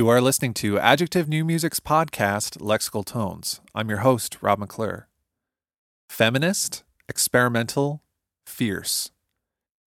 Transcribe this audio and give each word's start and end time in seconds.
You 0.00 0.08
are 0.08 0.22
listening 0.22 0.54
to 0.54 0.78
Adjective 0.78 1.28
New 1.28 1.44
Music's 1.44 1.78
podcast, 1.78 2.56
Lexical 2.56 3.04
Tones. 3.04 3.60
I'm 3.74 3.90
your 3.90 3.98
host, 3.98 4.38
Rob 4.40 4.58
McClure. 4.58 5.08
Feminist, 6.08 6.84
experimental, 7.06 8.02
fierce. 8.46 9.10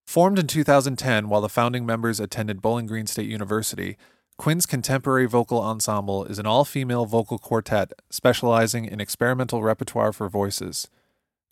Formed 0.05 0.37
in 0.37 0.45
2010 0.45 1.29
while 1.29 1.41
the 1.41 1.49
founding 1.49 1.83
members 1.83 2.19
attended 2.19 2.61
Bowling 2.61 2.85
Green 2.85 3.07
State 3.07 3.27
University, 3.27 3.97
Quince 4.37 4.67
Contemporary 4.67 5.25
Vocal 5.25 5.59
Ensemble 5.59 6.25
is 6.25 6.37
an 6.37 6.45
all 6.45 6.63
female 6.63 7.07
vocal 7.07 7.39
quartet 7.39 7.91
specializing 8.11 8.85
in 8.85 9.01
experimental 9.01 9.63
repertoire 9.63 10.13
for 10.13 10.29
voices. 10.29 10.87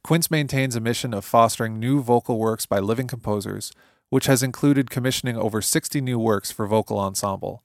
Quince 0.03 0.29
maintains 0.29 0.75
a 0.75 0.79
mission 0.79 1.15
of 1.15 1.25
fostering 1.25 1.79
new 1.79 1.99
vocal 1.99 2.37
works 2.37 2.67
by 2.67 2.77
living 2.77 3.07
composers, 3.07 3.71
which 4.09 4.27
has 4.27 4.43
included 4.43 4.91
commissioning 4.91 5.35
over 5.35 5.63
60 5.63 5.99
new 5.99 6.19
works 6.19 6.51
for 6.51 6.67
vocal 6.67 6.99
ensemble. 6.99 7.63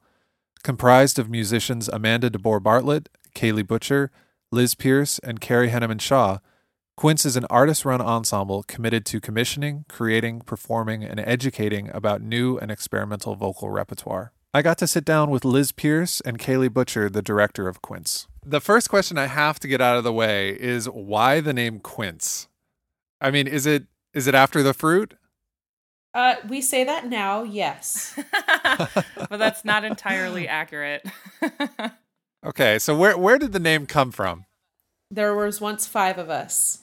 Comprised 0.62 1.18
of 1.18 1.30
musicians 1.30 1.88
Amanda 1.88 2.30
DeBoer 2.30 2.62
Bartlett, 2.62 3.08
Kaylee 3.34 3.66
Butcher, 3.66 4.10
Liz 4.50 4.74
Pierce, 4.74 5.18
and 5.20 5.40
Carrie 5.40 5.70
Henneman 5.70 6.00
Shaw, 6.00 6.38
Quince 6.96 7.26
is 7.26 7.36
an 7.36 7.44
artist 7.50 7.84
run 7.84 8.00
ensemble 8.00 8.62
committed 8.62 9.04
to 9.06 9.20
commissioning, 9.20 9.84
creating, 9.88 10.40
performing, 10.40 11.04
and 11.04 11.20
educating 11.20 11.90
about 11.90 12.22
new 12.22 12.56
and 12.56 12.70
experimental 12.70 13.34
vocal 13.34 13.68
repertoire. 13.68 14.32
I 14.54 14.62
got 14.62 14.78
to 14.78 14.86
sit 14.86 15.04
down 15.04 15.28
with 15.28 15.44
Liz 15.44 15.72
Pierce 15.72 16.22
and 16.22 16.38
Kaylee 16.38 16.72
Butcher, 16.72 17.10
the 17.10 17.20
director 17.20 17.68
of 17.68 17.82
Quince. 17.82 18.26
The 18.42 18.62
first 18.62 18.88
question 18.88 19.18
I 19.18 19.26
have 19.26 19.60
to 19.60 19.68
get 19.68 19.82
out 19.82 19.98
of 19.98 20.04
the 20.04 20.12
way 20.12 20.56
is 20.58 20.88
why 20.88 21.40
the 21.40 21.52
name 21.52 21.80
Quince? 21.80 22.48
I 23.20 23.30
mean, 23.30 23.46
is 23.46 23.66
it 23.66 23.84
is 24.14 24.26
it 24.26 24.34
after 24.34 24.62
the 24.62 24.72
fruit? 24.72 25.14
Uh, 26.16 26.36
we 26.48 26.62
say 26.62 26.82
that 26.82 27.06
now, 27.06 27.42
yes. 27.42 28.18
but 29.28 29.36
that's 29.36 29.66
not 29.66 29.84
entirely 29.84 30.48
accurate. 30.48 31.04
okay, 32.46 32.78
so 32.78 32.96
where 32.96 33.18
where 33.18 33.38
did 33.38 33.52
the 33.52 33.60
name 33.60 33.84
come 33.84 34.10
from? 34.10 34.46
There 35.10 35.34
was 35.34 35.60
once 35.60 35.86
five 35.86 36.16
of 36.16 36.30
us 36.30 36.78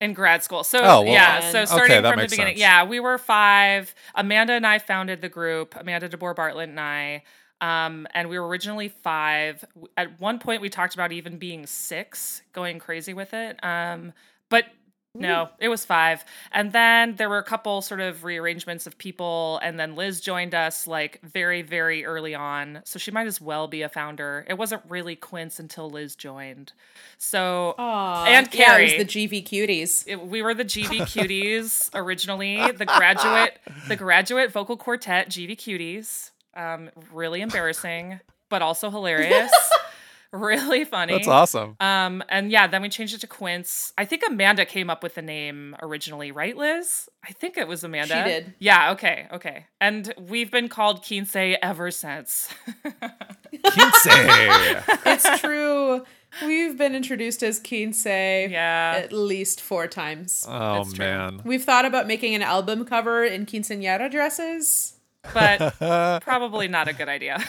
in 0.00 0.12
grad 0.14 0.44
school. 0.44 0.62
So 0.62 0.78
oh, 0.78 1.02
well, 1.02 1.06
yeah, 1.06 1.50
so 1.50 1.64
starting 1.64 1.96
okay, 1.96 2.08
from 2.08 2.20
the 2.20 2.28
beginning, 2.28 2.52
sense. 2.52 2.60
yeah, 2.60 2.84
we 2.84 3.00
were 3.00 3.18
five. 3.18 3.92
Amanda 4.14 4.52
and 4.52 4.64
I 4.64 4.78
founded 4.78 5.22
the 5.22 5.28
group. 5.28 5.74
Amanda 5.74 6.08
DeBoer 6.08 6.36
Bartlett 6.36 6.68
and 6.68 6.78
I. 6.78 7.24
Um, 7.60 8.06
and 8.14 8.28
we 8.28 8.38
were 8.38 8.46
originally 8.46 8.90
five. 8.90 9.64
At 9.96 10.20
one 10.20 10.38
point, 10.38 10.62
we 10.62 10.68
talked 10.68 10.94
about 10.94 11.10
even 11.10 11.36
being 11.36 11.66
six, 11.66 12.42
going 12.52 12.78
crazy 12.78 13.12
with 13.12 13.34
it. 13.34 13.58
Um, 13.64 14.12
but 14.50 14.66
no, 15.14 15.50
it 15.58 15.68
was 15.68 15.84
five. 15.84 16.24
And 16.52 16.72
then 16.72 17.16
there 17.16 17.28
were 17.28 17.38
a 17.38 17.44
couple 17.44 17.82
sort 17.82 18.00
of 18.00 18.24
rearrangements 18.24 18.86
of 18.86 18.96
people. 18.96 19.60
And 19.62 19.78
then 19.78 19.94
Liz 19.94 20.20
joined 20.20 20.54
us 20.54 20.86
like 20.86 21.20
very, 21.22 21.60
very 21.60 22.04
early 22.04 22.34
on. 22.34 22.80
So 22.84 22.98
she 22.98 23.10
might 23.10 23.26
as 23.26 23.38
well 23.40 23.68
be 23.68 23.82
a 23.82 23.90
founder. 23.90 24.46
It 24.48 24.54
wasn't 24.54 24.82
really 24.88 25.14
Quince 25.14 25.58
until 25.58 25.90
Liz 25.90 26.16
joined. 26.16 26.72
So, 27.18 27.74
Aww. 27.78 28.26
and 28.26 28.50
Carrie. 28.50 28.92
Yeah, 28.92 28.98
the 28.98 29.04
GV 29.04 29.44
Cuties. 29.44 30.04
It, 30.06 30.26
we 30.26 30.40
were 30.40 30.54
the 30.54 30.64
GV 30.64 31.00
Cuties 31.00 31.90
originally, 31.94 32.72
the 32.72 32.86
graduate, 32.86 33.58
the 33.88 33.96
graduate 33.96 34.50
vocal 34.50 34.78
quartet 34.78 35.28
GV 35.28 35.56
Cuties. 35.58 36.30
Um, 36.54 36.90
really 37.12 37.42
embarrassing, 37.42 38.20
but 38.48 38.62
also 38.62 38.90
hilarious. 38.90 39.52
really 40.38 40.84
funny. 40.84 41.12
That's 41.12 41.28
awesome. 41.28 41.76
Um, 41.78 42.24
and 42.28 42.50
yeah, 42.50 42.66
then 42.66 42.80
we 42.80 42.88
changed 42.88 43.14
it 43.14 43.20
to 43.20 43.26
Quince. 43.26 43.92
I 43.98 44.06
think 44.06 44.22
Amanda 44.26 44.64
came 44.64 44.88
up 44.88 45.02
with 45.02 45.14
the 45.14 45.22
name 45.22 45.76
originally, 45.82 46.32
right, 46.32 46.56
Liz? 46.56 47.08
I 47.22 47.32
think 47.32 47.58
it 47.58 47.68
was 47.68 47.84
Amanda. 47.84 48.24
She 48.24 48.30
did. 48.30 48.54
Yeah. 48.58 48.92
Okay. 48.92 49.26
Okay. 49.32 49.66
And 49.80 50.12
we've 50.18 50.50
been 50.50 50.68
called 50.68 51.04
Quince 51.06 51.36
ever 51.36 51.90
since. 51.90 52.48
Quince. 52.82 54.06
it's 54.06 55.40
true. 55.40 56.04
We've 56.42 56.78
been 56.78 56.94
introduced 56.94 57.42
as 57.42 57.60
Quince 57.60 58.06
yeah. 58.06 58.94
at 58.96 59.12
least 59.12 59.60
four 59.60 59.86
times. 59.86 60.46
Oh 60.48 60.84
man. 60.96 61.42
We've 61.44 61.62
thought 61.62 61.84
about 61.84 62.06
making 62.06 62.34
an 62.34 62.42
album 62.42 62.86
cover 62.86 63.22
in 63.22 63.44
quinceanera 63.44 64.10
dresses. 64.10 64.94
But 65.34 65.74
probably 66.22 66.68
not 66.68 66.88
a 66.88 66.94
good 66.94 67.08
idea. 67.08 67.44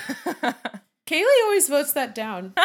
Kaylee 1.13 1.43
always 1.43 1.69
votes 1.69 1.93
that 1.93 2.15
down. 2.15 2.53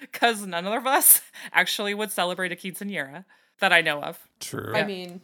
Because 0.00 0.46
none 0.46 0.66
of 0.66 0.86
us 0.86 1.22
actually 1.52 1.92
would 1.94 2.12
celebrate 2.12 2.52
a 2.52 2.56
quinceanera 2.56 3.24
that 3.60 3.72
I 3.72 3.80
know 3.80 4.00
of. 4.02 4.18
True. 4.40 4.72
I 4.74 4.84
mean, 4.84 5.20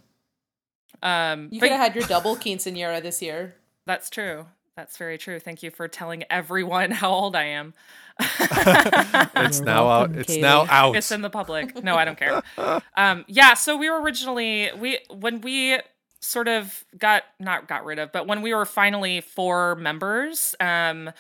um, 1.03 1.49
you 1.51 1.61
could 1.61 1.71
have 1.71 1.81
had 1.81 1.95
your 1.95 2.05
double 2.07 2.37
quinceanera 2.37 3.01
this 3.03 3.23
year. 3.23 3.55
That's 3.87 4.11
true. 4.11 4.47
That's 4.77 4.97
very 4.97 5.19
true. 5.19 5.39
Thank 5.39 5.63
you 5.63 5.71
for 5.71 5.87
telling 5.89 6.25
everyone 6.31 6.91
how 6.91 7.11
old 7.11 7.37
I 7.37 7.45
am. 7.45 7.75
it's 8.21 9.59
You're 9.59 9.67
now 9.67 9.87
welcome, 9.87 10.15
out. 10.15 10.19
It's 10.19 10.35
Kaylee. 10.35 10.41
now 10.41 10.67
out. 10.69 10.97
It's 10.97 11.13
in 11.13 11.23
the 11.23 11.31
public. 11.31 11.83
No, 11.85 11.97
I 11.97 12.05
don't 12.05 12.19
care. 12.19 12.43
Um, 12.97 13.25
yeah. 13.29 13.55
So 13.55 13.77
we 13.77 13.89
were 13.91 14.01
originally 14.01 14.71
we 14.77 14.99
when 15.11 15.43
we 15.43 15.79
sort 16.21 16.49
of 16.49 16.85
got 16.97 17.25
not 17.39 17.69
got 17.69 17.85
rid 17.85 17.99
of, 17.99 18.13
but 18.13 18.27
when 18.27 18.43
we 18.43 18.55
were 18.55 18.65
finally 18.65 19.21
four 19.21 19.75
members, 19.77 20.55
um, 20.61 21.11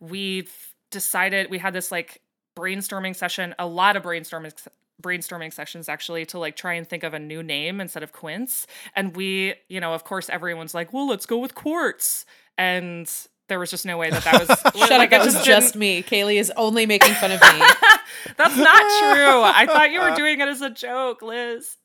we 0.00 0.48
decided 0.90 1.50
we 1.50 1.58
had 1.58 1.72
this 1.72 1.92
like 1.92 2.20
brainstorming 2.56 3.14
session, 3.14 3.54
a 3.58 3.66
lot 3.66 3.96
of 3.96 4.02
brainstorming 4.02 4.52
brainstorming 5.00 5.52
sessions 5.52 5.88
actually 5.88 6.26
to 6.26 6.38
like 6.38 6.56
try 6.56 6.74
and 6.74 6.86
think 6.86 7.02
of 7.04 7.14
a 7.14 7.18
new 7.18 7.42
name 7.42 7.80
instead 7.80 8.02
of 8.02 8.12
Quince. 8.12 8.66
And 8.94 9.16
we, 9.16 9.54
you 9.68 9.80
know, 9.80 9.94
of 9.94 10.04
course, 10.04 10.28
everyone's 10.28 10.74
like, 10.74 10.92
well, 10.92 11.08
let's 11.08 11.26
go 11.26 11.38
with 11.38 11.54
Quartz. 11.54 12.26
And 12.58 13.10
there 13.50 13.58
was 13.58 13.68
just 13.70 13.84
no 13.84 13.98
way 13.98 14.08
that 14.08 14.24
that 14.24 14.40
was 14.40 14.48
Shut 14.88 14.90
like, 14.90 14.90
up, 14.90 15.02
it 15.02 15.10
that 15.10 15.24
was 15.26 15.34
didn't- 15.34 15.46
just 15.46 15.76
me. 15.76 16.02
Kaylee 16.02 16.40
is 16.40 16.50
only 16.56 16.86
making 16.86 17.12
fun 17.14 17.30
of 17.32 17.40
me. 17.42 17.48
That's 18.38 18.56
not 18.56 18.80
true. 18.80 19.42
I 19.42 19.66
thought 19.66 19.90
you 19.90 20.00
were 20.00 20.14
doing 20.16 20.40
it 20.40 20.48
as 20.48 20.62
a 20.62 20.70
joke, 20.70 21.20
Liz. 21.20 21.76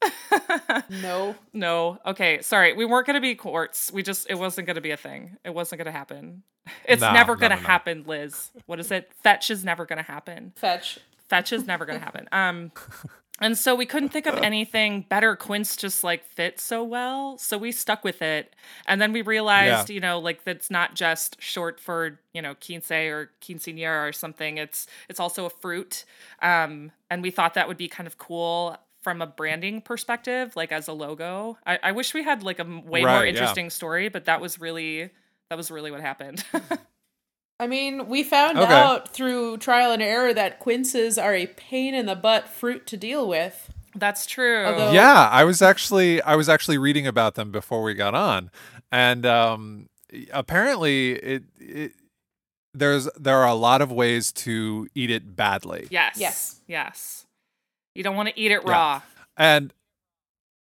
no. 0.90 1.36
no. 1.54 2.00
Okay, 2.06 2.42
sorry. 2.42 2.74
We 2.74 2.86
weren't 2.86 3.08
going 3.08 3.16
to 3.16 3.22
be 3.22 3.36
quartz. 3.36 3.92
We 3.92 4.04
just 4.04 4.30
it 4.30 4.36
wasn't 4.36 4.68
going 4.68 4.76
to 4.76 4.82
be 4.82 4.92
a 4.92 4.98
thing. 4.98 5.38
It 5.44 5.54
wasn't 5.54 5.80
going 5.80 5.86
to 5.92 5.92
happen. 5.98 6.44
It's 6.86 7.02
No, 7.02 7.12
never 7.14 7.36
going 7.36 7.52
to 7.52 7.58
no, 7.58 7.62
no. 7.62 7.68
happen, 7.68 8.04
Liz. 8.08 8.52
What 8.66 8.80
is 8.80 8.92
it? 8.92 9.12
Fetch 9.24 9.52
is 9.52 9.64
never 9.64 9.86
going 9.86 9.98
to 9.98 10.04
happen. 10.10 10.54
Fetch. 10.56 11.00
Fetch 11.30 11.52
is 11.54 11.66
never 11.68 11.86
going 11.86 12.00
to 12.00 12.04
happen. 12.06 12.28
Um 12.32 12.72
and 13.42 13.58
so 13.58 13.76
we 13.76 13.86
couldn't 13.86 14.10
think 14.10 14.28
of 14.28 14.36
anything 14.38 15.06
better. 15.10 15.36
Quince 15.36 15.76
just 15.76 16.04
like 16.04 16.24
fit 16.26 16.60
so 16.60 16.84
well. 16.84 17.38
So 17.38 17.58
we 17.58 17.72
stuck 17.74 18.04
with 18.04 18.22
it. 18.22 18.56
And 18.88 19.02
then 19.02 19.12
we 19.12 19.22
realized, 19.22 19.90
you 19.90 20.00
know, 20.00 20.20
like 20.20 20.46
that's 20.46 20.72
not 20.72 20.96
just 20.96 21.42
short 21.42 21.80
for, 21.80 22.20
you 22.34 22.42
know, 22.42 22.56
quince 22.56 22.90
or 22.92 23.32
quinceanera 23.42 24.08
or 24.08 24.14
something. 24.14 24.58
It's 24.58 24.88
it's 25.10 25.20
also 25.20 25.46
a 25.46 25.50
fruit. 25.50 26.06
Um, 26.42 26.92
and 27.10 27.22
we 27.22 27.30
thought 27.30 27.56
that 27.56 27.68
would 27.68 27.78
be 27.78 27.90
kind 27.90 28.08
of 28.08 28.18
cool 28.18 28.78
from 29.02 29.22
a 29.22 29.28
branding 29.28 29.82
perspective, 29.82 30.56
like 30.56 30.72
as 30.72 30.88
a 30.88 30.94
logo. 30.94 31.58
I, 31.66 31.78
I 31.84 31.92
wish 31.92 32.14
we 32.14 32.24
had 32.24 32.42
like 32.42 32.60
a 32.60 32.64
way 32.64 33.02
more 33.02 33.08
Right, 33.10 33.24
yeah. 33.26 33.30
interesting 33.30 33.70
story, 33.70 34.08
but 34.10 34.26
that 34.26 34.40
was 34.40 34.60
really 34.62 35.12
that 35.50 35.58
was 35.58 35.70
really 35.70 35.92
what 35.92 36.02
happened. 36.02 36.44
I 37.60 37.68
mean, 37.68 38.08
we 38.08 38.24
found 38.24 38.58
Okay. 38.58 38.74
out 38.74 39.14
through 39.14 39.58
trial 39.58 39.92
and 39.92 40.02
error 40.02 40.34
that 40.34 40.60
quinces 40.60 41.18
are 41.18 41.34
a 41.34 41.48
pain 41.48 41.94
in 41.96 42.06
the 42.06 42.16
butt 42.16 42.48
fruit 42.50 42.86
to 42.88 42.98
deal 42.98 43.28
with. 43.28 43.72
That's 43.96 44.26
true. 44.26 44.66
Although- 44.66 44.92
yeah, 44.92 45.30
I 45.32 45.46
was 45.46 45.62
actually 45.62 46.22
I 46.22 46.36
was 46.36 46.50
actually 46.50 46.78
reading 46.78 47.08
about 47.08 47.36
them 47.36 47.52
before 47.52 47.82
we 47.82 47.94
got 47.94 48.14
on, 48.14 48.52
and 48.92 49.26
um, 49.26 49.88
apparently 50.34 51.14
it, 51.14 51.44
it 51.58 51.94
there's 52.74 53.08
there 53.18 53.38
are 53.38 53.48
a 53.48 53.54
lot 53.54 53.82
of 53.82 53.90
ways 53.90 54.34
to 54.34 54.90
eat 54.94 55.10
it 55.10 55.38
badly. 55.38 55.88
yes. 55.90 56.18
Yes. 56.18 56.60
Yes. 56.68 57.26
You 57.94 58.04
don't 58.04 58.18
want 58.18 58.28
to 58.28 58.38
eat 58.38 58.52
it 58.52 58.64
Yeah. 58.66 58.72
raw. 58.72 59.02
and 59.38 59.74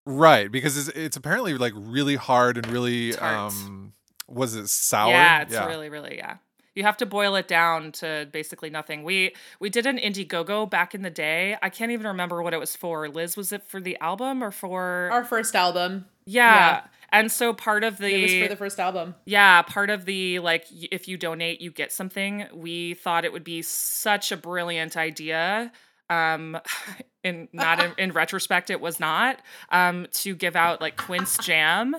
right 0.05 0.49
because 0.51 0.77
it's, 0.77 0.97
it's 0.97 1.17
apparently 1.17 1.57
like 1.57 1.73
really 1.75 2.15
hard 2.15 2.55
and 2.57 2.67
really 2.67 3.11
Tart. 3.13 3.35
um 3.53 3.93
was 4.29 4.55
it 4.55 4.69
sour 4.69 5.09
Yeah, 5.11 5.41
it's 5.41 5.53
really, 5.53 5.89
really, 5.89 6.15
yeah. 6.17 6.37
You 6.75 6.83
have 6.83 6.97
to 6.97 7.05
boil 7.05 7.35
it 7.35 7.47
down 7.47 7.91
to 7.93 8.27
basically 8.31 8.69
nothing. 8.69 9.03
We 9.03 9.33
we 9.59 9.69
did 9.69 9.85
an 9.85 9.97
Indiegogo 9.97 10.69
back 10.69 10.93
in 10.93 11.01
the 11.01 11.09
day. 11.09 11.57
I 11.61 11.69
can't 11.69 11.91
even 11.91 12.05
remember 12.07 12.43
what 12.43 12.53
it 12.53 12.59
was 12.59 12.75
for. 12.75 13.07
Liz, 13.09 13.35
was 13.37 13.51
it 13.51 13.63
for 13.63 13.79
the 13.79 13.97
album 13.99 14.43
or 14.43 14.51
for 14.51 15.09
Our 15.11 15.23
first 15.23 15.55
album. 15.55 16.05
yeah. 16.25 16.55
yeah. 16.55 16.81
And 17.11 17.31
so 17.31 17.53
part 17.53 17.85
of 17.85 17.97
the 17.97 18.13
It 18.13 18.21
was 18.23 18.43
for 18.43 18.49
the 18.49 18.55
first 18.57 18.77
album. 18.79 19.15
yeah, 19.25 19.61
part 19.61 19.89
of 19.89 20.03
the 20.05 20.39
like 20.39 20.65
if 20.91 21.07
you 21.07 21.17
donate, 21.17 21.61
you 21.61 21.71
get 21.71 21.93
something. 21.93 22.45
We 22.53 22.95
thought 22.95 23.23
it 23.23 23.31
would 23.31 23.45
be 23.45 23.61
such 23.61 24.33
a 24.33 24.37
brilliant 24.37 24.97
idea. 24.97 25.71
Um 26.09 26.57
in 27.23 27.47
not 27.53 27.81
in, 27.83 27.93
in 27.97 28.11
retrospect 28.11 28.69
it 28.69 28.81
was 28.81 28.99
not 28.99 29.39
um 29.71 30.07
to 30.11 30.35
give 30.35 30.55
out 30.57 30.81
like 30.81 30.97
quince 30.97 31.37
jam 31.37 31.95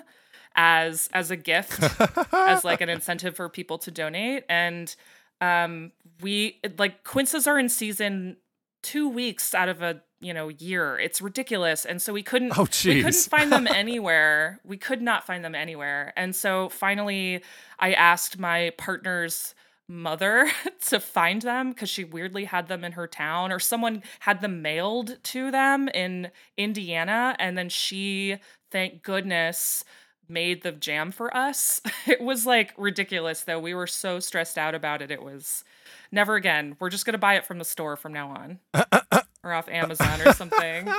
as 0.57 1.09
as 1.13 1.31
a 1.31 1.37
gift 1.37 1.83
as 2.33 2.65
like 2.65 2.81
an 2.81 2.89
incentive 2.89 3.37
for 3.37 3.49
people 3.49 3.79
to 3.79 3.91
donate. 3.91 4.45
And 4.49 4.95
um 5.41 5.93
we 6.21 6.61
like 6.79 7.05
quinces 7.05 7.47
are 7.47 7.59
in 7.59 7.69
season 7.69 8.37
2 8.83 9.09
weeks 9.09 9.55
out 9.55 9.69
of 9.69 9.83
a 9.83 10.03
you 10.21 10.33
know 10.33 10.49
year. 10.49 10.99
It's 10.99 11.21
ridiculous. 11.21 11.85
And 11.85 12.01
so 12.01 12.13
we 12.13 12.23
couldn't 12.23 12.59
Oh, 12.59 12.67
we 12.85 13.03
couldn't 13.03 13.15
find 13.15 13.53
them 13.53 13.67
anywhere. 13.75 14.61
We 14.65 14.79
could 14.79 15.03
not 15.03 15.27
find 15.27 15.45
them 15.45 15.55
anywhere. 15.55 16.13
And 16.17 16.35
so 16.35 16.69
finally 16.71 17.43
i 17.79 17.93
asked 17.93 18.39
my 18.39 18.73
partners 18.79 19.55
mother 19.89 20.51
to 20.89 21.01
find 21.01 21.43
them 21.43 21.71
because 21.71 21.89
she 21.89 22.05
weirdly 22.05 22.45
had 22.45 22.69
them 22.69 22.85
in 22.85 22.93
her 22.93 23.07
town 23.07 23.53
or 23.53 23.59
someone 23.59 24.03
had 24.21 24.41
them 24.41 24.63
mailed 24.63 25.23
to 25.23 25.51
them 25.51 25.89
in 25.89 26.31
Indiana. 26.57 27.37
And 27.39 27.57
then 27.57 27.69
she 27.69 28.39
thank 28.71 29.03
goodness 29.03 29.85
made 30.29 30.63
the 30.63 30.73
jam 30.73 31.11
for 31.11 31.35
us. 31.37 31.81
It 32.07 32.21
was 32.21 32.47
like 32.47 32.73
ridiculous 32.77 33.43
though. 33.43 33.59
We 33.59 33.75
were 33.75 33.89
so 33.89 34.21
stressed 34.21 34.57
out 34.57 34.75
about 34.75 35.03
it. 35.03 35.11
It 35.11 35.23
was 35.23 35.65
never 36.13 36.37
again. 36.37 36.77
We're 36.79 36.89
just 36.89 37.05
going 37.05 37.15
to 37.15 37.19
buy 37.19 37.35
it 37.35 37.45
from 37.45 37.59
the 37.59 37.65
store 37.65 37.97
from 37.97 38.13
now 38.13 38.29
on. 38.29 38.61
or 39.43 39.53
off 39.53 39.69
Amazon 39.69 40.21
or 40.23 40.33
something. 40.33 40.89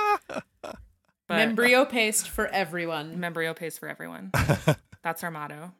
But 1.28 1.46
Membrillo 1.46 1.86
paste 1.86 2.26
for 2.30 2.46
everyone. 2.46 3.18
Membrillo 3.18 3.54
paste 3.54 3.78
for 3.78 3.86
everyone. 3.86 4.32
That's 5.02 5.22
our 5.22 5.30
motto. 5.30 5.74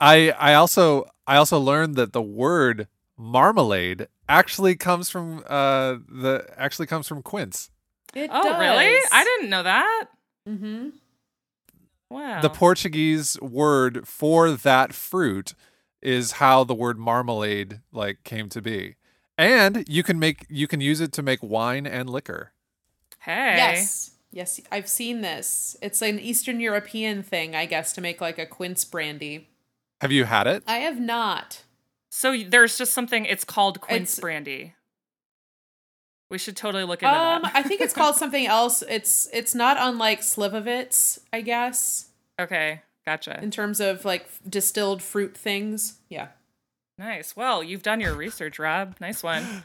I 0.00 0.30
I 0.32 0.54
also 0.54 1.06
I 1.28 1.36
also 1.36 1.60
learned 1.60 1.94
that 1.94 2.12
the 2.12 2.20
word 2.20 2.88
marmalade 3.16 4.08
actually 4.28 4.74
comes 4.74 5.08
from 5.08 5.44
uh 5.46 5.98
the 6.08 6.44
actually 6.56 6.88
comes 6.88 7.06
from 7.06 7.22
quince. 7.22 7.70
It 8.14 8.30
oh, 8.32 8.42
does. 8.42 8.58
really? 8.58 8.98
I 9.12 9.24
didn't 9.24 9.50
know 9.50 9.62
that. 9.62 10.06
Mm-hmm. 10.48 10.88
Wow. 12.10 12.40
The 12.40 12.50
Portuguese 12.50 13.40
word 13.40 14.06
for 14.06 14.50
that 14.52 14.92
fruit 14.92 15.54
is 16.02 16.32
how 16.32 16.64
the 16.64 16.74
word 16.74 16.98
marmalade 16.98 17.80
like 17.92 18.22
came 18.24 18.48
to 18.50 18.60
be. 18.62 18.96
And 19.36 19.84
you 19.88 20.02
can 20.02 20.18
make 20.18 20.46
you 20.48 20.68
can 20.68 20.80
use 20.80 21.00
it 21.00 21.12
to 21.14 21.22
make 21.22 21.42
wine 21.42 21.86
and 21.86 22.08
liquor. 22.08 22.52
Hey. 23.20 23.54
Yes. 23.56 24.10
Yes, 24.30 24.60
I've 24.72 24.88
seen 24.88 25.20
this. 25.20 25.76
It's 25.80 26.02
an 26.02 26.18
Eastern 26.18 26.58
European 26.58 27.22
thing, 27.22 27.54
I 27.54 27.66
guess, 27.66 27.92
to 27.92 28.00
make 28.00 28.20
like 28.20 28.36
a 28.38 28.46
quince 28.46 28.84
brandy. 28.84 29.48
Have 30.00 30.10
you 30.10 30.24
had 30.24 30.48
it? 30.48 30.64
I 30.66 30.78
have 30.78 30.98
not. 31.00 31.62
So 32.10 32.36
there's 32.42 32.76
just 32.76 32.92
something. 32.92 33.26
It's 33.26 33.44
called 33.44 33.80
quince 33.80 34.14
It's- 34.14 34.20
brandy. 34.20 34.74
We 36.30 36.38
should 36.38 36.56
totally 36.56 36.84
look 36.84 37.02
into 37.02 37.14
Um, 37.14 37.42
that. 37.42 37.52
I 37.54 37.62
think 37.62 37.80
it's 37.80 37.94
called 37.94 38.16
something 38.22 38.46
else. 38.46 38.82
It's 38.88 39.28
it's 39.32 39.54
not 39.54 39.76
unlike 39.78 40.20
Slivovitz, 40.22 41.20
I 41.32 41.40
guess, 41.42 42.08
okay, 42.40 42.80
gotcha. 43.06 43.38
in 43.42 43.50
terms 43.50 43.78
of 43.80 44.04
like 44.04 44.26
distilled 44.48 45.02
fruit 45.02 45.36
things. 45.36 45.98
Yeah. 46.08 46.28
Nice. 46.98 47.34
Well, 47.36 47.62
you've 47.64 47.82
done 47.82 48.00
your 48.00 48.14
research, 48.14 48.58
Rob. 48.58 48.94
Nice 49.00 49.22
one. 49.22 49.64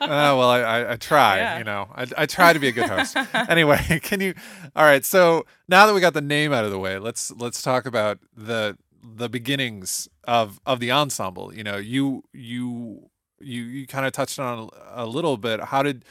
well, 0.00 0.48
I, 0.50 0.60
I, 0.60 0.92
I 0.92 0.96
try, 0.96 1.38
Yeah. 1.38 1.58
you 1.58 1.64
know, 1.64 1.88
I, 1.94 2.06
I 2.18 2.26
try 2.26 2.52
to 2.52 2.58
be 2.58 2.68
a 2.68 2.72
good 2.72 2.88
host. 2.88 3.16
anyway, 3.34 3.78
can 4.02 4.20
you? 4.20 4.34
All 4.76 4.84
right. 4.84 5.04
So 5.04 5.46
now 5.68 5.86
that 5.86 5.94
we 5.94 6.00
got 6.00 6.14
the 6.14 6.20
name 6.20 6.52
out 6.52 6.64
of 6.64 6.70
the 6.70 6.78
way, 6.78 6.98
let's 6.98 7.30
let's 7.32 7.62
talk 7.62 7.84
about 7.86 8.18
the 8.36 8.76
the 9.02 9.28
beginnings 9.28 10.08
of 10.24 10.60
of 10.66 10.80
the 10.80 10.92
ensemble. 10.92 11.52
You 11.54 11.64
know, 11.64 11.76
you 11.76 12.24
you 12.32 13.08
you 13.40 13.62
you 13.62 13.86
kind 13.86 14.06
of 14.06 14.12
touched 14.12 14.38
on 14.38 14.70
a, 14.94 15.04
a 15.04 15.06
little 15.06 15.36
bit. 15.36 15.60
How 15.60 15.82
did 15.82 16.04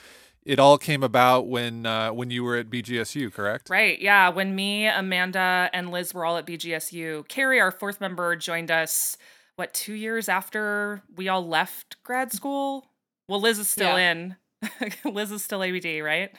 it 0.46 0.60
all 0.60 0.78
came 0.78 1.04
about 1.04 1.48
when 1.48 1.86
uh, 1.86 2.12
when 2.12 2.32
you 2.32 2.44
were 2.44 2.56
at 2.58 2.70
BGSU? 2.70 3.34
Correct. 3.34 3.70
Right. 3.70 4.00
Yeah. 4.00 4.30
When 4.30 4.56
me, 4.56 4.88
Amanda, 4.88 5.70
and 5.74 5.92
Liz 5.92 6.14
were 6.14 6.26
all 6.26 6.38
at 6.38 6.46
BGSU, 6.46 7.28
Carrie, 7.28 7.60
our 7.60 7.72
fourth 7.72 8.00
member, 8.00 8.36
joined 8.36 8.72
us, 8.72 9.18
what, 9.58 9.74
two 9.74 9.94
years 9.94 10.30
after 10.30 11.02
we 11.16 11.28
all 11.28 11.46
left 11.46 12.02
grad 12.04 12.32
school? 12.32 12.88
Well, 13.28 13.42
Liz 13.42 13.60
is 13.60 13.70
still 13.70 13.98
in. 13.98 14.38
Liz 15.06 15.32
is 15.32 15.44
still 15.44 15.64
ABD, 15.64 16.02
right? 16.04 16.32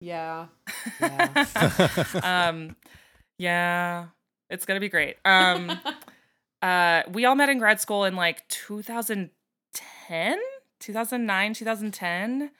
Yeah. 0.00 0.46
Yeah. 1.00 2.48
um, 2.48 2.76
yeah, 3.38 4.06
it's 4.50 4.66
gonna 4.66 4.80
be 4.80 4.88
great. 4.88 5.16
Um, 5.24 5.78
uh, 6.62 7.02
we 7.12 7.24
all 7.24 7.34
met 7.34 7.48
in 7.48 7.58
grad 7.58 7.80
school 7.80 8.04
in 8.04 8.14
like 8.14 8.46
2010, 8.48 10.38
2009, 10.78 11.54
2010. 11.54 12.42
Um, 12.42 12.50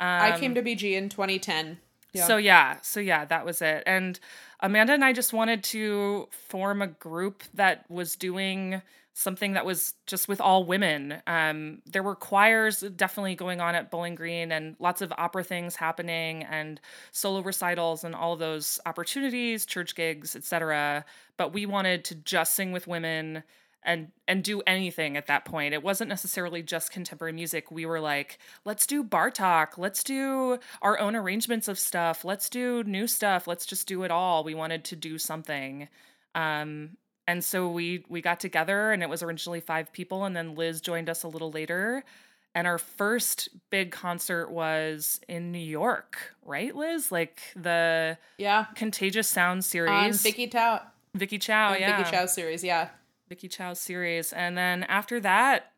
I 0.00 0.38
came 0.38 0.54
to 0.54 0.62
BG 0.62 0.92
in 0.94 1.08
2010. 1.10 1.78
Yeah. 2.12 2.26
So 2.26 2.38
yeah, 2.38 2.78
so 2.82 2.98
yeah, 3.00 3.24
that 3.26 3.44
was 3.44 3.62
it. 3.62 3.82
And 3.86 4.18
Amanda 4.60 4.94
and 4.94 5.04
I 5.04 5.12
just 5.12 5.32
wanted 5.32 5.62
to 5.64 6.28
form 6.32 6.82
a 6.82 6.88
group 6.88 7.42
that 7.54 7.88
was 7.90 8.16
doing 8.16 8.82
something 9.20 9.52
that 9.52 9.66
was 9.66 9.92
just 10.06 10.28
with 10.28 10.40
all 10.40 10.64
women. 10.64 11.20
Um, 11.26 11.82
there 11.84 12.02
were 12.02 12.14
choirs 12.14 12.80
definitely 12.80 13.34
going 13.34 13.60
on 13.60 13.74
at 13.74 13.90
Bowling 13.90 14.14
Green 14.14 14.50
and 14.50 14.76
lots 14.78 15.02
of 15.02 15.12
opera 15.18 15.44
things 15.44 15.76
happening 15.76 16.42
and 16.44 16.80
solo 17.12 17.42
recitals 17.42 18.02
and 18.02 18.14
all 18.14 18.34
those 18.36 18.80
opportunities, 18.86 19.66
church 19.66 19.94
gigs, 19.94 20.34
etc. 20.34 21.04
But 21.36 21.52
we 21.52 21.66
wanted 21.66 22.02
to 22.06 22.14
just 22.14 22.54
sing 22.54 22.72
with 22.72 22.86
women 22.86 23.42
and 23.82 24.08
and 24.26 24.42
do 24.42 24.62
anything 24.66 25.18
at 25.18 25.26
that 25.26 25.44
point. 25.44 25.74
It 25.74 25.82
wasn't 25.82 26.08
necessarily 26.08 26.62
just 26.62 26.90
contemporary 26.90 27.34
music. 27.34 27.70
We 27.70 27.84
were 27.84 28.00
like, 28.00 28.38
let's 28.64 28.86
do 28.86 29.04
Bartok, 29.04 29.76
let's 29.76 30.02
do 30.02 30.58
our 30.80 30.98
own 30.98 31.14
arrangements 31.14 31.68
of 31.68 31.78
stuff, 31.78 32.24
let's 32.24 32.48
do 32.48 32.82
new 32.84 33.06
stuff, 33.06 33.46
let's 33.46 33.66
just 33.66 33.86
do 33.86 34.02
it 34.02 34.10
all. 34.10 34.44
We 34.44 34.54
wanted 34.54 34.82
to 34.86 34.96
do 34.96 35.18
something. 35.18 35.88
Um 36.34 36.96
and 37.30 37.44
so 37.44 37.68
we 37.68 38.04
we 38.08 38.20
got 38.20 38.40
together 38.40 38.90
and 38.90 39.02
it 39.02 39.08
was 39.08 39.22
originally 39.22 39.60
5 39.60 39.92
people 39.92 40.24
and 40.24 40.34
then 40.34 40.54
Liz 40.54 40.80
joined 40.80 41.08
us 41.08 41.22
a 41.22 41.28
little 41.28 41.50
later. 41.50 42.04
And 42.52 42.66
our 42.66 42.78
first 42.78 43.48
big 43.70 43.92
concert 43.92 44.50
was 44.50 45.20
in 45.28 45.52
New 45.52 45.58
York, 45.58 46.34
right, 46.44 46.74
Liz? 46.74 47.12
Like 47.12 47.40
the 47.54 48.18
yeah. 48.38 48.66
Contagious 48.74 49.28
Sound 49.28 49.64
series. 49.64 49.90
On 49.92 50.12
Vicky 50.12 50.48
Chow. 50.48 50.80
Vicky 51.14 51.38
Chow, 51.38 51.74
on 51.74 51.80
yeah. 51.80 51.98
Vicky 51.98 52.10
Chow 52.10 52.26
series. 52.26 52.64
Yeah. 52.64 52.88
Vicky 53.28 53.46
chow 53.46 53.74
series. 53.74 54.32
And 54.32 54.58
then 54.58 54.82
after 54.82 55.20
that, 55.20 55.70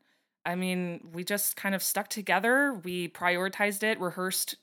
I 0.47 0.55
mean, 0.55 1.07
we 1.13 1.23
just 1.23 1.55
kind 1.55 1.75
of 1.75 1.83
stuck 1.83 2.09
together. 2.09 2.81
We 2.83 3.09
prioritized 3.09 3.83
it, 3.83 4.01
rehearsed 4.01 4.57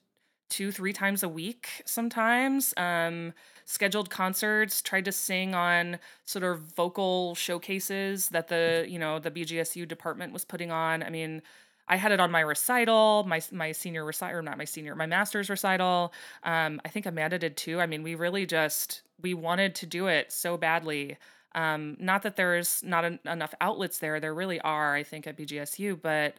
two, 0.50 0.71
three 0.71 0.91
times 0.91 1.21
a 1.21 1.30
week 1.30 1.68
sometimes, 1.86 2.74
um, 2.75 3.33
scheduled 3.69 4.10
concerts, 4.10 4.81
tried 4.81 5.06
to 5.06 5.12
sing 5.12 5.54
on 5.54 6.00
sort 6.25 6.44
of 6.44 6.60
vocal 6.75 7.36
showcases 7.36 8.30
that 8.30 8.48
the, 8.48 8.88
you 8.89 8.98
know, 8.98 9.19
the 9.19 9.30
BGSU 9.30 9.88
department 9.88 10.33
was 10.33 10.44
putting 10.44 10.71
on. 10.71 11.04
I 11.04 11.12
mean, 11.12 11.44
I 11.88 11.95
had 11.95 12.12
it 12.12 12.19
on 12.19 12.31
my 12.31 12.39
recital, 12.39 13.25
my 13.27 13.42
my 13.51 13.71
senior 13.71 14.06
recital, 14.06 14.42
not 14.42 14.57
my 14.57 14.66
senior, 14.66 14.96
my 14.96 15.05
master's 15.05 15.51
recital. 15.51 16.13
Um, 16.43 16.82
I 16.84 16.89
think 16.89 17.05
Amanda 17.05 17.38
did 17.38 17.58
too. 17.58 17.79
I 17.79 17.86
mean, 17.86 18.01
we 18.01 18.15
really 18.15 18.48
just 18.48 19.03
we 19.22 19.36
wanted 19.36 19.75
to 19.75 19.86
do 19.86 20.08
it 20.08 20.32
so 20.32 20.58
badly. 20.58 21.17
Um, 21.53 21.96
not 22.00 22.24
that 22.24 22.38
there's 22.38 22.82
not 22.84 23.05
en- 23.05 23.20
enough 23.25 23.53
outlets 23.62 24.00
there. 24.00 24.20
There 24.20 24.34
really 24.34 24.60
are, 24.62 24.96
I 24.96 25.03
think, 25.03 25.27
at 25.27 25.38
BGSU, 25.38 26.00
but 26.01 26.38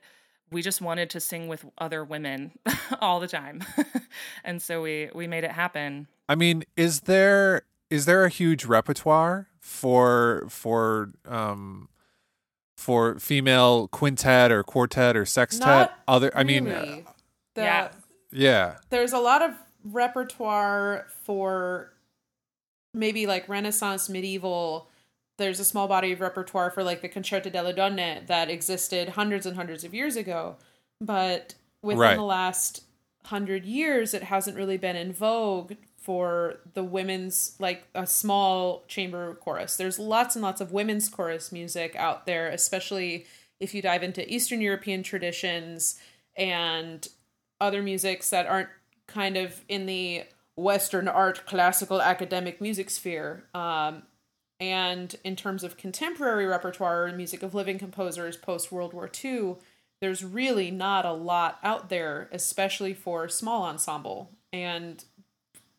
we 0.50 0.62
just 0.62 0.80
wanted 0.80 1.10
to 1.10 1.20
sing 1.20 1.48
with 1.48 1.64
other 1.78 2.04
women 2.04 2.52
all 3.00 3.20
the 3.20 3.28
time, 3.28 3.62
and 4.44 4.60
so 4.60 4.82
we 4.82 5.10
we 5.14 5.26
made 5.26 5.44
it 5.44 5.52
happen. 5.52 6.06
I 6.28 6.34
mean, 6.34 6.64
is 6.76 7.02
there 7.02 7.62
is 7.90 8.06
there 8.06 8.24
a 8.24 8.28
huge 8.28 8.64
repertoire 8.64 9.48
for 9.60 10.44
for 10.48 11.12
um 11.26 11.88
for 12.76 13.18
female 13.18 13.88
quintet 13.88 14.50
or 14.50 14.62
quartet 14.62 15.16
or 15.16 15.26
sextet? 15.26 15.66
Not 15.66 15.98
Other, 16.08 16.32
I 16.34 16.44
mean, 16.44 16.66
uh, 16.66 16.80
Really. 16.80 17.04
The- 17.54 17.62
yeah. 17.62 17.88
yeah. 18.32 18.74
There's 18.88 19.12
a 19.12 19.18
lot 19.18 19.42
of 19.42 19.52
repertoire 19.84 21.06
for 21.24 21.92
maybe 22.94 23.26
like 23.26 23.48
Renaissance, 23.48 24.08
medieval. 24.08 24.88
There's 25.40 25.58
a 25.58 25.64
small 25.64 25.88
body 25.88 26.12
of 26.12 26.20
repertoire 26.20 26.70
for 26.70 26.84
like 26.84 27.02
the 27.02 27.08
Concerto 27.08 27.50
delle 27.50 27.72
Donne 27.72 28.24
that 28.26 28.48
existed 28.48 29.10
hundreds 29.10 29.46
and 29.46 29.56
hundreds 29.56 29.82
of 29.82 29.92
years 29.94 30.14
ago. 30.16 30.56
But 31.00 31.54
within 31.82 31.98
Right. 32.00 32.16
the 32.16 32.22
last 32.22 32.84
hundred 33.24 33.64
years, 33.64 34.14
it 34.14 34.22
hasn't 34.24 34.56
really 34.56 34.76
been 34.76 34.96
in 34.96 35.12
vogue 35.12 35.74
for 35.96 36.60
the 36.74 36.84
women's, 36.84 37.56
like 37.58 37.86
a 37.94 38.06
small 38.06 38.84
chamber 38.88 39.34
chorus. 39.34 39.76
There's 39.76 39.98
lots 39.98 40.34
and 40.36 40.42
lots 40.42 40.60
of 40.60 40.72
women's 40.72 41.08
chorus 41.08 41.50
music 41.52 41.94
out 41.96 42.26
there, 42.26 42.48
especially 42.48 43.26
if 43.58 43.74
you 43.74 43.82
dive 43.82 44.02
into 44.02 44.30
Eastern 44.32 44.60
European 44.60 45.02
traditions 45.02 45.98
and 46.36 47.08
other 47.60 47.82
musics 47.82 48.30
that 48.30 48.46
aren't 48.46 48.70
kind 49.06 49.36
of 49.36 49.62
in 49.68 49.86
the 49.86 50.24
Western 50.56 51.08
art, 51.08 51.44
classical, 51.46 52.00
academic 52.00 52.60
music 52.60 52.88
sphere. 52.90 53.44
Um, 53.54 54.02
and 54.60 55.16
in 55.24 55.36
terms 55.36 55.64
of 55.64 55.78
contemporary 55.78 56.44
repertoire 56.44 57.06
and 57.06 57.16
music 57.16 57.42
of 57.42 57.54
living 57.54 57.78
composers 57.78 58.36
post 58.36 58.70
World 58.70 58.92
War 58.92 59.10
II, 59.24 59.56
there's 60.00 60.22
really 60.22 60.70
not 60.70 61.06
a 61.06 61.12
lot 61.12 61.58
out 61.62 61.88
there, 61.88 62.28
especially 62.30 62.92
for 62.92 63.28
small 63.28 63.64
ensemble. 63.64 64.30
And 64.52 65.02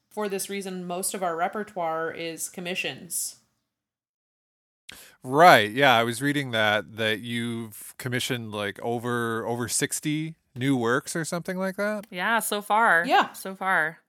for 0.09 0.27
this 0.27 0.49
reason, 0.49 0.85
most 0.85 1.13
of 1.13 1.21
our 1.21 1.35
repertoire 1.35 2.11
is 2.11 2.49
commissions. 2.49 3.37
Right. 5.23 5.69
Yeah, 5.69 5.95
I 5.95 6.03
was 6.03 6.21
reading 6.21 6.51
that 6.51 6.97
that 6.97 7.19
you've 7.19 7.93
commissioned 7.97 8.51
like 8.51 8.79
over 8.81 9.45
over 9.45 9.67
60 9.67 10.35
new 10.55 10.75
works 10.75 11.15
or 11.15 11.23
something 11.23 11.57
like 11.57 11.77
that. 11.77 12.07
Yeah, 12.09 12.39
so 12.39 12.61
far. 12.61 13.05
Yeah. 13.05 13.31
So 13.33 13.55
far. 13.55 13.99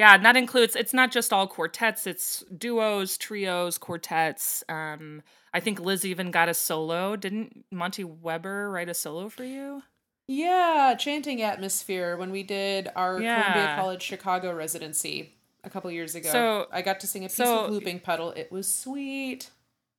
Yeah, 0.00 0.14
and 0.14 0.24
that 0.24 0.34
includes 0.34 0.76
it's 0.76 0.94
not 0.94 1.12
just 1.12 1.30
all 1.30 1.46
quartets, 1.46 2.06
it's 2.06 2.42
duos, 2.56 3.18
trios, 3.18 3.76
quartets. 3.76 4.64
Um 4.68 5.22
I 5.52 5.60
think 5.60 5.78
Liz 5.78 6.06
even 6.06 6.30
got 6.30 6.48
a 6.48 6.54
solo. 6.54 7.16
Didn't 7.16 7.66
Monty 7.70 8.02
Weber 8.04 8.70
write 8.70 8.88
a 8.88 8.94
solo 8.94 9.28
for 9.28 9.44
you? 9.44 9.82
Yeah, 10.26 10.94
chanting 10.98 11.42
atmosphere 11.42 12.16
when 12.16 12.30
we 12.30 12.42
did 12.42 12.88
our 12.96 13.20
Yeah. 13.20 13.42
Columbia 13.42 13.74
College 13.76 14.02
Chicago 14.02 14.54
residency 14.54 15.34
a 15.64 15.68
couple 15.68 15.90
years 15.90 16.14
ago. 16.14 16.30
So- 16.30 16.66
I 16.72 16.80
got 16.80 17.00
to 17.00 17.06
sing 17.06 17.24
a 17.24 17.28
piece 17.28 17.36
so- 17.36 17.62
with 17.64 17.72
looping 17.72 18.00
Puddle. 18.00 18.30
It 18.30 18.50
was 18.50 18.72
sweet. 18.74 19.50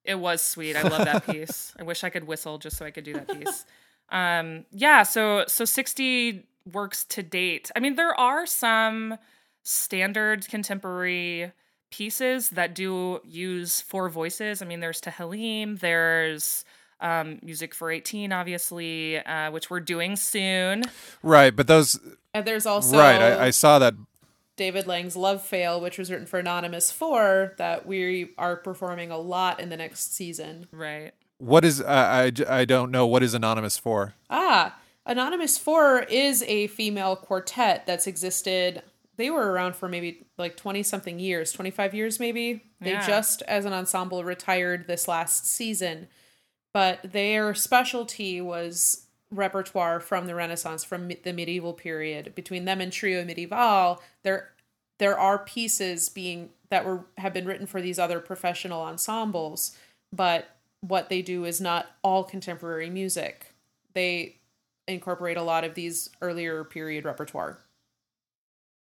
It 0.03 0.15
was 0.15 0.41
sweet. 0.41 0.75
I 0.75 0.81
love 0.81 1.05
that 1.05 1.27
piece. 1.31 1.73
I 1.79 1.83
wish 1.83 2.03
I 2.03 2.09
could 2.09 2.25
whistle 2.25 2.57
just 2.57 2.75
so 2.77 2.85
I 2.87 2.91
could 2.91 3.03
do 3.03 3.13
that 3.13 3.27
piece. 3.27 3.65
Um, 4.09 4.65
yeah, 4.71 5.03
so 5.03 5.43
so 5.47 5.63
60 5.65 6.47
works 6.71 7.03
to 7.05 7.21
date. 7.21 7.69
I 7.75 7.79
mean, 7.79 7.95
there 7.95 8.19
are 8.19 8.45
some 8.47 9.17
standard 9.63 10.47
contemporary 10.47 11.51
pieces 11.91 12.49
that 12.51 12.73
do 12.73 13.19
use 13.23 13.81
four 13.81 14.09
voices. 14.09 14.61
I 14.61 14.65
mean, 14.65 14.79
there's 14.79 15.01
Tehillim, 15.01 15.79
there's 15.79 16.65
um, 17.01 17.39
Music 17.41 17.73
for 17.73 17.91
18, 17.91 18.31
obviously, 18.31 19.17
uh, 19.19 19.51
which 19.51 19.69
we're 19.69 19.79
doing 19.79 20.15
soon. 20.15 20.83
Right, 21.21 21.55
but 21.55 21.67
those 21.67 21.99
And 22.33 22.45
there's 22.45 22.65
also 22.65 22.97
right. 22.97 23.21
I, 23.21 23.47
I 23.47 23.49
saw 23.49 23.79
that. 23.79 23.95
David 24.57 24.85
Lang's 24.85 25.15
Love 25.15 25.41
Fail, 25.41 25.81
which 25.81 25.97
was 25.97 26.11
written 26.11 26.27
for 26.27 26.37
Anonymous 26.37 26.91
4, 26.91 27.55
that 27.57 27.87
we 27.87 28.31
are 28.37 28.55
performing 28.55 29.09
a 29.09 29.17
lot 29.17 29.59
in 29.59 29.69
the 29.69 29.77
next 29.77 30.13
season. 30.13 30.67
Right. 30.71 31.13
What 31.39 31.65
is 31.65 31.81
I 31.81 32.31
I 32.47 32.65
don't 32.65 32.91
know 32.91 33.07
what 33.07 33.23
is 33.23 33.33
Anonymous 33.33 33.77
4. 33.79 34.13
Ah, 34.29 34.77
Anonymous 35.07 35.57
4 35.57 36.01
is 36.03 36.43
a 36.43 36.67
female 36.67 37.15
quartet 37.15 37.87
that's 37.87 38.05
existed. 38.05 38.83
They 39.21 39.29
were 39.29 39.51
around 39.51 39.75
for 39.75 39.87
maybe 39.87 40.25
like 40.39 40.57
20 40.57 40.81
something 40.81 41.19
years, 41.19 41.51
25 41.51 41.93
years 41.93 42.19
maybe. 42.19 42.63
They 42.79 42.93
Yeah. 42.93 43.05
just, 43.05 43.43
as 43.43 43.65
an 43.65 43.71
ensemble, 43.71 44.23
retired 44.23 44.87
this 44.87 45.07
last 45.07 45.45
season. 45.45 46.07
But 46.73 47.11
their 47.11 47.53
specialty 47.53 48.41
was 48.41 49.05
repertoire 49.29 49.99
from 49.99 50.25
the 50.25 50.33
Renaissance, 50.33 50.83
from 50.83 51.09
the 51.21 51.33
medieval 51.33 51.73
period. 51.73 52.33
Between 52.33 52.65
them 52.65 52.81
and 52.81 52.91
Trio 52.91 53.23
Medieval, 53.23 54.01
there 54.23 54.53
there 54.97 55.19
are 55.19 55.37
pieces 55.37 56.09
being 56.09 56.49
that 56.71 56.83
were 56.83 57.05
have 57.19 57.31
been 57.31 57.45
written 57.45 57.67
for 57.67 57.79
these 57.79 57.99
other 57.99 58.19
professional 58.19 58.81
ensembles, 58.81 59.77
but 60.11 60.57
what 60.79 61.09
they 61.09 61.21
do 61.21 61.45
is 61.45 61.61
not 61.61 61.91
all 62.01 62.23
contemporary 62.23 62.89
music. 62.89 63.53
They 63.93 64.37
incorporate 64.87 65.37
a 65.37 65.43
lot 65.43 65.63
of 65.63 65.75
these 65.75 66.09
earlier 66.23 66.63
period 66.63 67.05
repertoire. 67.05 67.59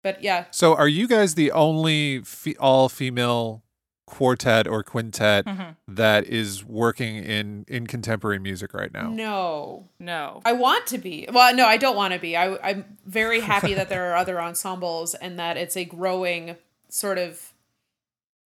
But 0.05 0.21
yeah, 0.21 0.45
So, 0.51 0.75
are 0.75 0.87
you 0.87 1.07
guys 1.07 1.33
the 1.33 1.51
only 1.51 2.19
fe- 2.19 2.55
all 2.59 2.89
female 2.89 3.63
quartet 4.05 4.67
or 4.67 4.83
quintet 4.83 5.45
Mhm. 5.45 5.75
that 5.87 6.25
is 6.27 6.63
working 6.63 7.15
in 7.15 7.65
in 7.67 7.87
contemporary 7.87 8.37
music 8.37 8.71
right 8.75 8.93
now? 8.93 9.09
no. 9.09 9.89
No. 9.99 10.41
I 10.45 10.53
want 10.53 10.85
to 10.93 10.99
be. 10.99 11.27
Well, 11.33 11.55
no, 11.55 11.65
I 11.65 11.77
don't 11.77 11.95
want 11.95 12.13
to 12.13 12.19
be. 12.19 12.37
I, 12.37 12.55
I'm 12.69 12.85
very 13.07 13.39
happy 13.39 13.73
that 13.73 13.89
there 13.89 14.11
are 14.11 14.15
other 14.15 14.39
ensembles 14.39 15.15
and 15.15 15.39
that 15.39 15.57
it's 15.57 15.75
a 15.75 15.85
growing 15.85 16.55
sort 16.87 17.17
of 17.17 17.51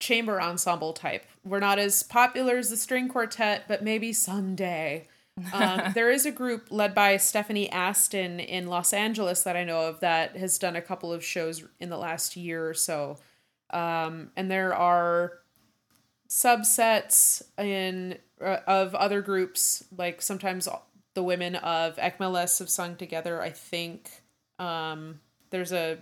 chamber 0.00 0.40
ensemble 0.40 0.94
type. 0.94 1.26
We're 1.44 1.60
not 1.60 1.78
as 1.78 2.02
popular 2.02 2.56
as 2.56 2.70
the 2.70 2.78
string 2.78 3.08
quartet, 3.08 3.64
but 3.68 3.84
maybe 3.84 4.14
someday. 4.14 5.06
Um, 5.52 5.80
there 5.94 6.10
is 6.10 6.26
a 6.26 6.32
group 6.32 6.68
led 6.70 6.94
by 6.94 7.16
Stephanie 7.16 7.70
Aston 7.70 8.40
in 8.40 8.66
Los 8.66 8.92
Angeles 8.92 9.42
that 9.42 9.56
I 9.56 9.64
know 9.64 9.88
of 9.88 10.00
that 10.00 10.36
has 10.36 10.58
done 10.58 10.76
a 10.76 10.82
couple 10.82 11.12
of 11.12 11.24
shows 11.24 11.64
in 11.80 11.88
the 11.88 11.98
last 11.98 12.36
year 12.36 12.68
or 12.68 12.74
so. 12.74 13.18
Um, 13.70 14.30
and 14.36 14.50
there 14.50 14.74
are 14.74 15.38
subsets 16.32 17.42
in 17.58 18.16
uh, 18.40 18.58
of 18.66 18.94
other 18.94 19.20
groups 19.20 19.84
like 19.96 20.22
sometimes 20.22 20.66
the 21.12 21.22
women 21.22 21.56
of 21.56 21.96
ekmeles 21.96 22.58
have 22.58 22.70
sung 22.70 22.96
together 22.96 23.42
i 23.42 23.50
think 23.50 24.08
um 24.58 25.20
there's 25.50 25.72
a 25.72 25.98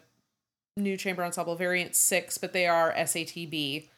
new 0.76 0.96
chamber 0.96 1.24
ensemble 1.24 1.56
variant 1.56 1.96
6 1.96 2.38
but 2.38 2.52
they 2.52 2.68
are 2.68 2.92
satb 2.92 3.88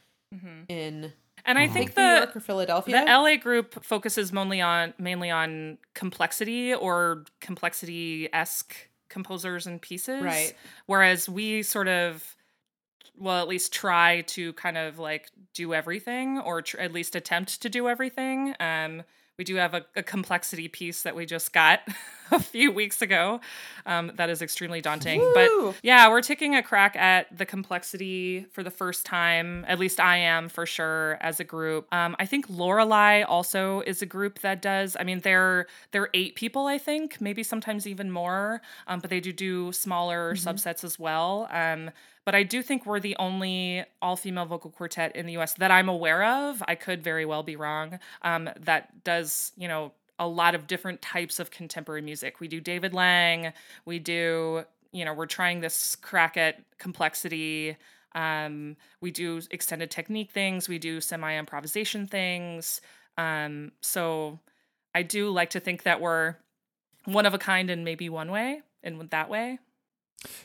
in 0.70 1.12
And 1.44 1.58
I 1.58 1.66
think 1.66 1.94
think 1.94 1.96
New 1.96 2.02
the 2.04 2.16
York 2.18 2.37
or 2.37 2.40
Philadelphia. 2.40 3.04
The 3.04 3.11
LA 3.11 3.37
group 3.37 3.84
focuses 3.84 4.32
mainly 4.32 4.61
on 4.61 4.94
mainly 4.99 5.30
on 5.30 5.78
complexity 5.94 6.72
or 6.75 7.25
complexity 7.40 8.28
esque 8.32 8.75
composers 9.08 9.66
and 9.66 9.80
pieces. 9.80 10.22
Right. 10.22 10.54
Whereas 10.87 11.28
we 11.28 11.62
sort 11.62 11.88
of 11.88 12.37
well 13.16 13.42
at 13.42 13.49
least 13.49 13.72
try 13.72 14.22
to 14.22 14.52
kind 14.54 14.78
of 14.78 14.99
like 14.99 15.30
do 15.54 15.75
everything 15.75 16.38
or 16.38 16.62
tr- 16.62 16.78
at 16.78 16.92
least 16.92 17.14
attempt 17.14 17.61
to 17.62 17.68
do 17.68 17.88
everything. 17.88 18.54
Um 18.61 19.02
we 19.42 19.44
do 19.44 19.56
have 19.56 19.75
a, 19.75 19.84
a 19.96 20.04
complexity 20.04 20.68
piece 20.68 21.02
that 21.02 21.16
we 21.16 21.26
just 21.26 21.52
got 21.52 21.80
a 22.30 22.38
few 22.38 22.70
weeks 22.70 23.02
ago. 23.02 23.40
Um, 23.87 24.12
that 24.14 24.30
is 24.30 24.40
extremely 24.40 24.80
daunting. 24.80 25.18
Woo! 25.18 25.32
But 25.34 25.75
yeah, 25.82 26.08
we're 26.08 26.20
taking 26.20 26.54
a 26.54 26.62
crack 26.62 26.94
at 26.94 27.37
the 27.37 27.44
complexity 27.44 28.46
for 28.52 28.62
the 28.62 28.70
first 28.70 29.04
time. 29.04 29.64
At 29.66 29.80
least 29.80 29.99
I 29.99 30.18
am 30.18 30.49
for 30.49 30.64
sure 30.64 31.18
as 31.20 31.40
a 31.40 31.44
group. 31.44 31.92
Um, 31.92 32.14
I 32.20 32.26
think 32.26 32.46
Lorelei 32.49 33.22
also 33.22 33.80
is 33.80 34.00
a 34.00 34.06
group 34.06 34.38
that 34.42 34.62
does. 34.62 34.96
I 35.00 35.02
mean, 35.02 35.18
they're 35.18 35.66
they're 35.90 36.11
eight 36.14 36.37
people, 36.37 36.68
I 36.68 36.78
think, 36.78 37.20
maybe 37.20 37.42
sometimes 37.42 37.88
even 37.88 38.12
more. 38.12 38.62
Um, 38.87 39.00
but 39.00 39.11
they 39.11 39.18
do 39.18 39.32
do 39.32 39.72
smaller 39.72 40.37
subsets 40.37 40.84
as 40.84 41.00
well. 41.00 41.49
But 42.24 42.34
I 42.34 42.42
do 42.44 42.62
think 42.62 42.86
we're 42.86 43.00
the 43.00 43.16
only 43.18 43.84
all 44.00 44.16
female 44.16 44.46
vocal 44.46 44.70
quartet 44.70 45.16
in 45.16 45.26
the 45.26 45.36
US 45.38 45.54
that 45.54 45.70
I'm 45.70 45.88
aware 45.88 46.24
of. 46.24 46.62
I 46.68 46.74
could 46.74 47.02
very 47.02 47.24
well 47.24 47.42
be 47.42 47.56
wrong. 47.56 47.98
Um, 48.22 48.48
that 48.60 49.02
does, 49.04 49.52
you 49.56 49.66
know, 49.66 49.92
a 50.18 50.28
lot 50.28 50.54
of 50.54 50.66
different 50.66 51.02
types 51.02 51.40
of 51.40 51.50
contemporary 51.50 52.02
music. 52.02 52.38
We 52.38 52.46
do 52.46 52.60
David 52.60 52.94
Lang, 52.94 53.52
we 53.84 53.98
do, 53.98 54.64
you 54.92 55.04
know, 55.04 55.14
we're 55.14 55.26
trying 55.26 55.60
this 55.60 55.96
crack 55.96 56.36
at 56.36 56.60
complexity. 56.78 57.76
Um, 58.14 58.76
we 59.00 59.10
do 59.10 59.40
extended 59.50 59.90
technique 59.90 60.30
things, 60.30 60.68
we 60.68 60.78
do 60.78 61.00
semi 61.00 61.36
improvisation 61.36 62.06
things. 62.06 62.80
Um, 63.18 63.72
so 63.80 64.38
I 64.94 65.02
do 65.02 65.30
like 65.30 65.50
to 65.50 65.60
think 65.60 65.82
that 65.84 66.00
we're 66.00 66.36
one 67.04 67.26
of 67.26 67.34
a 67.34 67.38
kind 67.38 67.70
in 67.70 67.82
maybe 67.84 68.08
one 68.08 68.30
way, 68.30 68.62
in 68.82 69.08
that 69.10 69.28
way. 69.28 69.58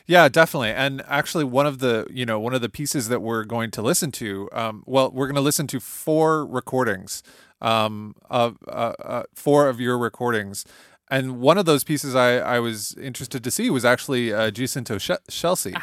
Yeah, 0.06 0.28
definitely. 0.28 0.70
And 0.70 1.02
actually, 1.06 1.44
one 1.44 1.66
of 1.66 1.78
the 1.78 2.06
you 2.10 2.26
know 2.26 2.40
one 2.40 2.54
of 2.54 2.60
the 2.60 2.68
pieces 2.68 3.08
that 3.08 3.20
we're 3.20 3.44
going 3.44 3.70
to 3.72 3.82
listen 3.82 4.10
to, 4.12 4.48
um, 4.52 4.82
well, 4.86 5.10
we're 5.10 5.26
going 5.26 5.36
to 5.36 5.40
listen 5.40 5.66
to 5.68 5.80
four 5.80 6.46
recordings, 6.46 7.22
um, 7.60 8.14
of 8.30 8.58
uh, 8.66 8.92
uh, 9.02 9.22
four 9.34 9.68
of 9.68 9.80
your 9.80 9.98
recordings, 9.98 10.64
and 11.10 11.40
one 11.40 11.58
of 11.58 11.66
those 11.66 11.84
pieces 11.84 12.14
I 12.14 12.38
I 12.38 12.58
was 12.60 12.94
interested 13.00 13.44
to 13.44 13.50
see 13.50 13.70
was 13.70 13.84
actually 13.84 14.32
uh, 14.32 14.50
Giacinto 14.50 15.00
Sh- 15.00 15.22
Scelsi. 15.30 15.74
Aha! 15.76 15.80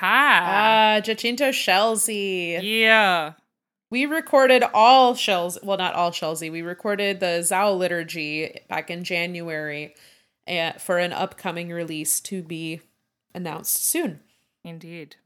Ah, 0.97 1.01
Giacinto 1.01 1.49
Scelsi. 1.51 2.59
yeah. 2.61 3.33
We 3.91 4.07
recorded 4.07 4.63
all 4.73 5.13
shells. 5.13 5.59
Well, 5.61 5.77
not 5.77 5.93
all 5.93 6.11
Shelzy. 6.11 6.51
We 6.51 6.63
recorded 6.63 7.19
the 7.19 7.43
Sauh 7.43 7.77
liturgy 7.77 8.59
back 8.67 8.89
in 8.89 9.03
January, 9.03 9.93
uh, 10.47 10.73
for 10.73 10.97
an 10.97 11.13
upcoming 11.13 11.69
release 11.69 12.19
to 12.21 12.41
be 12.41 12.81
announced 13.36 13.86
soon. 13.86 14.22
Indeed. 14.63 15.18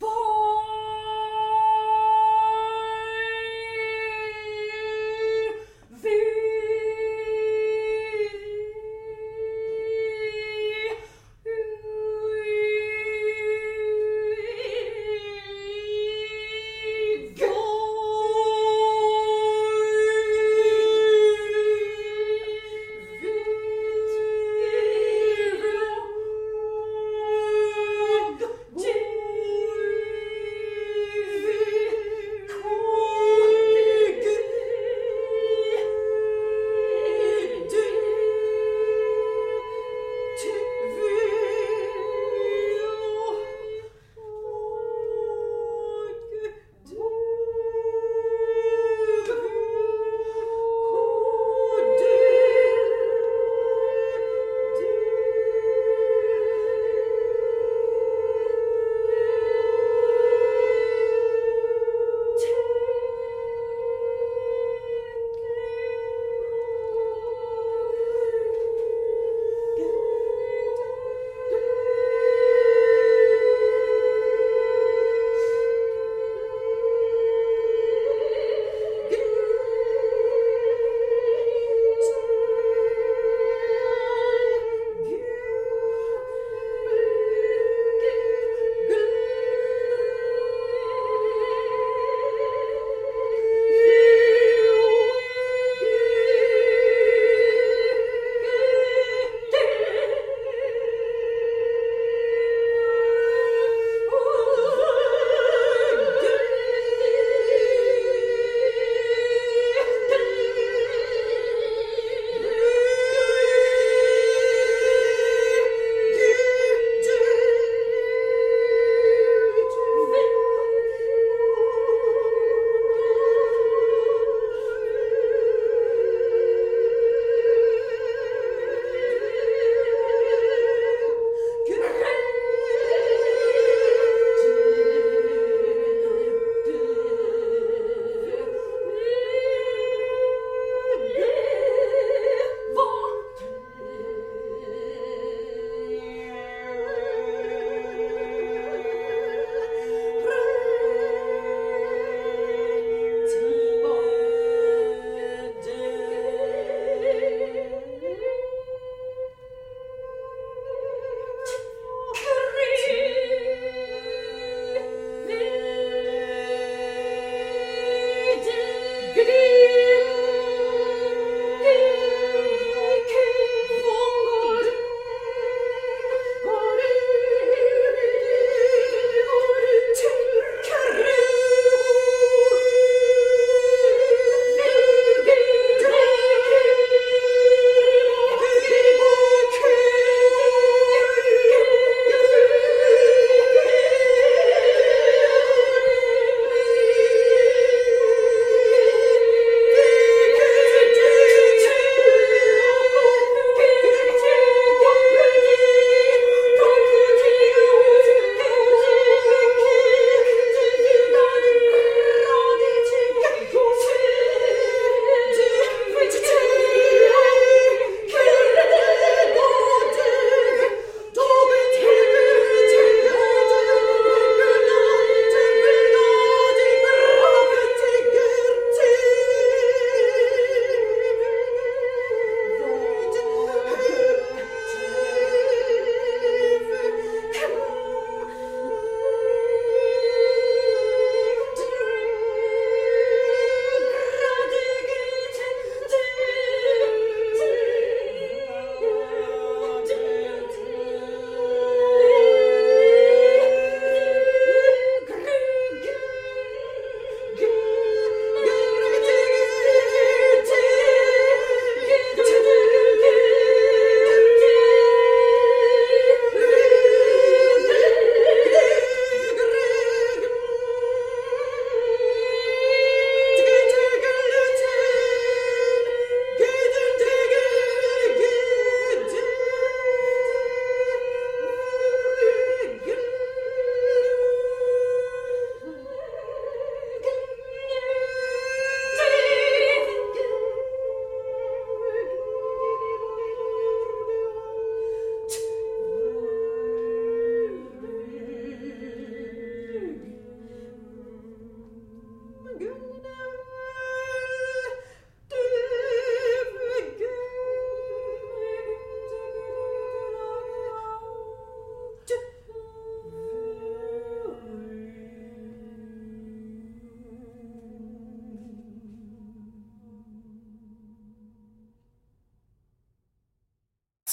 Thank 0.00 0.73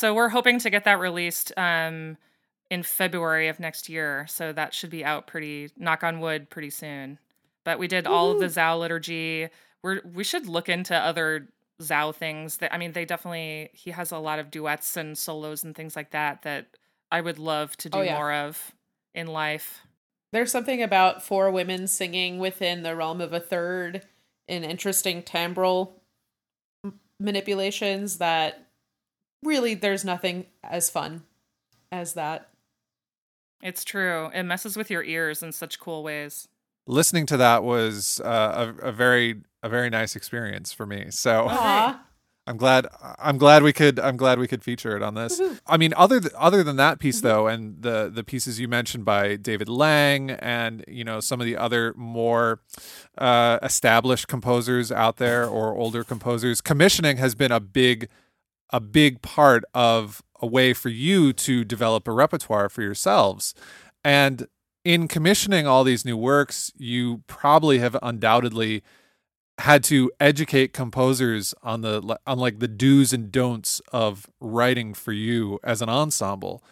So 0.02 0.16
we're 0.16 0.30
hoping 0.30 0.58
to 0.58 0.72
get 0.72 0.86
that 0.86 1.00
released 1.00 1.54
um, 1.58 2.18
in 2.72 2.82
February 2.82 3.50
of 3.50 3.60
next 3.60 3.88
year. 3.88 4.26
So 4.28 4.52
that 4.52 4.74
should 4.74 4.90
be 4.90 5.06
out 5.06 5.28
pretty, 5.28 5.70
knock 5.78 6.04
on 6.04 6.20
wood, 6.20 6.50
pretty 6.50 6.72
soon. 6.72 7.20
But 7.66 7.78
we 7.78 7.88
did 7.88 8.08
all 8.08 8.32
of 8.32 8.40
the 8.40 8.48
Sauh 8.48 8.80
liturgy. 8.80 9.50
We're 9.84 10.02
we 10.04 10.24
should 10.24 10.48
look 10.48 10.70
into 10.70 10.96
other 10.98 11.50
Zao 11.84 12.16
things. 12.16 12.58
That 12.58 12.74
I 12.74 12.80
mean, 12.80 12.94
they 12.94 13.06
definitely 13.06 13.70
he 13.74 13.92
has 13.92 14.12
a 14.12 14.18
lot 14.18 14.40
of 14.40 14.50
duets 14.50 14.98
and 14.98 15.16
solos 15.16 15.64
and 15.64 15.76
things 15.76 15.96
like 15.96 16.10
that 16.10 16.42
that 16.42 16.78
I 17.12 17.22
would 17.22 17.38
love 17.38 17.78
to 17.78 17.90
do 17.90 18.00
Oh, 18.00 18.02
yeah. 18.02 18.16
more 18.16 18.34
of 18.34 18.72
in 19.14 19.28
life. 19.28 19.82
There's 20.34 20.52
something 20.52 20.82
about 20.82 21.22
four 21.24 21.52
women 21.52 21.86
singing 21.86 22.40
within 22.40 22.82
the 22.82 22.96
realm 22.96 23.22
of 23.22 23.34
a 23.34 23.40
third 23.40 24.02
in 24.48 24.64
interesting 24.64 25.22
timbral 25.22 25.92
manipulations 27.20 28.18
that 28.18 28.71
really 29.44 29.74
there's 29.74 30.06
nothing 30.06 30.46
as 30.64 30.90
fun 30.90 31.24
as 31.92 32.14
that. 32.14 32.50
It's 33.62 33.84
true. 33.84 34.30
It 34.34 34.44
messes 34.44 34.76
with 34.76 34.90
your 34.90 35.04
ears 35.04 35.44
in 35.44 35.52
such 35.52 35.80
cool 35.80 36.04
ways. 36.04 36.48
Listening 36.88 37.26
to 37.28 37.38
that 37.38 37.64
was 37.64 38.20
uh, 38.24 38.74
a, 38.82 38.88
a 38.88 38.92
very 38.92 39.42
a 39.64 39.70
very 39.70 39.90
nice 39.90 40.16
experience 40.16 40.74
for 40.74 40.86
me. 40.86 41.08
So 41.12 41.48
Aw. 41.50 42.02
I'm 42.48 42.58
glad 42.58 42.88
I'm 43.20 43.38
glad 43.38 43.62
we 43.62 43.72
could 43.72 44.00
I'm 44.00 44.18
glad 44.18 44.40
we 44.40 44.48
could 44.48 44.64
feature 44.64 44.98
it 44.98 45.04
on 45.04 45.14
this. 45.14 45.40
I 45.68 45.78
mean 45.78 45.94
other 45.96 46.20
th- 46.20 46.34
other 46.36 46.64
than 46.64 46.76
that 46.78 46.98
piece 46.98 47.22
though 47.22 47.48
and 47.48 47.82
the 47.82 48.12
the 48.14 48.24
pieces 48.24 48.60
you 48.60 48.68
mentioned 48.68 49.06
by 49.06 49.36
David 49.36 49.70
Lang 49.70 50.32
and 50.32 50.84
you 50.88 51.04
know 51.04 51.20
some 51.20 51.40
of 51.40 51.46
the 51.46 51.56
other 51.56 51.94
more 51.96 52.62
uh, 53.20 53.60
established 53.62 54.28
composers 54.28 54.92
out 54.92 55.18
there 55.18 55.46
or 55.48 55.76
older 55.76 56.04
composers 56.04 56.62
commissioning 56.62 57.18
has 57.18 57.36
been 57.36 57.52
a 57.52 57.60
big 57.60 58.10
a 58.72 58.80
big 58.80 59.22
part 59.22 59.64
of 59.74 60.22
a 60.40 60.48
way 60.48 60.74
for 60.74 60.90
you 60.90 61.34
to 61.34 61.64
develop 61.64 62.08
a 62.08 62.12
repertoire 62.12 62.70
for 62.70 62.82
yourselves 62.82 63.54
and 64.04 64.48
in 64.84 65.08
commissioning 65.08 65.68
all 65.68 65.84
these 65.84 66.06
new 66.06 66.18
works 66.18 66.72
you 66.78 67.24
probably 67.28 67.80
have 67.80 67.96
undoubtedly 68.02 68.82
had 69.62 69.84
to 69.84 70.12
educate 70.20 70.74
composers 70.74 71.54
on 71.62 71.82
the 71.82 72.18
on 72.26 72.40
like 72.40 72.60
the 72.60 72.68
do's 72.68 73.14
and 73.14 73.32
don'ts 73.32 73.80
of 73.92 74.28
writing 74.40 74.94
for 74.94 75.12
you 75.12 75.60
as 75.64 75.82
an 75.82 75.90
ensemble. 75.90 76.64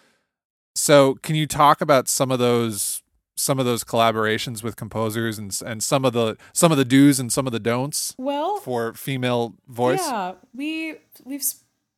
So, 0.76 1.16
can 1.16 1.36
you 1.36 1.46
talk 1.46 1.82
about 1.82 2.08
some 2.08 2.32
of 2.32 2.40
those 2.40 3.04
some 3.38 3.60
of 3.60 3.66
those 3.66 3.84
collaborations 3.84 4.64
with 4.64 4.76
composers 4.76 5.38
and 5.38 5.58
and 5.66 5.84
some 5.84 6.04
of 6.04 6.14
the 6.14 6.36
some 6.54 6.72
of 6.72 6.78
the 6.78 6.86
do's 6.86 7.20
and 7.20 7.32
some 7.32 7.46
of 7.46 7.54
the 7.54 7.60
don'ts 7.60 8.16
Well, 8.18 8.58
for 8.58 8.94
female 8.94 9.56
voice? 9.68 10.06
Yeah, 10.06 10.34
we 10.56 10.96
we've 11.24 11.44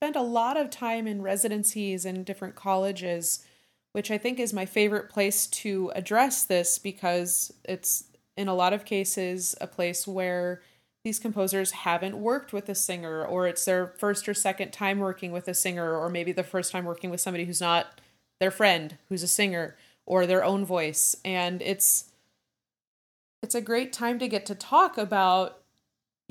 spent 0.02 0.16
a 0.16 0.22
lot 0.22 0.58
of 0.58 0.72
time 0.72 1.06
in 1.06 1.22
residencies 1.22 2.06
in 2.06 2.24
different 2.24 2.56
colleges, 2.56 3.46
which 3.92 4.10
I 4.10 4.18
think 4.18 4.40
is 4.40 4.52
my 4.52 4.66
favorite 4.66 5.10
place 5.10 5.46
to 5.46 5.92
address 5.94 6.44
this 6.44 6.80
because 6.80 7.54
it's 7.64 8.06
in 8.36 8.48
a 8.48 8.56
lot 8.56 8.74
of 8.74 8.84
cases 8.84 9.54
a 9.62 9.68
place 9.68 10.08
where 10.08 10.64
these 11.04 11.20
composers 11.20 11.70
haven't 11.70 12.18
worked 12.18 12.52
with 12.52 12.68
a 12.68 12.74
singer 12.74 13.24
or 13.24 13.46
it's 13.46 13.64
their 13.66 13.94
first 14.00 14.28
or 14.28 14.34
second 14.34 14.72
time 14.72 14.98
working 14.98 15.32
with 15.32 15.48
a 15.48 15.54
singer 15.54 15.96
or 15.96 16.10
maybe 16.10 16.32
the 16.32 16.42
first 16.42 16.72
time 16.72 16.86
working 16.86 17.12
with 17.12 17.22
somebody 17.22 17.46
who's 17.46 17.62
not 17.62 18.02
their 18.40 18.50
friend 18.50 18.98
who's 19.08 19.22
a 19.22 19.28
singer 19.28 19.76
or 20.08 20.26
their 20.26 20.44
own 20.44 20.66
voice. 20.66 21.16
And 21.24 21.62
it's 21.62 22.06
it's 23.44 23.54
a 23.54 23.62
great 23.62 23.94
time 23.94 24.18
to 24.18 24.28
get 24.28 24.48
to 24.48 24.56
talk 24.56 24.98
about 24.98 25.61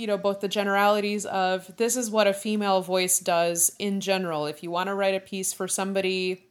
you 0.01 0.07
know 0.07 0.17
both 0.17 0.41
the 0.41 0.49
generalities 0.49 1.27
of 1.27 1.77
this 1.77 1.97
is 1.97 2.11
what 2.11 2.27
a 2.27 2.33
female 2.33 2.81
voice 2.81 3.21
does 3.21 3.71
in 3.79 4.01
general. 4.01 4.47
If 4.47 4.63
you 4.63 4.71
want 4.71 4.89
to 4.89 4.95
write 4.95 5.15
a 5.15 5.21
piece 5.21 5.53
for 5.53 5.69
somebody 5.69 6.47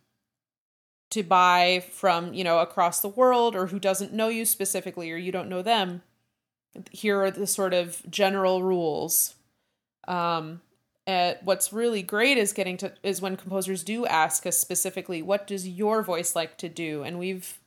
to 1.09 1.23
buy 1.23 1.83
from 1.91 2.33
you 2.33 2.43
know 2.43 2.59
across 2.59 3.01
the 3.01 3.09
world 3.09 3.55
or 3.55 3.67
who 3.67 3.79
doesn't 3.79 4.13
know 4.13 4.27
you 4.27 4.45
specifically 4.45 5.11
or 5.11 5.17
you 5.17 5.31
don't 5.31 5.49
know 5.49 5.63
them 5.63 6.03
here 6.91 7.19
are 7.21 7.31
the 7.31 7.47
sort 7.47 7.73
of 7.73 8.01
general 8.09 8.61
rules. 8.63 9.35
Um 10.07 10.61
and 11.07 11.37
what's 11.43 11.73
really 11.73 12.03
great 12.03 12.37
is 12.37 12.53
getting 12.53 12.77
to 12.77 12.93
is 13.01 13.19
when 13.19 13.35
composers 13.35 13.83
do 13.83 14.05
ask 14.05 14.45
us 14.45 14.59
specifically 14.59 15.23
what 15.23 15.47
does 15.47 15.67
your 15.67 16.03
voice 16.03 16.35
like 16.35 16.57
to 16.59 16.69
do? 16.69 17.03
And 17.03 17.17
we've 17.17 17.57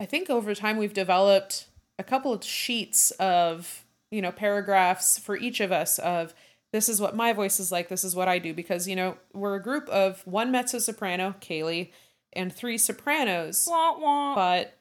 i 0.00 0.04
think 0.04 0.30
over 0.30 0.54
time 0.54 0.76
we've 0.76 0.94
developed 0.94 1.66
a 1.98 2.04
couple 2.04 2.32
of 2.32 2.44
sheets 2.44 3.10
of 3.12 3.83
you 4.14 4.22
know 4.22 4.32
paragraphs 4.32 5.18
for 5.18 5.36
each 5.36 5.60
of 5.60 5.72
us 5.72 5.98
of 5.98 6.34
this 6.72 6.88
is 6.88 7.00
what 7.00 7.16
my 7.16 7.32
voice 7.32 7.60
is 7.60 7.72
like 7.72 7.88
this 7.88 8.04
is 8.04 8.14
what 8.14 8.28
i 8.28 8.38
do 8.38 8.54
because 8.54 8.88
you 8.88 8.96
know 8.96 9.16
we're 9.32 9.56
a 9.56 9.62
group 9.62 9.88
of 9.88 10.22
one 10.26 10.50
mezzo 10.50 10.78
soprano 10.78 11.34
kaylee 11.40 11.90
and 12.36 12.52
three 12.52 12.76
sopranos. 12.76 13.68
Wah, 13.70 13.96
wah. 13.98 14.34
but 14.34 14.78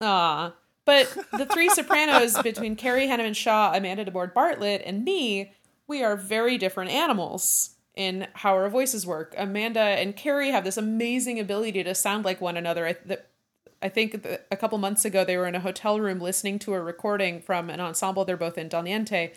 ah 0.00 0.54
but 0.84 1.16
the 1.32 1.46
three 1.46 1.68
sopranos 1.70 2.40
between 2.42 2.76
carrie 2.76 3.06
henneman 3.06 3.36
shaw 3.36 3.72
amanda 3.74 4.04
deboer 4.04 4.32
bartlett 4.32 4.82
and 4.84 5.04
me 5.04 5.52
we 5.86 6.04
are 6.04 6.16
very 6.16 6.56
different 6.56 6.92
animals 6.92 7.76
in 7.96 8.28
how 8.34 8.54
our 8.54 8.70
voices 8.70 9.04
work. 9.04 9.34
Amanda 9.36 9.80
and 9.80 10.16
carrie 10.16 10.50
have 10.50 10.64
this 10.64 10.76
amazing 10.76 11.40
ability 11.40 11.82
to 11.82 11.94
sound 11.94 12.24
like 12.24 12.40
one 12.40 12.56
another. 12.56 12.96
That 13.06 13.28
I 13.82 13.88
think 13.88 14.26
a 14.50 14.56
couple 14.56 14.78
months 14.78 15.04
ago 15.04 15.24
they 15.24 15.36
were 15.36 15.46
in 15.46 15.54
a 15.54 15.60
hotel 15.60 16.00
room 16.00 16.20
listening 16.20 16.58
to 16.60 16.74
a 16.74 16.80
recording 16.80 17.40
from 17.40 17.70
an 17.70 17.80
ensemble 17.80 18.24
they're 18.24 18.36
both 18.36 18.58
in 18.58 18.68
Dal 18.68 18.82
Niente 18.82 19.32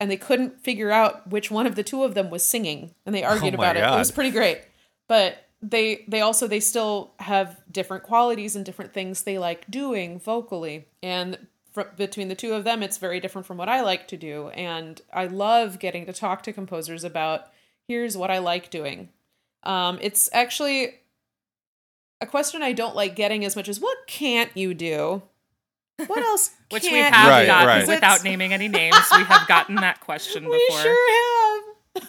and 0.00 0.10
they 0.10 0.16
couldn't 0.16 0.60
figure 0.60 0.90
out 0.90 1.28
which 1.30 1.50
one 1.50 1.66
of 1.66 1.74
the 1.74 1.82
two 1.82 2.02
of 2.02 2.14
them 2.14 2.30
was 2.30 2.44
singing 2.44 2.94
and 3.06 3.14
they 3.14 3.22
argued 3.22 3.54
Oh 3.54 3.58
about 3.58 3.76
it. 3.76 3.84
It 3.84 3.90
was 3.90 4.10
pretty 4.10 4.30
great. 4.30 4.62
But 5.08 5.46
they 5.60 6.04
they 6.08 6.20
also 6.20 6.48
they 6.48 6.60
still 6.60 7.12
have 7.20 7.60
different 7.70 8.02
qualities 8.02 8.56
and 8.56 8.64
different 8.64 8.92
things 8.92 9.22
they 9.22 9.38
like 9.38 9.70
doing 9.70 10.18
vocally 10.18 10.86
and 11.02 11.38
fr- 11.70 11.82
between 11.96 12.26
the 12.26 12.34
two 12.34 12.52
of 12.52 12.64
them 12.64 12.82
it's 12.82 12.98
very 12.98 13.20
different 13.20 13.46
from 13.46 13.58
what 13.58 13.68
I 13.68 13.80
like 13.82 14.08
to 14.08 14.16
do 14.16 14.48
and 14.48 15.00
I 15.12 15.26
love 15.26 15.78
getting 15.78 16.06
to 16.06 16.12
talk 16.12 16.42
to 16.42 16.52
composers 16.52 17.04
about 17.04 17.46
here's 17.86 18.16
what 18.16 18.30
I 18.30 18.38
like 18.38 18.70
doing. 18.70 19.08
Um, 19.62 19.98
it's 20.00 20.28
actually 20.32 20.94
a 22.22 22.26
question 22.26 22.62
I 22.62 22.72
don't 22.72 22.94
like 22.96 23.16
getting 23.16 23.44
as 23.44 23.56
much 23.56 23.68
as 23.68 23.80
what 23.80 23.98
can't 24.06 24.50
you 24.54 24.74
do? 24.74 25.22
What 26.06 26.18
else? 26.22 26.50
Which 26.70 26.84
we 26.84 26.90
can't 26.90 27.14
have 27.14 27.28
Right, 27.28 27.46
gotten 27.46 27.66
right. 27.66 27.88
Without 27.88 28.24
naming 28.24 28.52
any 28.52 28.68
names. 28.68 28.96
We 29.16 29.22
have 29.24 29.46
gotten 29.48 29.74
that 29.76 30.00
question 30.08 30.44
before. 30.44 30.56
We 30.58 30.68
sure 30.82 31.62
have. 31.96 32.08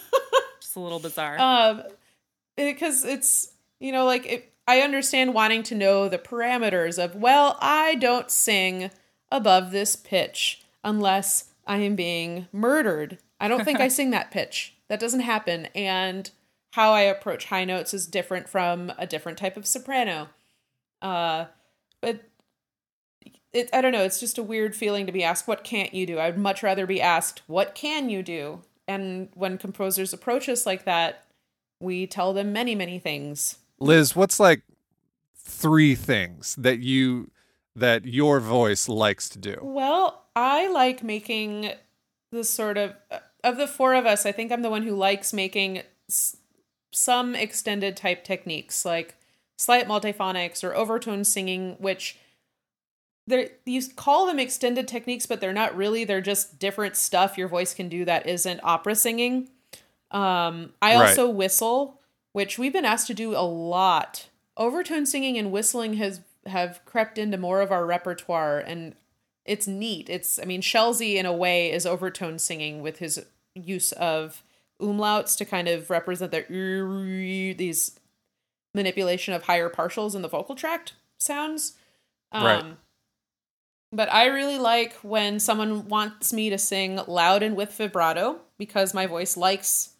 Just 0.60 0.76
a 0.76 0.80
little 0.80 0.98
bizarre. 1.00 1.38
um, 1.38 1.82
because 2.56 3.04
it's 3.04 3.52
you 3.80 3.92
know 3.92 4.04
like 4.04 4.24
it, 4.26 4.52
I 4.66 4.80
understand 4.80 5.34
wanting 5.34 5.62
to 5.64 5.74
know 5.74 6.08
the 6.08 6.18
parameters 6.18 7.02
of 7.02 7.14
well, 7.16 7.58
I 7.60 7.96
don't 7.96 8.30
sing 8.30 8.90
above 9.30 9.72
this 9.72 9.96
pitch 9.96 10.62
unless 10.82 11.50
I 11.66 11.78
am 11.78 11.96
being 11.96 12.46
murdered. 12.52 13.18
I 13.40 13.48
don't 13.48 13.64
think 13.64 13.80
I 13.80 13.88
sing 13.88 14.10
that 14.10 14.30
pitch. 14.30 14.74
That 14.88 15.00
doesn't 15.00 15.20
happen, 15.20 15.66
and 15.74 16.30
how 16.74 16.92
I 16.92 17.02
approach 17.02 17.44
high 17.44 17.64
notes 17.64 17.94
is 17.94 18.08
different 18.08 18.48
from 18.48 18.92
a 18.98 19.06
different 19.06 19.38
type 19.38 19.56
of 19.56 19.64
soprano. 19.64 20.28
Uh, 21.00 21.44
but 22.00 22.24
it, 23.52 23.70
I 23.72 23.80
don't 23.80 23.92
know. 23.92 24.02
It's 24.02 24.18
just 24.18 24.38
a 24.38 24.42
weird 24.42 24.74
feeling 24.74 25.06
to 25.06 25.12
be 25.12 25.22
asked, 25.22 25.46
"What 25.46 25.62
can't 25.62 25.94
you 25.94 26.04
do?" 26.04 26.18
I'd 26.18 26.36
much 26.36 26.64
rather 26.64 26.84
be 26.84 27.00
asked, 27.00 27.42
"What 27.46 27.76
can 27.76 28.10
you 28.10 28.24
do?" 28.24 28.62
And 28.88 29.28
when 29.34 29.56
composers 29.56 30.12
approach 30.12 30.48
us 30.48 30.66
like 30.66 30.84
that, 30.84 31.24
we 31.78 32.08
tell 32.08 32.32
them 32.32 32.52
many, 32.52 32.74
many 32.74 32.98
things. 32.98 33.58
Liz, 33.78 34.16
what's 34.16 34.40
like 34.40 34.62
three 35.36 35.94
things 35.94 36.56
that 36.56 36.80
you 36.80 37.30
that 37.76 38.04
your 38.04 38.40
voice 38.40 38.88
likes 38.88 39.28
to 39.28 39.38
do? 39.38 39.58
Well, 39.62 40.24
I 40.34 40.66
like 40.68 41.04
making 41.04 41.72
the 42.32 42.42
sort 42.42 42.78
of 42.78 42.94
of 43.44 43.58
the 43.58 43.68
four 43.68 43.94
of 43.94 44.06
us. 44.06 44.26
I 44.26 44.32
think 44.32 44.50
I'm 44.50 44.62
the 44.62 44.70
one 44.70 44.82
who 44.82 44.96
likes 44.96 45.32
making 45.32 45.82
s- 46.10 46.36
some 46.94 47.34
extended 47.34 47.96
type 47.96 48.24
techniques 48.24 48.84
like 48.84 49.16
slight 49.58 49.86
multiphonics 49.86 50.62
or 50.64 50.74
overtone 50.74 51.24
singing, 51.24 51.76
which 51.78 52.16
they 53.26 53.52
you 53.64 53.82
call 53.96 54.26
them 54.26 54.38
extended 54.38 54.86
techniques, 54.86 55.26
but 55.26 55.40
they're 55.40 55.52
not 55.52 55.76
really. 55.76 56.04
They're 56.04 56.20
just 56.20 56.58
different 56.58 56.96
stuff 56.96 57.38
your 57.38 57.48
voice 57.48 57.74
can 57.74 57.88
do 57.88 58.04
that 58.04 58.26
isn't 58.26 58.60
opera 58.62 58.94
singing. 58.94 59.48
Um, 60.10 60.74
I 60.82 60.94
Right. 60.94 61.08
also 61.08 61.28
whistle, 61.28 62.00
which 62.32 62.58
we've 62.58 62.72
been 62.72 62.84
asked 62.84 63.06
to 63.08 63.14
do 63.14 63.32
a 63.36 63.40
lot. 63.42 64.28
Overtone 64.56 65.06
singing 65.06 65.38
and 65.38 65.50
whistling 65.50 65.94
has 65.94 66.20
have 66.46 66.80
crept 66.84 67.16
into 67.16 67.38
more 67.38 67.62
of 67.62 67.72
our 67.72 67.86
repertoire, 67.86 68.58
and 68.58 68.94
it's 69.46 69.66
neat. 69.66 70.10
It's 70.10 70.38
I 70.38 70.44
mean, 70.44 70.60
Scelsi 70.60 71.14
in 71.14 71.26
a 71.26 71.32
way 71.32 71.72
is 71.72 71.86
overtone 71.86 72.38
singing 72.38 72.82
with 72.82 72.98
his 72.98 73.24
use 73.54 73.92
of 73.92 74.42
umlauts 74.80 75.36
to 75.38 75.44
kind 75.44 75.68
of 75.68 75.90
represent 75.90 76.32
the 76.32 76.44
these 77.56 77.98
manipulation 78.74 79.32
of 79.34 79.44
higher 79.44 79.70
partials 79.70 80.14
in 80.14 80.22
the 80.22 80.28
vocal 80.28 80.54
tract 80.54 80.94
sounds. 81.18 81.74
Um, 82.32 82.44
Right. 82.44 82.64
But 83.92 84.12
I 84.12 84.26
really 84.26 84.58
like 84.58 84.94
when 85.02 85.38
someone 85.38 85.86
wants 85.88 86.32
me 86.32 86.50
to 86.50 86.58
sing 86.58 87.00
loud 87.06 87.44
and 87.44 87.54
with 87.54 87.76
vibrato 87.76 88.40
because 88.58 88.92
my 88.92 89.06
voice 89.06 89.36
likes 89.36 89.90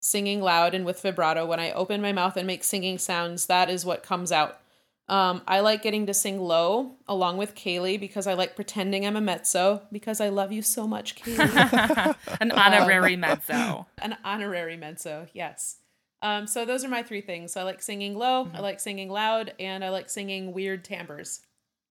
singing 0.00 0.40
loud 0.42 0.74
and 0.74 0.84
with 0.84 1.00
vibrato. 1.00 1.46
When 1.46 1.60
I 1.60 1.70
open 1.70 2.02
my 2.02 2.10
mouth 2.12 2.36
and 2.36 2.44
make 2.44 2.64
singing 2.64 2.98
sounds, 2.98 3.46
that 3.46 3.70
is 3.70 3.84
what 3.86 4.02
comes 4.02 4.32
out. 4.32 4.58
Um, 5.08 5.42
I 5.46 5.60
like 5.60 5.82
getting 5.82 6.06
to 6.06 6.14
sing 6.14 6.40
low 6.40 6.96
along 7.08 7.36
with 7.36 7.54
Kaylee 7.54 7.98
because 7.98 8.26
I 8.26 8.34
like 8.34 8.54
pretending 8.54 9.04
I'm 9.04 9.16
a 9.16 9.20
mezzo 9.20 9.82
because 9.90 10.20
I 10.20 10.28
love 10.28 10.52
you 10.52 10.62
so 10.62 10.86
much, 10.86 11.16
Kaylee. 11.16 12.16
An 12.40 12.50
honorary 12.52 13.16
mezzo. 13.16 13.86
An 13.98 14.16
honorary 14.24 14.76
mezzo, 14.76 15.26
yes. 15.32 15.76
Um, 16.22 16.46
so 16.46 16.64
those 16.64 16.84
are 16.84 16.88
my 16.88 17.02
three 17.02 17.20
things. 17.20 17.52
So 17.52 17.60
I 17.60 17.64
like 17.64 17.82
singing 17.82 18.16
low, 18.16 18.48
I 18.54 18.60
like 18.60 18.78
singing 18.78 19.10
loud, 19.10 19.54
and 19.58 19.84
I 19.84 19.88
like 19.88 20.08
singing 20.08 20.52
weird 20.52 20.84
timbres. 20.84 21.40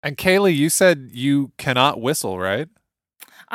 And 0.01 0.17
Kaylee, 0.17 0.55
you 0.55 0.69
said 0.69 1.09
you 1.11 1.51
cannot 1.57 2.01
whistle, 2.01 2.39
right? 2.39 2.69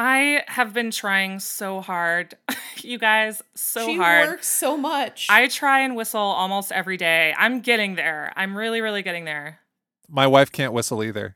I 0.01 0.45
have 0.47 0.73
been 0.73 0.93
trying 0.93 1.41
so 1.41 1.81
hard, 1.81 2.35
you 2.83 2.99
guys, 2.99 3.43
so 3.57 3.85
she 3.85 3.97
hard. 3.97 4.25
She 4.27 4.31
works 4.31 4.47
so 4.47 4.77
much. 4.77 5.27
I 5.29 5.49
try 5.49 5.81
and 5.81 5.97
whistle 5.97 6.21
almost 6.21 6.71
every 6.71 6.97
day. 6.97 7.35
I'm 7.37 7.61
getting 7.61 7.97
there. 7.97 8.33
I'm 8.37 8.57
really, 8.57 8.81
really 8.81 9.03
getting 9.03 9.25
there. 9.25 9.59
My 10.09 10.29
wife 10.29 10.53
can't 10.53 10.73
whistle 10.73 11.03
either. 11.03 11.35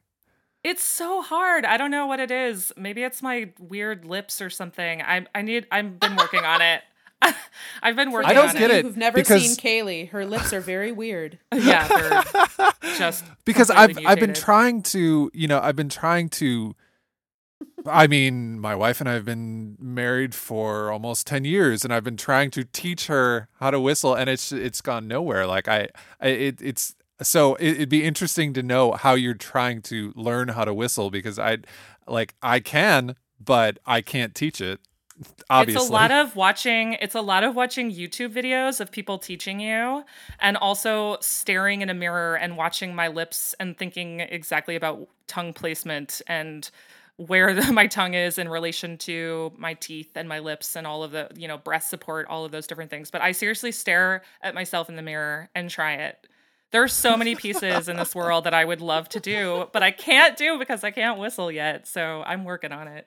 It's 0.63 0.85
so 0.85 1.23
hard. 1.23 1.65
I 1.65 1.77
don't 1.77 1.91
know 1.91 2.07
what 2.07 2.21
it 2.21 2.31
is. 2.31 2.73
Maybe 2.77 3.03
it's 3.03 3.21
my 3.21 3.51
weird 3.59 4.05
lips 4.05 4.41
or 4.41 4.49
something. 4.49 5.03
I 5.03 5.27
I 5.35 5.43
need. 5.43 5.67
I've 5.73 5.99
been 5.99 6.15
working 6.15 6.45
on 6.45 6.63
it. 6.63 6.83
I've 7.83 7.97
been 7.97 8.13
working. 8.13 8.31
I 8.31 8.33
don't 8.33 8.51
on 8.51 8.55
get 8.57 8.71
it. 8.71 8.77
it 8.77 8.85
Who've 8.85 8.97
never 8.97 9.17
because- 9.17 9.43
seen 9.45 9.57
Kaylee? 9.57 10.11
Her 10.11 10.25
lips 10.25 10.53
are 10.53 10.61
very 10.61 10.93
weird. 10.93 11.41
Yeah, 11.53 11.89
they're 11.89 12.73
just 12.97 13.25
because 13.45 13.71
I've 13.71 13.99
I've 14.07 14.21
been 14.21 14.35
trying 14.35 14.83
to, 14.85 15.33
you 15.35 15.49
know, 15.49 15.59
I've 15.61 15.75
been 15.77 15.89
trying 15.89 16.29
to 16.31 16.77
I 17.87 18.07
mean, 18.07 18.61
my 18.61 18.75
wife 18.75 19.01
and 19.01 19.09
I 19.09 19.15
have 19.15 19.25
been 19.25 19.77
married 19.81 20.35
for 20.35 20.91
almost 20.91 21.27
10 21.27 21.45
years 21.45 21.85
and 21.85 21.93
I've 21.93 22.05
been 22.05 22.17
trying 22.17 22.51
to 22.53 22.65
teach 22.65 23.07
her 23.07 23.49
how 23.61 23.71
to 23.71 23.81
whistle 23.81 24.15
and 24.15 24.29
it's 24.31 24.53
it's 24.53 24.81
gone 24.81 25.09
nowhere. 25.09 25.47
Like 25.47 25.69
I, 25.69 25.89
I 26.21 26.29
it, 26.29 26.63
it's 26.63 26.95
so 27.23 27.55
it, 27.57 27.75
it'd 27.75 27.89
be 27.89 28.05
interesting 28.05 28.53
to 28.55 28.63
know 28.63 28.93
how 28.93 29.15
you're 29.15 29.35
trying 29.35 29.83
to 29.83 30.13
learn 30.15 30.49
how 30.49 30.65
to 30.65 30.75
whistle 30.75 31.11
because 31.11 31.39
I 31.39 31.59
like 32.07 32.35
I 32.43 32.61
can, 32.61 33.17
but 33.41 33.79
I 33.87 34.01
can't 34.01 34.35
teach 34.35 34.61
it. 34.61 34.81
Obviously. 35.51 35.81
It's 35.81 35.91
a 35.91 35.93
lot 35.93 36.11
of 36.11 36.37
watching. 36.37 36.95
It's 36.95 37.15
a 37.15 37.21
lot 37.21 37.45
of 37.45 37.55
watching 37.55 37.93
YouTube 37.93 38.33
videos 38.33 38.81
of 38.81 38.91
people 38.91 39.19
teaching 39.19 39.61
you, 39.61 40.05
and 40.41 40.57
also 40.57 41.19
staring 41.21 41.83
in 41.83 41.91
a 41.91 41.95
mirror 41.95 42.35
and 42.37 42.57
watching 42.57 42.95
my 42.95 43.09
lips 43.09 43.55
and 43.61 43.77
thinking 43.77 44.21
exactly 44.21 44.75
about 44.75 45.09
tongue 45.27 45.53
placement 45.53 46.23
and 46.27 46.71
where 47.17 47.55
the, 47.55 47.73
my 47.73 47.87
tongue 47.87 48.15
is 48.15 48.39
in 48.39 48.49
relation 48.49 48.99
to 48.99 49.53
my 49.57 49.75
teeth 49.75 50.11
and 50.17 50.29
my 50.29 50.39
lips 50.39 50.77
and 50.77 50.87
all 50.87 51.03
of 51.03 51.11
the 51.13 51.29
you 51.37 51.49
know 51.49 51.59
breath 51.59 51.85
support, 51.85 52.27
all 52.29 52.45
of 52.45 52.53
those 52.53 52.67
different 52.67 52.91
things. 52.91 53.11
But 53.11 53.23
I 53.23 53.33
seriously 53.33 53.73
stare 53.73 54.23
at 54.43 54.55
myself 54.55 54.89
in 54.89 54.97
the 54.97 55.03
mirror 55.03 55.51
and 55.55 55.69
try 55.71 55.95
it. 55.95 56.27
There 56.71 56.83
are 56.83 56.89
so 56.89 57.19
many 57.19 57.35
pieces 57.35 57.89
in 57.89 57.97
this 57.99 58.15
world 58.15 58.45
that 58.45 58.55
I 58.55 58.65
would 58.65 58.81
love 58.81 59.07
to 59.11 59.21
do, 59.21 59.69
but 59.73 59.83
I 59.83 59.91
can't 59.91 60.39
do 60.39 60.59
because 60.59 60.83
I 60.85 60.91
can't 60.91 61.19
whistle 61.19 61.53
yet. 61.53 61.87
So 61.87 62.23
I'm 62.27 62.45
working 62.45 62.73
on 62.73 62.89
it. 62.89 63.07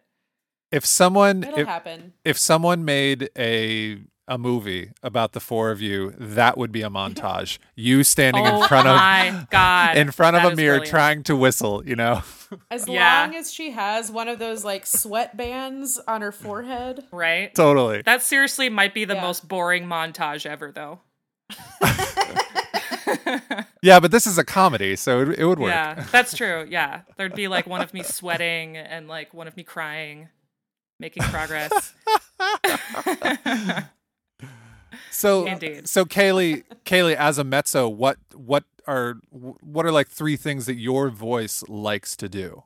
if 0.72 0.86
someone 0.86 1.44
It'll 1.44 1.60
if, 1.60 1.68
happen. 1.68 2.14
if 2.24 2.38
someone 2.38 2.86
made 2.86 3.30
a 3.36 3.98
a 4.28 4.38
movie 4.38 4.92
about 5.04 5.34
the 5.34 5.40
four 5.40 5.70
of 5.72 5.82
you, 5.82 6.14
that 6.18 6.58
would 6.58 6.72
be 6.72 6.82
a 6.82 6.90
montage. 6.90 7.58
You 7.76 8.04
standing 8.04 8.46
oh 8.48 8.62
in 8.62 8.68
front 8.68 8.88
of 8.88 8.96
my 8.96 9.46
god! 9.52 9.98
in 9.98 10.12
front 10.12 10.36
of 10.36 10.44
a 10.44 10.56
mirror 10.56 10.76
brilliant. 10.78 10.90
trying 10.90 11.24
to 11.24 11.36
whistle, 11.36 11.86
you 11.86 11.96
know. 11.96 12.24
As 12.72 12.88
Yeah. 12.88 13.22
long 13.26 13.36
as 13.36 13.52
she 13.54 13.72
has 13.72 14.10
one 14.12 14.28
of 14.28 14.40
those 14.40 14.64
like 14.64 14.86
sweat 14.88 15.36
bands 15.38 16.00
on 16.08 16.22
her 16.22 16.32
forehead. 16.32 17.04
right? 17.12 17.54
totally. 17.54 18.02
That 18.04 18.24
seriously 18.24 18.70
might 18.70 18.94
be 18.94 19.06
the 19.06 19.16
Yeah. 19.16 19.22
most 19.22 19.48
boring 19.48 19.86
montage 19.86 20.46
ever, 20.46 20.72
though. 20.72 21.00
Yeah, 23.82 24.00
but 24.00 24.10
this 24.12 24.26
is 24.26 24.40
a 24.40 24.44
comedy, 24.44 24.96
so 24.96 25.22
it, 25.22 25.40
it 25.40 25.46
would 25.46 25.60
work. 25.60 25.70
Yeah, 25.70 26.06
that's 26.12 26.36
true. 26.36 26.66
Yeah, 26.68 27.02
there'd 27.18 27.36
be 27.36 27.48
like 27.48 27.68
one 27.68 27.82
of 27.82 27.94
me 27.94 28.02
sweating 28.02 28.78
and 28.78 29.08
like 29.08 29.32
one 29.32 29.48
of 29.48 29.56
me 29.56 29.62
crying, 29.62 30.30
making 31.00 31.22
progress. 31.24 31.94
So 35.12 35.46
Indeed. 35.48 35.88
so 35.88 36.06
Kaylee, 36.06 36.64
Kaylee 36.86 37.16
as 37.16 37.38
a 37.38 37.44
mezzo, 37.44 37.88
what 37.88 38.18
what 38.34 38.64
are 38.88 39.16
what 39.32 39.86
are 39.86 39.92
like 39.92 40.08
three 40.08 40.36
things 40.36 40.66
that 40.66 40.76
your 40.76 41.10
voice 41.10 41.64
likes 41.68 42.16
to 42.18 42.30
do? 42.30 42.64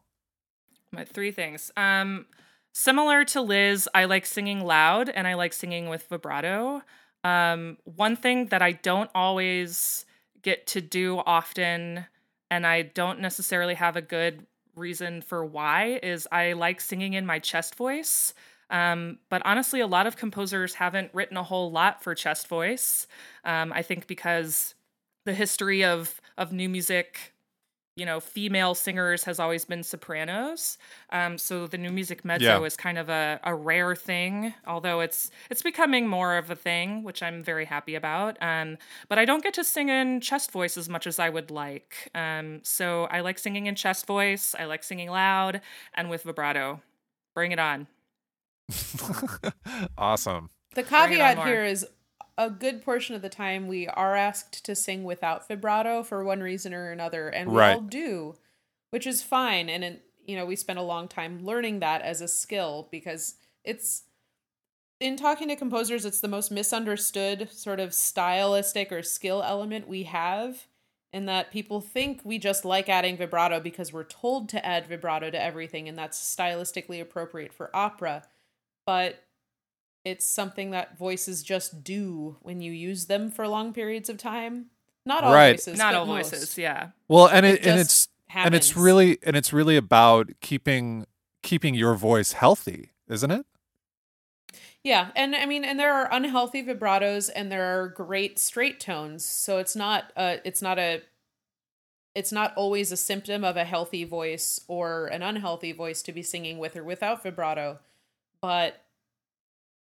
My 0.91 1.05
three 1.05 1.31
things. 1.31 1.71
Um, 1.77 2.25
similar 2.73 3.23
to 3.25 3.41
Liz, 3.41 3.87
I 3.93 4.05
like 4.05 4.25
singing 4.25 4.61
loud 4.61 5.09
and 5.09 5.27
I 5.27 5.35
like 5.35 5.53
singing 5.53 5.89
with 5.89 6.07
vibrato. 6.07 6.81
Um, 7.23 7.77
one 7.83 8.15
thing 8.15 8.47
that 8.47 8.61
I 8.61 8.71
don't 8.71 9.09
always 9.13 10.05
get 10.41 10.67
to 10.67 10.81
do 10.81 11.19
often, 11.25 12.05
and 12.49 12.65
I 12.65 12.83
don't 12.83 13.19
necessarily 13.19 13.75
have 13.75 13.95
a 13.95 14.01
good 14.01 14.45
reason 14.75 15.21
for 15.21 15.45
why, 15.45 15.99
is 16.01 16.27
I 16.31 16.53
like 16.53 16.81
singing 16.81 17.13
in 17.13 17.25
my 17.25 17.39
chest 17.39 17.75
voice. 17.75 18.33
Um, 18.69 19.19
but 19.29 19.41
honestly, 19.45 19.79
a 19.79 19.87
lot 19.87 20.07
of 20.07 20.15
composers 20.17 20.75
haven't 20.75 21.13
written 21.13 21.37
a 21.37 21.43
whole 21.43 21.71
lot 21.71 22.03
for 22.03 22.13
chest 22.15 22.47
voice. 22.47 23.07
Um, 23.43 23.73
I 23.73 23.81
think 23.81 24.07
because 24.07 24.75
the 25.25 25.33
history 25.33 25.83
of 25.83 26.21
of 26.37 26.51
new 26.53 26.69
music 26.69 27.33
you 27.95 28.05
know, 28.05 28.21
female 28.21 28.75
singers 28.75 29.25
has 29.25 29.39
always 29.39 29.65
been 29.65 29.83
sopranos. 29.83 30.77
Um, 31.09 31.37
so 31.37 31.67
the 31.67 31.77
new 31.77 31.89
music 31.89 32.23
mezzo 32.23 32.45
Yeah. 32.61 32.65
is 32.65 32.77
kind 32.77 32.97
of 32.97 33.09
a, 33.09 33.41
a 33.43 33.53
rare 33.53 33.93
thing, 33.95 34.53
although 34.65 35.01
it's 35.01 35.31
it's 35.49 35.61
becoming 35.61 36.07
more 36.07 36.37
of 36.37 36.49
a 36.49 36.55
thing, 36.55 37.03
which 37.03 37.21
I'm 37.21 37.43
very 37.43 37.65
happy 37.65 37.95
about. 37.95 38.37
Um, 38.41 38.77
but 39.09 39.19
I 39.19 39.25
don't 39.25 39.43
get 39.43 39.53
to 39.55 39.65
sing 39.65 39.89
in 39.89 40.21
chest 40.21 40.51
voice 40.51 40.77
as 40.77 40.87
much 40.87 41.07
as 41.07 41.19
I 41.19 41.29
would 41.29 41.51
like. 41.51 42.09
Um, 42.15 42.61
so 42.63 43.05
I 43.05 43.19
like 43.19 43.37
singing 43.37 43.65
in 43.65 43.75
chest 43.75 44.05
voice. 44.05 44.55
I 44.57 44.63
like 44.65 44.83
singing 44.83 45.09
loud 45.09 45.59
and 45.93 46.09
with 46.09 46.23
vibrato. 46.23 46.81
Bring 47.35 47.51
it 47.51 47.59
on. 47.59 47.87
awesome. 49.97 50.49
The 50.75 50.83
Bring 50.83 51.13
it 51.13 51.21
on 51.21 51.35
caveat 51.35 51.47
here 51.47 51.65
is 51.65 51.85
a 52.37 52.49
good 52.49 52.81
portion 52.81 53.15
of 53.15 53.21
the 53.21 53.29
time 53.29 53.67
we 53.67 53.87
are 53.87 54.15
asked 54.15 54.63
to 54.65 54.75
sing 54.75 55.03
without 55.03 55.47
vibrato 55.47 56.03
for 56.03 56.23
one 56.23 56.41
reason 56.41 56.73
or 56.73 56.91
another, 56.91 57.27
and 57.29 57.49
we 57.51 57.57
Right. 57.57 57.75
all 57.75 57.81
do, 57.81 58.35
which 58.91 59.05
is 59.05 59.21
fine. 59.21 59.69
And 59.69 59.83
it, 59.83 60.05
you 60.25 60.35
know, 60.35 60.45
we 60.45 60.55
spent 60.55 60.79
a 60.79 60.83
long 60.83 61.07
time 61.07 61.43
learning 61.43 61.79
that 61.79 62.01
as 62.01 62.21
a 62.21 62.27
skill 62.27 62.87
because 62.91 63.35
it's 63.63 64.03
in 64.99 65.15
talking 65.15 65.47
to 65.47 65.55
composers, 65.55 66.05
it's 66.05 66.21
the 66.21 66.27
most 66.27 66.51
misunderstood 66.51 67.49
sort 67.51 67.79
of 67.79 67.93
stylistic 67.93 68.91
or 68.91 69.01
skill 69.01 69.41
element 69.43 69.87
we 69.87 70.03
have. 70.03 70.67
In 71.11 71.25
that 71.25 71.49
people 71.51 71.81
think 71.81 72.21
we 72.23 72.37
just 72.37 72.63
like 72.63 72.87
adding 72.87 73.17
vibrato 73.17 73.59
because 73.59 73.91
we're 73.91 74.03
told 74.03 74.47
to 74.49 74.63
add 74.63 74.85
vibrato 74.85 75.31
to 75.31 75.41
everything, 75.41 75.89
and 75.89 75.97
that's 75.97 76.19
stylistically 76.19 77.01
appropriate 77.01 77.51
for 77.51 77.75
opera. 77.75 78.23
But 78.89 79.23
it's 80.03 80.25
something 80.25 80.71
that 80.71 80.97
voices 80.97 81.43
just 81.43 81.83
do 81.83 82.37
when 82.41 82.59
you 82.59 82.71
use 82.71 83.05
them 83.05 83.29
for 83.29 83.47
long 83.47 83.71
periods 83.71 84.09
of 84.09 84.17
time. 84.17 84.71
Not 85.05 85.23
all 85.23 85.31
Right. 85.31 85.57
voices, 85.57 85.77
Not 85.77 85.93
all 85.93 86.07
most. 86.07 86.31
voices, 86.31 86.57
yeah. 86.57 86.87
Well, 87.07 87.27
and 87.27 87.45
it, 87.45 87.59
It 87.59 87.67
and 87.67 87.77
just 87.77 87.91
it's 87.91 88.07
and 88.33 88.55
it's 88.55 88.75
really 88.75 89.19
and 89.21 89.35
it's 89.37 89.53
really 89.53 89.77
about 89.77 90.31
keeping 90.41 91.05
keeping 91.43 91.75
your 91.75 91.93
voice 91.93 92.31
healthy, 92.31 92.89
isn't 93.07 93.29
it? 93.29 93.45
Yeah, 94.83 95.11
and 95.15 95.35
I 95.35 95.45
mean, 95.45 95.63
and 95.63 95.79
there 95.79 95.93
are 95.93 96.11
unhealthy 96.11 96.63
vibratos, 96.63 97.29
and 97.35 97.51
there 97.51 97.79
are 97.83 97.89
great 97.89 98.39
straight 98.39 98.79
tones. 98.79 99.23
So 99.23 99.59
it's 99.59 99.75
not 99.75 100.11
a, 100.17 100.39
it's 100.43 100.63
not 100.63 100.79
a, 100.79 101.03
it's 102.15 102.31
not 102.31 102.55
always 102.55 102.91
a 102.91 102.97
symptom 102.97 103.43
of 103.43 103.55
a 103.55 103.65
healthy 103.65 104.03
voice 104.03 104.59
or 104.67 105.05
an 105.07 105.21
unhealthy 105.21 105.73
voice 105.73 106.01
to 106.03 106.11
be 106.11 106.23
singing 106.23 106.57
with 106.57 106.75
or 106.75 106.83
without 106.83 107.21
vibrato. 107.21 107.79
But 108.41 108.81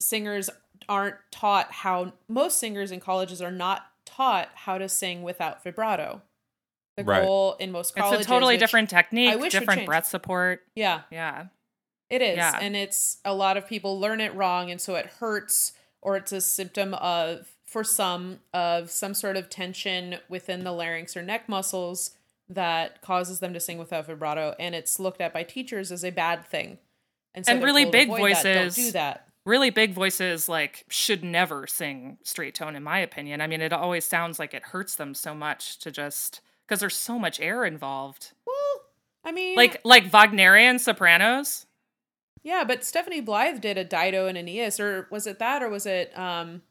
singers 0.00 0.50
aren't 0.88 1.16
taught 1.30 1.70
how 1.72 2.12
most 2.28 2.58
singers 2.58 2.90
in 2.90 3.00
colleges 3.00 3.40
are 3.42 3.50
not 3.50 3.86
taught 4.04 4.48
how 4.54 4.78
to 4.78 4.88
sing 4.88 5.22
without 5.22 5.62
vibrato. 5.62 6.22
The 6.96 7.04
Right. 7.04 7.22
goal 7.22 7.54
in 7.60 7.70
most 7.70 7.94
colleges, 7.94 8.20
It's 8.20 8.26
a 8.26 8.30
totally 8.32 8.56
different 8.56 8.90
technique, 8.90 9.38
wish 9.38 9.52
different 9.52 9.86
breath 9.86 10.06
support. 10.06 10.66
Yeah, 10.74 11.02
Yeah. 11.10 11.46
it 12.08 12.20
is. 12.22 12.36
Yeah. 12.36 12.58
And 12.60 12.74
it's 12.74 13.18
a 13.24 13.34
lot 13.34 13.56
of 13.56 13.66
people 13.66 13.98
learn 14.00 14.20
it 14.20 14.34
wrong 14.34 14.70
and 14.70 14.80
so 14.80 14.96
it 14.96 15.06
hurts 15.06 15.72
or 16.02 16.16
it's 16.16 16.32
a 16.32 16.40
symptom 16.40 16.94
of 16.94 17.48
for 17.64 17.84
some 17.84 18.40
of 18.52 18.90
some 18.90 19.14
sort 19.14 19.36
of 19.36 19.48
tension 19.48 20.18
within 20.28 20.64
the 20.64 20.72
larynx 20.72 21.16
or 21.16 21.22
neck 21.22 21.48
muscles 21.48 22.16
that 22.48 23.00
causes 23.00 23.38
them 23.38 23.52
to 23.54 23.60
sing 23.60 23.78
without 23.78 24.06
vibrato 24.06 24.56
and 24.58 24.74
it's 24.74 24.98
looked 24.98 25.20
at 25.20 25.32
by 25.32 25.44
teachers 25.44 25.92
as 25.92 26.04
a 26.04 26.10
bad 26.10 26.44
thing. 26.44 26.78
And 27.34 27.46
so 27.46 27.52
And 27.52 27.62
really 27.62 27.84
big 27.84 28.08
"Avoid 28.08 28.34
that, 28.34 28.42
voices- 28.42 28.76
Don't 28.76 28.84
do 28.86 28.92
that. 28.92 29.28
really 29.44 29.70
big 29.70 29.92
voices 29.92 30.48
like 30.48 30.84
should 30.88 31.22
never 31.24 31.66
sing 31.66 32.18
straight 32.22 32.54
tone 32.54 32.76
in 32.76 32.82
my 32.82 32.98
opinion 32.98 33.40
i 33.40 33.46
mean 33.46 33.60
it 33.62 33.72
always 33.72 34.04
sounds 34.04 34.38
like 34.38 34.52
it 34.52 34.62
hurts 34.64 34.94
them 34.96 35.14
so 35.14 35.34
much 35.34 35.78
to 35.78 35.90
just 35.90 36.40
because 36.66 36.78
there's 36.80 36.96
so 36.96 37.18
much 37.18 37.40
air 37.40 37.64
involved 37.64 38.32
Well, 38.46 38.82
I 39.24 39.32
mean 39.32 39.56
like 39.56 39.80
like 39.84 40.10
wagnerian 40.12 40.78
sopranos 40.78 41.66
Yeah, 42.42 42.64
but 42.64 42.84
Stephanie 42.84 43.20
Blythe 43.22 43.60
did 43.60 43.76
a 43.78 43.84
Dido 43.84 44.26
and 44.26 44.36
Aeneas, 44.38 44.78
or 44.80 45.06
was 45.10 45.26
it 45.26 45.38
that, 45.40 45.62
or 45.62 45.68
was 45.68 45.84
it 45.86 46.16
um, 46.18 46.62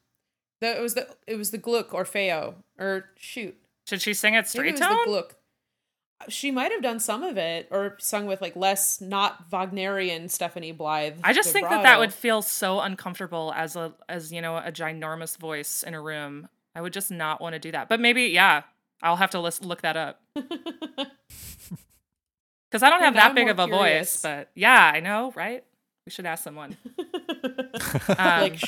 The, 0.61 0.77
it 0.77 0.81
was 0.81 0.93
the 0.95 1.07
it 1.27 1.35
was 1.37 1.51
the 1.51 1.57
Gluck 1.57 1.89
Orfeo 1.91 2.55
or 2.77 3.09
shoot. 3.17 3.55
Should 3.87 4.01
she 4.01 4.13
sing 4.13 4.33
it 4.35 4.47
straight 4.47 4.69
it 4.69 4.71
was 4.73 4.79
tone? 4.81 4.97
the 4.97 5.05
Gluck. 5.05 5.35
She 6.27 6.51
might 6.51 6.71
have 6.71 6.81
done 6.81 6.99
some 6.99 7.23
of 7.23 7.37
it 7.37 7.67
or 7.71 7.95
sung 7.99 8.25
with 8.25 8.41
like 8.41 8.55
less 8.55 8.99
not 8.99 9.49
Wagnerian 9.51 10.27
Stephanie 10.29 10.73
Blythe. 10.73 11.17
I 11.23 11.31
just 11.33 11.53
think 11.53 11.69
that 11.69 11.83
that 11.83 11.97
would 11.99 12.13
feel 12.13 12.41
so 12.41 12.81
uncomfortable 12.81 13.53
as 13.55 13.75
a 13.77 13.93
as 14.09 14.31
you 14.31 14.41
know 14.41 14.57
a 14.57 14.71
ginormous 14.71 15.37
voice 15.37 15.81
in 15.81 15.93
a 15.93 16.01
room. 16.01 16.49
I 16.75 16.81
would 16.81 16.93
just 16.93 17.09
not 17.09 17.39
want 17.41 17.53
to 17.53 17.59
do 17.59 17.71
that. 17.71 17.87
But 17.89 17.99
maybe 18.01 18.25
yeah, 18.25 18.63
I'll 19.01 19.15
have 19.15 19.31
to 19.31 19.39
list, 19.39 19.63
look 19.63 19.81
that 19.81 19.95
up 19.97 20.21
because 20.35 20.53
I 22.83 22.89
don't 22.89 23.01
have 23.01 23.13
that 23.15 23.29
I'm 23.29 23.35
big 23.35 23.49
of 23.49 23.57
a 23.59 23.65
curious. 23.67 24.13
voice. 24.15 24.21
But 24.21 24.49
yeah, 24.55 24.91
I 24.93 24.99
know, 24.99 25.31
right? 25.35 25.63
We 26.05 26.11
should 26.11 26.25
ask 26.25 26.43
someone. 26.43 26.75
Um, 28.09 28.41
like 28.41 28.57
sh- 28.57 28.65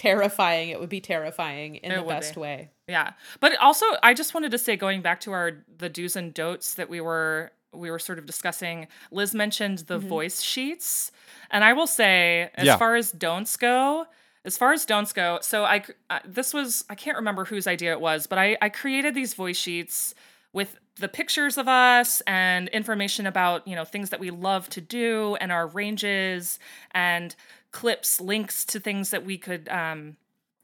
terrifying. 0.00 0.70
It 0.70 0.80
would 0.80 0.88
be 0.88 1.00
terrifying 1.00 1.76
in 1.76 1.92
It 1.92 1.96
the 2.00 2.02
best 2.08 2.34
be. 2.34 2.40
way. 2.40 2.70
Yeah. 2.88 3.12
But 3.40 3.56
also 3.58 3.84
I 4.02 4.14
just 4.14 4.32
wanted 4.34 4.50
to 4.52 4.58
say 4.58 4.76
going 4.76 5.02
back 5.02 5.20
to 5.20 5.32
our 5.32 5.64
the 5.78 5.88
do's 5.88 6.16
and 6.16 6.32
don'ts 6.32 6.74
that 6.74 6.88
we 6.88 7.00
were 7.00 7.52
we 7.72 7.90
were 7.90 7.98
sort 8.00 8.18
of 8.18 8.26
discussing, 8.26 8.88
Liz 9.12 9.32
mentioned 9.34 9.78
the 9.86 9.98
voice 9.98 10.42
sheets. 10.42 11.12
And 11.50 11.62
I 11.62 11.72
will 11.72 11.86
say 11.86 12.50
as 12.54 12.66
Yeah. 12.66 12.76
far 12.78 12.96
as 12.96 13.12
don'ts 13.12 13.56
go, 13.56 14.06
as 14.44 14.56
far 14.58 14.72
as 14.72 14.84
don'ts 14.86 15.12
go, 15.12 15.38
so 15.42 15.64
I 15.64 15.84
uh, 16.08 16.20
this 16.24 16.54
was 16.54 16.84
I 16.88 16.94
can't 16.94 17.16
remember 17.18 17.44
whose 17.44 17.66
idea 17.66 17.92
it 17.92 18.00
was, 18.00 18.26
but 18.26 18.38
I 18.38 18.56
I 18.62 18.70
created 18.70 19.14
these 19.14 19.34
voice 19.34 19.58
sheets 19.58 20.14
with 20.52 20.78
the 20.96 21.08
pictures 21.08 21.56
of 21.56 21.68
us 21.68 22.20
and 22.26 22.68
information 22.70 23.24
about, 23.26 23.66
you 23.68 23.76
know, 23.76 23.84
things 23.84 24.10
that 24.10 24.18
we 24.20 24.30
love 24.30 24.68
to 24.70 24.80
do 24.80 25.36
and 25.40 25.52
our 25.52 25.66
ranges 25.68 26.58
and 26.90 27.36
clips, 27.72 28.20
links 28.20 28.64
to 28.66 28.80
things 28.80 29.10
that 29.10 29.24
we 29.24 29.38
could 29.38 29.68
um 29.68 30.16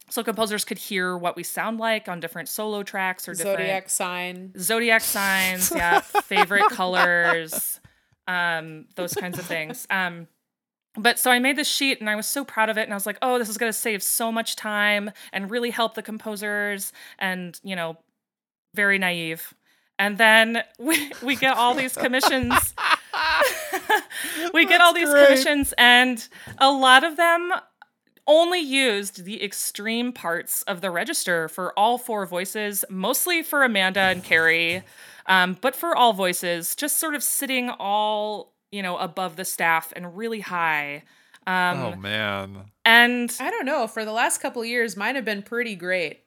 so 0.09 0.23
composers 0.23 0.65
could 0.65 0.79
hear 0.79 1.17
what 1.17 1.37
we 1.37 1.43
sound 1.43 1.79
like 1.79 2.09
on 2.09 2.21
different 2.21 2.49
solo 2.49 2.83
tracks 2.83 3.29
or 3.29 3.35
different 3.35 3.59
Zodiac 3.59 3.91
sign. 3.91 4.53
zodiac 4.59 5.01
signs, 5.03 5.73
yeah, 5.75 6.01
favorite 6.01 6.71
colors, 6.71 7.81
um, 8.29 8.87
those 8.95 9.15
kinds 9.15 9.39
of 9.39 9.45
things. 9.45 9.87
Um, 9.91 10.29
but 10.97 11.19
so 11.19 11.31
I 11.31 11.39
made 11.39 11.57
this 11.57 11.69
sheet 11.69 12.01
and 12.01 12.09
I 12.09 12.17
was 12.17 12.27
so 12.27 12.45
proud 12.45 12.71
of 12.71 12.79
it, 12.79 12.83
and 12.83 12.93
I 12.93 12.97
was 12.97 13.07
like, 13.07 13.19
oh, 13.21 13.39
this 13.39 13.49
is 13.49 13.59
going 13.59 13.71
to 13.71 13.77
save 13.77 14.03
so 14.03 14.31
much 14.31 14.57
time 14.57 15.11
and 15.33 15.51
really 15.51 15.71
help 15.71 15.95
the 15.95 16.03
composers, 16.03 16.93
and 17.19 17.59
you 17.63 17.75
know, 17.77 17.99
very 18.75 18.99
naive. 18.99 19.55
And 19.99 20.19
then 20.19 20.63
we 20.79 21.13
we 21.23 21.37
get 21.37 21.57
all 21.57 21.75
these 21.75 21.97
commissions. 21.97 22.75
we 24.55 24.67
get 24.67 24.81
all 24.81 24.93
these 24.93 25.11
great. 25.11 25.27
commissions, 25.27 25.75
and 25.79 26.27
a 26.59 26.71
lot 26.71 27.05
of 27.05 27.17
them 27.17 27.53
only 28.27 28.61
used 28.61 29.25
the 29.25 29.43
extreme 29.43 30.13
parts 30.13 30.63
of 30.63 30.81
the 30.81 30.91
register 30.91 31.49
for 31.49 31.73
all 31.79 31.97
four 31.99 32.27
voices, 32.27 32.85
mostly 32.91 33.43
for 33.43 33.63
Amanda 33.63 34.01
and 34.01 34.25
Carrie, 34.25 34.83
um, 35.27 35.57
but 35.61 35.77
for 35.77 35.97
all 35.97 36.13
voices, 36.13 36.75
just 36.75 36.99
sort 36.99 37.15
of 37.15 37.23
sitting 37.23 37.71
all 37.71 38.53
you 38.73 38.83
know 38.83 38.97
above 38.99 39.37
the 39.37 39.45
staff 39.45 39.93
and 39.95 40.17
really 40.17 40.41
high. 40.41 41.03
Um, 41.47 41.79
oh 41.81 41.97
man. 41.97 42.65
And 42.85 43.35
I 43.41 43.51
don't 43.51 43.67
know. 43.67 43.87
For 43.87 44.05
the 44.05 44.13
last 44.13 44.39
couple 44.39 44.63
of 44.63 44.69
years, 44.69 44.97
mine 44.97 45.15
have 45.15 45.25
been 45.25 45.43
pretty 45.43 45.77
great. 45.77 46.25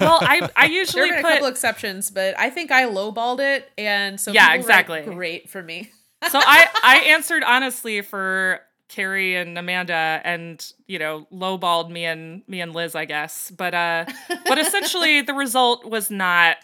well, 0.00 0.18
I 0.22 0.48
I 0.56 0.66
usually 0.66 1.02
There 1.02 1.06
usually 1.06 1.08
have 1.08 1.16
been 1.16 1.22
put 1.22 1.30
a 1.30 1.34
couple 1.34 1.48
exceptions, 1.48 2.10
but 2.10 2.38
I 2.38 2.48
think 2.48 2.70
I 2.70 2.84
lowballed 2.84 3.40
it, 3.40 3.70
and 3.76 4.18
so 4.18 4.32
Yeah, 4.32 4.54
exactly. 4.54 5.02
great 5.02 5.50
for 5.50 5.62
me. 5.62 5.90
So 6.28 6.38
I 6.42 6.68
I 6.82 6.98
answered 7.08 7.42
honestly 7.44 8.02
for 8.02 8.60
Carrie 8.88 9.36
and 9.36 9.56
Amanda 9.56 10.20
and 10.24 10.72
you 10.86 10.98
know 10.98 11.26
lowballed 11.32 11.90
me 11.90 12.04
and 12.04 12.42
me 12.48 12.60
and 12.60 12.74
Liz 12.74 12.94
I 12.94 13.04
guess. 13.04 13.50
But 13.50 13.74
uh 13.74 14.04
but 14.46 14.58
essentially 14.58 15.22
the 15.22 15.34
result 15.34 15.84
was 15.84 16.10
not 16.10 16.56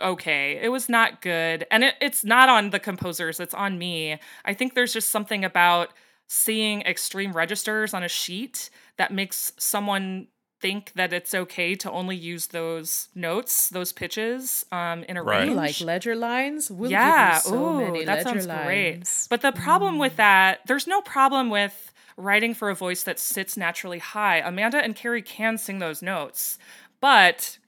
okay. 0.00 0.58
It 0.62 0.70
was 0.70 0.88
not 0.88 1.20
good. 1.20 1.66
And 1.70 1.84
it, 1.84 1.94
it's 2.00 2.24
not 2.24 2.48
on 2.48 2.70
the 2.70 2.78
composers. 2.78 3.40
It's 3.40 3.54
on 3.54 3.78
me. 3.78 4.18
I 4.44 4.54
think 4.54 4.74
there's 4.74 4.92
just 4.92 5.10
something 5.10 5.44
about 5.44 5.90
seeing 6.28 6.80
extreme 6.82 7.32
registers 7.32 7.92
on 7.92 8.02
a 8.02 8.08
sheet 8.08 8.70
that 8.96 9.12
makes 9.12 9.52
someone 9.58 10.28
think 10.62 10.92
that 10.94 11.12
it's 11.12 11.34
okay 11.34 11.74
to 11.74 11.90
only 11.90 12.16
use 12.16 12.46
those 12.48 13.08
notes 13.14 13.68
those 13.68 13.92
pitches 13.92 14.64
um 14.72 15.02
in 15.04 15.16
a 15.16 15.22
Right. 15.22 15.40
Range 15.48 15.56
like 15.56 15.80
ledger 15.80 16.14
lines? 16.16 16.70
We'll 16.70 16.90
yeah, 16.90 17.34
give 17.36 17.44
you 17.44 17.50
so 17.50 17.56
ooh, 17.56 17.78
many 17.84 18.04
that 18.04 18.24
ledger 18.24 18.40
sounds 18.40 18.46
great. 18.64 19.26
But 19.28 19.40
the 19.42 19.52
problem 19.52 19.98
with 19.98 20.16
that, 20.16 20.60
there's 20.66 20.86
no 20.86 21.00
problem 21.02 21.50
with 21.50 21.92
writing 22.16 22.54
for 22.54 22.70
a 22.70 22.74
voice 22.74 23.02
that 23.04 23.18
sits 23.18 23.56
naturally 23.56 23.98
high. 23.98 24.38
Amanda 24.38 24.78
and 24.78 24.94
Carrie 24.94 25.22
can 25.22 25.58
sing 25.58 25.78
those 25.78 26.02
notes, 26.02 26.58
but 27.00 27.58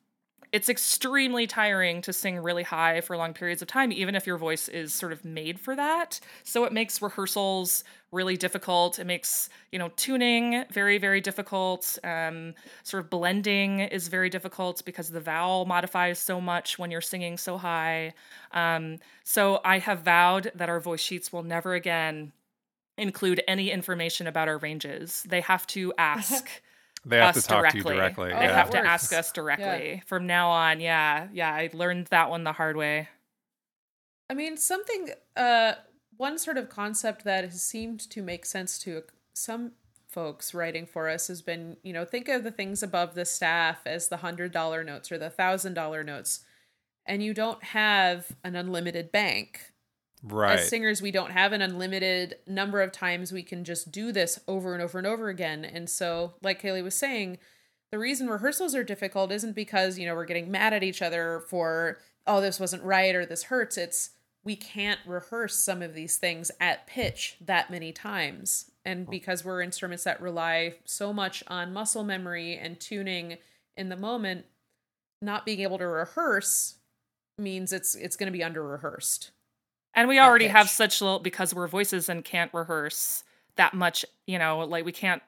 it's 0.55 0.69
extremely 0.69 1.49
tiring 1.49 2.01
to 2.01 2.13
sing 2.13 2.39
really 2.39 2.63
high 2.63 3.01
for 3.01 3.17
long 3.17 3.35
periods 3.35 3.61
of 3.61 3.67
time, 3.67 3.91
even 3.91 4.15
if 4.15 4.25
your 4.25 4.39
voice 4.39 4.69
is 4.69 4.95
sort 4.95 5.11
of 5.11 5.25
made 5.25 5.59
for 5.59 5.75
that. 5.75 6.21
So 6.45 6.63
it 6.63 6.73
makes 6.73 7.03
rehearsals 7.03 7.83
really 8.13 8.37
difficult. 8.37 9.01
It 9.01 9.05
makes, 9.05 9.49
you 9.73 9.81
know, 9.81 9.91
tuning 9.97 10.65
very, 10.71 10.97
very 10.97 11.21
difficult. 11.21 11.99
Um, 12.05 12.55
sort 12.85 13.03
of 13.03 13.11
blending 13.11 13.81
is 13.81 14.07
very 14.07 14.31
difficult 14.31 14.85
because 14.85 15.11
the 15.11 15.19
vowel 15.19 15.65
modifies 15.65 16.21
so 16.21 16.41
much 16.41 16.79
when 16.79 16.93
you're 16.93 17.01
singing 17.01 17.37
so 17.37 17.59
high. 17.59 18.15
Um, 18.53 18.99
so 19.25 19.61
I 19.65 19.81
have 19.81 20.03
vowed 20.03 20.53
that 20.55 20.69
our 20.69 20.79
voice 20.79 21.01
sheets 21.01 21.33
will 21.33 21.43
never 21.43 21.75
again 21.75 22.31
include 22.97 23.43
any 23.49 23.73
information 23.73 24.29
about 24.29 24.47
our 24.47 24.59
ranges. 24.59 25.25
They 25.29 25.41
have 25.41 25.67
to 25.69 25.93
ask 25.99 26.49
They 27.05 27.19
have 27.19 27.37
us 27.37 27.43
to 27.43 27.49
talk 27.49 27.61
directly. 27.63 27.83
to 27.83 27.89
you 27.89 27.95
directly. 27.95 28.33
Oh, 28.33 28.39
They 28.39 28.45
yeah. 28.47 28.55
have 28.55 28.71
to 28.71 28.79
ask 28.79 29.13
us 29.13 29.33
directly 29.33 30.03
from 30.07 30.27
now 30.27 30.49
on. 30.51 30.81
Yeah, 30.81 31.29
yeah. 31.33 31.53
I 31.53 31.71
learned 31.73 32.07
that 32.09 32.31
one 32.31 32.45
the 32.45 32.53
hard 32.53 32.77
way. 32.77 33.09
I 34.31 34.35
mean, 34.35 34.57
something, 34.57 35.11
uh, 35.37 35.75
one 36.17 36.39
sort 36.39 36.57
of 36.57 36.69
concept 36.69 37.25
that 37.25 37.45
has 37.45 37.63
seemed 37.63 38.01
to 38.11 38.23
make 38.23 38.47
sense 38.47 38.79
to 38.81 39.03
some 39.35 39.73
folks 40.09 40.55
writing 40.55 40.87
for 40.87 41.09
us 41.11 41.27
has 41.29 41.43
been, 41.43 41.77
you 41.83 41.93
know, 41.93 42.05
think 42.05 42.29
of 42.29 42.45
the 42.45 42.51
things 42.51 42.83
above 42.83 43.15
the 43.15 43.25
staff 43.25 43.81
as 43.85 44.09
the 44.09 44.19
hundred 44.19 44.53
dollar 44.53 44.85
notes 44.85 45.11
or 45.13 45.19
the 45.19 45.29
thousand 45.29 45.75
dollar 45.75 46.05
notes, 46.05 46.41
and 47.05 47.23
you 47.23 47.35
don't 47.35 47.63
have 47.63 48.29
an 48.45 48.55
unlimited 48.57 49.11
bank. 49.13 49.73
Right. 50.25 50.59
As 50.59 50.69
singers, 50.69 51.01
we 51.01 51.11
don't 51.11 51.33
have 51.33 51.53
an 51.53 51.63
unlimited 51.63 52.37
number 52.47 52.83
of 52.83 52.93
times 52.93 53.33
we 53.33 53.43
can 53.43 53.65
just 53.65 53.93
do 53.93 54.13
this 54.13 54.41
over 54.49 54.75
and 54.75 54.83
over 54.83 54.99
and 54.99 55.07
over 55.07 55.29
again. 55.29 55.65
And 55.65 55.89
so, 55.89 56.35
like 56.43 56.63
Kaylee 56.63 56.83
was 56.83 56.95
saying, 56.95 57.39
the 57.91 57.99
reason 57.99 58.29
rehearsals 58.29 58.75
are 58.75 58.83
difficult 58.83 59.31
isn't 59.31 59.55
because, 59.55 59.99
you 59.99 60.07
know, 60.07 60.15
we're 60.15 60.25
getting 60.25 60.51
mad 60.51 60.73
at 60.73 60.83
each 60.83 61.03
other 61.03 61.45
for, 61.49 61.99
oh, 62.27 62.41
this 62.41 62.59
wasn't 62.59 62.83
right 62.83 63.15
or 63.15 63.25
this 63.25 63.45
hurts. 63.45 63.79
It's 63.79 64.11
we 64.45 64.57
can't 64.57 65.01
rehearse 65.07 65.57
some 65.57 65.81
of 65.81 65.95
these 65.95 66.17
things 66.17 66.51
at 66.61 66.87
pitch 66.87 67.37
that 67.41 67.71
many 67.71 67.93
times. 67.93 68.71
And 68.85 69.09
because 69.09 69.45
we're 69.45 69.63
instruments 69.63 70.05
that 70.05 70.21
rely 70.21 70.75
so 70.85 71.13
much 71.13 71.43
on 71.49 71.73
muscle 71.73 72.05
memory 72.05 72.57
and 72.57 72.79
tuning 72.79 73.39
in 73.77 73.89
the 73.89 73.97
moment, 73.97 74.45
not 75.23 75.47
being 75.47 75.61
able 75.61 75.79
to 75.79 75.87
rehearse 75.87 76.77
means 77.39 77.73
it's 77.73 77.95
it's 77.95 78.17
going 78.17 78.31
to 78.31 78.37
be 78.37 78.45
under 78.45 78.63
rehearsed. 78.63 79.31
And 79.95 80.09
we 80.09 80.19
already 80.19 80.49
have 80.49 80.69
such 80.69 81.01
little 81.01 81.19
because 81.21 81.55
we're 81.55 81.69
voices 81.69 82.09
and 82.09 82.25
can't 82.25 82.53
rehearse 82.53 83.23
that 83.57 83.75
much. 83.75 84.05
You 84.27 84.39
know, 84.39 84.61
like 84.61 84.85
we 84.85 84.93
can't 84.93 85.23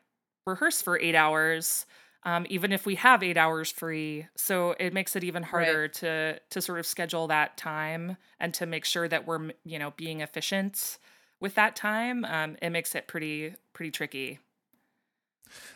rehearse 0.47 0.83
for 0.83 0.99
eight 0.99 1.15
hours, 1.15 1.87
um, 2.25 2.47
even 2.51 2.73
if 2.73 2.87
we 2.87 2.97
have 2.97 3.23
eight 3.23 3.37
hours 3.37 3.71
free. 3.71 4.27
So 4.37 4.75
it 4.81 4.93
makes 4.93 5.15
it 5.17 5.23
even 5.25 5.43
harder 5.45 5.89
to 5.89 6.41
to 6.51 6.61
sort 6.61 6.79
of 6.81 6.87
schedule 6.87 7.29
that 7.29 7.57
time 7.57 8.17
and 8.41 8.53
to 8.55 8.67
make 8.67 8.85
sure 8.85 9.09
that 9.09 9.27
we're 9.27 9.53
you 9.65 9.79
know 9.79 9.93
being 9.97 10.21
efficient 10.21 10.99
with 11.41 11.55
that 11.55 11.77
time. 11.77 12.25
Um, 12.25 12.57
it 12.61 12.71
makes 12.71 12.95
it 12.95 13.07
pretty 13.07 13.55
pretty 13.73 13.91
tricky. 13.93 14.41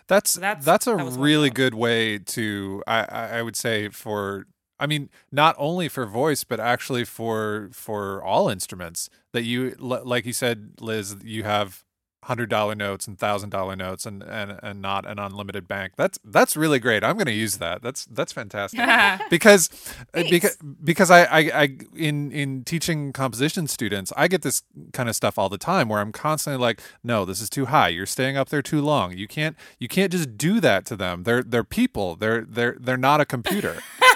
That's 0.08 0.32
So 0.32 0.40
that's- 0.40 0.64
that's 0.64 0.86
a 0.88 0.96
that 0.96 1.04
really 1.16 1.50
good 1.50 1.74
way 1.74 2.18
to 2.18 2.82
I 2.86 3.04
I 3.38 3.42
would 3.42 3.56
say 3.56 3.88
for 3.88 4.46
I 4.80 4.86
mean 4.86 5.10
not 5.30 5.54
only 5.58 5.88
for 5.88 6.06
voice 6.06 6.42
but 6.42 6.58
actually 6.58 7.04
for 7.04 7.68
for 7.72 8.22
all 8.24 8.48
instruments 8.48 9.10
that 9.32 9.42
you 9.42 9.76
like 9.78 10.26
you 10.26 10.32
said 10.32 10.72
Liz 10.80 11.16
you 11.22 11.44
have 11.44 11.84
hundred 12.24 12.50
dollar 12.50 12.74
notes 12.74 13.08
and 13.08 13.18
thousand 13.18 13.48
dollar 13.48 13.74
notes 13.74 14.04
and, 14.04 14.22
and 14.22 14.58
and 14.62 14.82
not 14.82 15.06
an 15.06 15.18
unlimited 15.18 15.66
bank. 15.66 15.94
That's 15.96 16.18
that's 16.24 16.54
really 16.56 16.78
great. 16.78 17.02
I'm 17.02 17.16
going 17.16 17.26
to 17.26 17.32
use 17.32 17.58
that. 17.58 17.82
That's 17.82 18.04
that's 18.06 18.32
fantastic. 18.32 18.80
Because 19.30 19.70
uh, 20.14 20.24
because 20.28 20.56
because 20.82 21.10
I, 21.10 21.24
I 21.24 21.38
I 21.62 21.76
in 21.94 22.30
in 22.32 22.64
teaching 22.64 23.12
composition 23.12 23.66
students 23.66 24.12
I 24.16 24.28
get 24.28 24.42
this 24.42 24.62
kind 24.92 25.08
of 25.08 25.16
stuff 25.16 25.38
all 25.38 25.48
the 25.48 25.58
time 25.58 25.88
where 25.88 26.00
I'm 26.00 26.12
constantly 26.12 26.60
like 26.60 26.80
no 27.02 27.24
this 27.24 27.40
is 27.40 27.48
too 27.48 27.66
high. 27.66 27.88
You're 27.88 28.06
staying 28.06 28.36
up 28.36 28.48
there 28.48 28.62
too 28.62 28.80
long. 28.80 29.16
You 29.16 29.26
can't 29.26 29.56
you 29.78 29.88
can't 29.88 30.12
just 30.12 30.36
do 30.36 30.60
that 30.60 30.84
to 30.86 30.96
them. 30.96 31.22
They're 31.22 31.42
they're 31.42 31.64
people. 31.64 32.16
They're 32.16 32.42
they're 32.42 32.76
they're 32.78 32.96
not 32.96 33.20
a 33.20 33.24
computer 33.24 33.82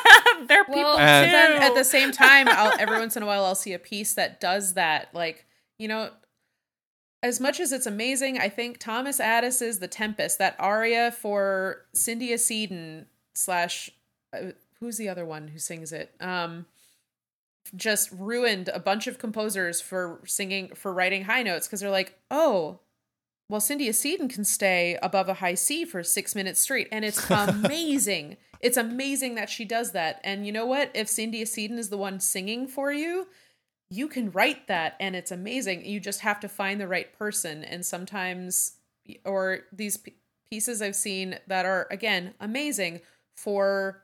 They're 0.49 0.65
people 0.65 0.83
Well, 0.83 0.99
And- 0.99 1.27
too. 1.27 1.33
then 1.33 1.63
at 1.63 1.75
the 1.75 1.85
same 1.85 2.13
time, 2.13 2.49
I'll, 2.49 2.73
every 2.81 2.99
once 2.99 3.17
in 3.17 3.23
a 3.23 3.27
while, 3.27 3.45
I'll 3.45 3.55
see 3.55 3.73
a 3.73 3.79
piece 3.79 4.15
that 4.15 4.41
does 4.41 4.75
that. 4.75 5.15
Like, 5.15 5.47
you 5.79 5.89
know, 5.89 6.11
as 7.23 7.41
much 7.41 7.59
as 7.61 7.73
it's 7.73 7.87
amazing, 7.87 8.39
I 8.39 8.49
think 8.49 8.79
Thomas 8.79 9.19
Adès's 9.19 9.79
The 9.79 9.89
Tempest, 9.89 10.39
that 10.39 10.57
aria 10.59 11.11
for 11.11 11.87
Cyndia 11.97 12.35
Sieden, 12.35 13.07
slash 13.35 13.91
uh, 14.33 14.53
who's 14.81 14.97
the 14.99 15.09
other 15.09 15.25
one 15.25 15.49
who 15.49 15.59
sings 15.59 15.93
it? 15.93 16.15
Um, 16.21 16.67
just 17.75 18.11
ruined 18.13 18.69
a 18.69 18.79
bunch 18.79 19.07
of 19.07 19.19
composers 19.19 19.81
for 19.81 20.21
singing 20.27 20.69
for 20.75 20.93
writing 20.93 21.25
high 21.25 21.43
notes 21.43 21.67
because 21.67 21.81
they're 21.81 21.91
like, 21.91 22.19
oh, 22.31 22.81
well, 23.49 23.61
Cyndia 23.61 23.91
Sieden 23.91 24.29
can 24.29 24.45
stay 24.45 24.99
above 25.03 25.29
a 25.29 25.35
high 25.35 25.55
C 25.55 25.85
for 25.85 26.03
six 26.03 26.35
minutes 26.35 26.61
straight, 26.61 26.89
and 26.93 27.05
it's 27.05 27.29
amazing. 27.31 28.37
It's 28.65 28.79
amazing 28.79 29.35
that 29.35 29.51
she 29.51 29.67
does 29.67 29.93
that. 29.93 30.21
And 30.25 30.47
you 30.47 30.53
know 30.53 30.65
what? 30.65 30.91
If 30.95 31.07
Cyndia 31.07 31.43
Sieden 31.43 31.79
is 31.79 31.91
the 31.91 31.99
one 31.99 32.19
singing 32.19 32.67
for 32.67 32.91
you, 32.91 33.27
you 33.91 34.09
can 34.09 34.31
write 34.31 34.69
that, 34.69 34.97
and 34.99 35.15
it's 35.15 35.31
amazing. 35.31 35.85
You 35.85 36.01
just 36.01 36.21
have 36.21 36.41
to 36.41 36.49
find 36.49 36.81
the 36.81 36.89
right 36.89 37.13
person, 37.17 37.63
and 37.63 37.85
sometimes, 37.85 38.73
or 39.27 39.61
these 39.71 39.99
pieces 40.51 40.81
I've 40.81 40.97
seen 40.97 41.39
that 41.47 41.67
are 41.67 41.87
again 41.91 42.33
amazing 42.41 43.03
for 43.37 44.03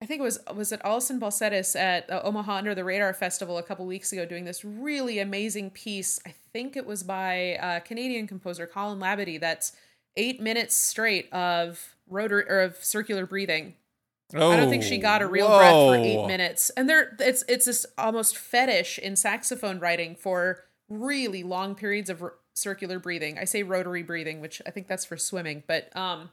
I 0.00 0.06
think 0.06 0.20
it 0.20 0.24
was 0.24 0.38
was 0.54 0.70
it 0.70 0.80
Alison 0.84 1.18
Balcetis 1.18 1.74
at 1.74 2.08
uh, 2.10 2.20
Omaha 2.22 2.56
Under 2.56 2.74
the 2.74 2.84
Radar 2.84 3.12
Festival 3.12 3.58
a 3.58 3.62
couple 3.62 3.86
weeks 3.86 4.12
ago 4.12 4.24
doing 4.24 4.44
this 4.44 4.64
really 4.64 5.18
amazing 5.18 5.70
piece. 5.70 6.20
I 6.24 6.34
think 6.52 6.76
it 6.76 6.86
was 6.86 7.02
by 7.02 7.58
a 7.60 7.80
Canadian 7.80 8.26
composer 8.28 8.66
Colin 8.66 9.00
Labadie. 9.00 9.40
That's 9.40 9.72
eight 10.16 10.40
minutes 10.40 10.76
straight 10.76 11.32
of 11.32 11.93
rotor 12.08 12.44
or 12.48 12.60
of 12.60 12.76
circular 12.76 13.26
breathing. 13.26 13.74
Oh, 14.34 14.50
I 14.50 14.56
don't 14.56 14.70
think 14.70 14.82
she 14.82 14.98
got 14.98 15.22
a 15.22 15.26
real 15.26 15.48
whoa. 15.48 15.58
breath 15.58 15.72
for 15.72 15.96
eight 15.96 16.26
minutes. 16.26 16.70
And 16.70 16.88
there, 16.88 17.16
it's 17.20 17.44
it's 17.48 17.66
this 17.66 17.86
almost 17.98 18.36
fetish 18.36 18.98
in 18.98 19.16
saxophone 19.16 19.78
writing 19.78 20.16
for 20.16 20.64
really 20.88 21.42
long 21.42 21.74
periods 21.74 22.10
of 22.10 22.22
r- 22.22 22.34
circular 22.54 22.98
breathing. 22.98 23.38
I 23.38 23.44
say 23.44 23.62
rotary 23.62 24.02
breathing, 24.02 24.40
which 24.40 24.62
I 24.66 24.70
think 24.70 24.88
that's 24.88 25.04
for 25.04 25.16
swimming, 25.16 25.62
but 25.66 25.94
um 25.96 26.30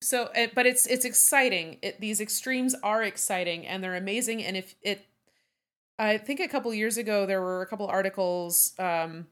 so 0.00 0.30
it, 0.34 0.54
but 0.54 0.66
it's 0.66 0.86
it's 0.86 1.04
exciting 1.04 1.78
it, 1.82 2.00
these 2.00 2.20
extremes 2.20 2.74
are 2.82 3.02
exciting 3.02 3.66
and 3.66 3.82
they're 3.82 3.96
amazing 3.96 4.44
and 4.44 4.56
if 4.56 4.74
it 4.82 5.06
i 5.98 6.16
think 6.16 6.40
a 6.40 6.48
couple 6.48 6.72
years 6.72 6.96
ago 6.96 7.26
there 7.26 7.40
were 7.40 7.62
a 7.62 7.66
couple 7.66 7.86
articles 7.86 8.74
um, 8.78 9.26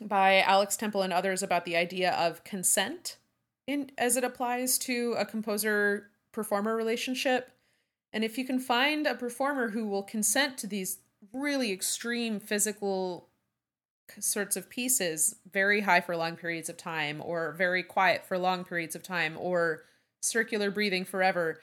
by 0.00 0.40
alex 0.40 0.76
temple 0.76 1.02
and 1.02 1.12
others 1.12 1.42
about 1.42 1.64
the 1.64 1.76
idea 1.76 2.12
of 2.12 2.42
consent 2.44 3.16
in 3.68 3.90
as 3.98 4.16
it 4.16 4.24
applies 4.24 4.78
to 4.78 5.14
a 5.18 5.24
composer 5.24 6.08
performer 6.32 6.74
relationship. 6.74 7.52
And 8.12 8.24
if 8.24 8.38
you 8.38 8.44
can 8.44 8.58
find 8.58 9.06
a 9.06 9.14
performer 9.14 9.68
who 9.68 9.86
will 9.86 10.02
consent 10.02 10.56
to 10.58 10.66
these 10.66 10.98
really 11.32 11.70
extreme 11.70 12.40
physical 12.40 13.28
sorts 14.18 14.56
of 14.56 14.70
pieces 14.70 15.36
very 15.52 15.82
high 15.82 16.00
for 16.00 16.16
long 16.16 16.34
periods 16.34 16.70
of 16.70 16.78
time 16.78 17.20
or 17.22 17.52
very 17.52 17.82
quiet 17.82 18.24
for 18.24 18.38
long 18.38 18.64
periods 18.64 18.96
of 18.96 19.02
time 19.02 19.36
or 19.38 19.82
circular 20.22 20.70
breathing 20.70 21.04
forever 21.04 21.60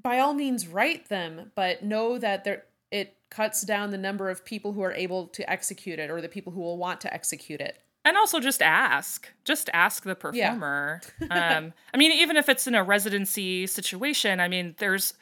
by 0.00 0.20
all 0.20 0.34
means 0.34 0.68
write 0.68 1.08
them 1.08 1.50
but 1.56 1.82
know 1.82 2.16
that 2.16 2.44
there 2.44 2.62
it 2.92 3.16
cuts 3.28 3.62
down 3.62 3.90
the 3.90 3.98
number 3.98 4.30
of 4.30 4.44
people 4.44 4.72
who 4.72 4.82
are 4.82 4.92
able 4.92 5.26
to 5.26 5.48
execute 5.50 5.98
it 5.98 6.10
or 6.10 6.20
the 6.20 6.28
people 6.28 6.52
who 6.52 6.60
will 6.60 6.78
want 6.78 7.00
to 7.00 7.12
execute 7.12 7.60
it 7.60 7.82
and 8.04 8.16
also 8.16 8.40
just 8.40 8.62
ask 8.62 9.28
just 9.44 9.68
ask 9.72 10.04
the 10.04 10.14
performer 10.14 11.00
yeah. 11.20 11.56
um 11.58 11.72
i 11.92 11.96
mean 11.96 12.12
even 12.12 12.36
if 12.36 12.48
it's 12.48 12.66
in 12.66 12.74
a 12.74 12.82
residency 12.82 13.66
situation 13.66 14.40
i 14.40 14.48
mean 14.48 14.74
there's 14.78 15.14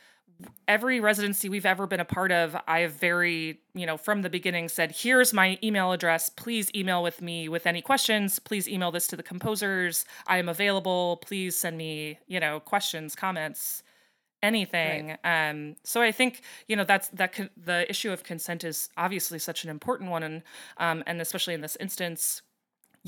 every 0.66 1.00
residency 1.00 1.48
we've 1.48 1.66
ever 1.66 1.86
been 1.86 2.00
a 2.00 2.04
part 2.04 2.30
of, 2.30 2.56
I 2.66 2.80
have 2.80 2.92
very, 2.92 3.60
you 3.74 3.86
know, 3.86 3.96
from 3.96 4.22
the 4.22 4.30
beginning 4.30 4.68
said, 4.68 4.92
here's 4.92 5.32
my 5.32 5.58
email 5.62 5.92
address. 5.92 6.28
Please 6.28 6.70
email 6.74 7.02
with 7.02 7.20
me 7.20 7.48
with 7.48 7.66
any 7.66 7.82
questions. 7.82 8.38
Please 8.38 8.68
email 8.68 8.90
this 8.90 9.06
to 9.08 9.16
the 9.16 9.22
composers. 9.22 10.04
I 10.26 10.38
am 10.38 10.48
available. 10.48 11.18
Please 11.24 11.56
send 11.56 11.76
me, 11.76 12.18
you 12.26 12.38
know, 12.38 12.60
questions, 12.60 13.16
comments, 13.16 13.82
anything. 14.42 15.16
Right. 15.24 15.50
Um, 15.50 15.76
so 15.84 16.02
I 16.02 16.12
think, 16.12 16.42
you 16.68 16.76
know, 16.76 16.84
that's 16.84 17.08
that 17.08 17.32
con- 17.32 17.50
the 17.56 17.88
issue 17.90 18.12
of 18.12 18.22
consent 18.22 18.62
is 18.62 18.90
obviously 18.96 19.38
such 19.38 19.64
an 19.64 19.70
important 19.70 20.10
one. 20.10 20.22
And, 20.22 20.42
um, 20.76 21.02
and 21.06 21.20
especially 21.20 21.54
in 21.54 21.62
this 21.62 21.76
instance, 21.80 22.42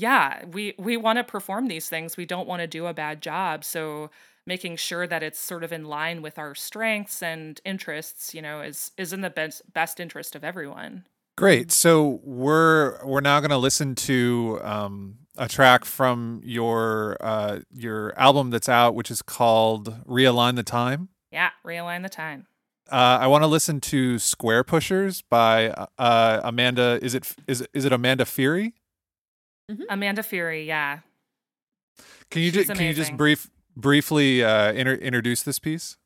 yeah, 0.01 0.43
we, 0.45 0.73
we 0.79 0.97
want 0.97 1.17
to 1.17 1.23
perform 1.23 1.67
these 1.67 1.87
things. 1.87 2.17
We 2.17 2.25
don't 2.25 2.47
want 2.47 2.61
to 2.61 2.67
do 2.67 2.87
a 2.87 2.93
bad 2.93 3.21
job. 3.21 3.63
So, 3.63 4.09
making 4.47 4.75
sure 4.75 5.05
that 5.05 5.21
it's 5.21 5.37
sort 5.37 5.63
of 5.63 5.71
in 5.71 5.85
line 5.85 6.23
with 6.23 6.39
our 6.39 6.55
strengths 6.55 7.21
and 7.21 7.61
interests, 7.63 8.33
you 8.33 8.41
know, 8.41 8.61
is 8.61 8.91
is 8.97 9.13
in 9.13 9.21
the 9.21 9.29
best 9.29 9.61
best 9.73 9.99
interest 9.99 10.35
of 10.35 10.43
everyone. 10.43 11.05
Great. 11.37 11.71
So 11.71 12.19
we're 12.23 13.03
we're 13.05 13.21
now 13.21 13.39
going 13.39 13.51
to 13.51 13.57
listen 13.57 13.93
to 13.95 14.59
um, 14.63 15.17
a 15.37 15.47
track 15.47 15.85
from 15.85 16.41
your 16.43 17.17
uh, 17.21 17.59
your 17.71 18.17
album 18.19 18.49
that's 18.49 18.69
out, 18.69 18.95
which 18.95 19.11
is 19.11 19.21
called 19.21 20.03
"Realign 20.05 20.55
the 20.55 20.63
Time." 20.63 21.09
Yeah, 21.31 21.51
realign 21.65 22.01
the 22.01 22.09
time. 22.09 22.47
Uh, 22.91 23.19
I 23.21 23.27
want 23.27 23.43
to 23.43 23.47
listen 23.47 23.79
to 23.81 24.17
"Square 24.17 24.63
Pushers" 24.63 25.21
by 25.21 25.69
uh, 25.99 26.41
Amanda. 26.43 26.99
Is 27.03 27.13
it 27.13 27.33
is 27.47 27.65
is 27.73 27.85
it 27.85 27.93
Amanda 27.93 28.25
Feery? 28.25 28.73
Mm-hmm. 29.69 29.83
Amanda 29.89 30.21
Feery, 30.21 30.65
yeah. 30.65 30.99
Can 32.29 32.41
you 32.41 32.51
just 32.51 32.69
can 32.69 32.81
you 32.81 32.93
just 32.93 33.15
brief 33.17 33.49
briefly 33.75 34.43
uh, 34.43 34.71
inter- 34.73 34.95
introduce 34.95 35.43
this 35.43 35.59
piece? 35.59 35.97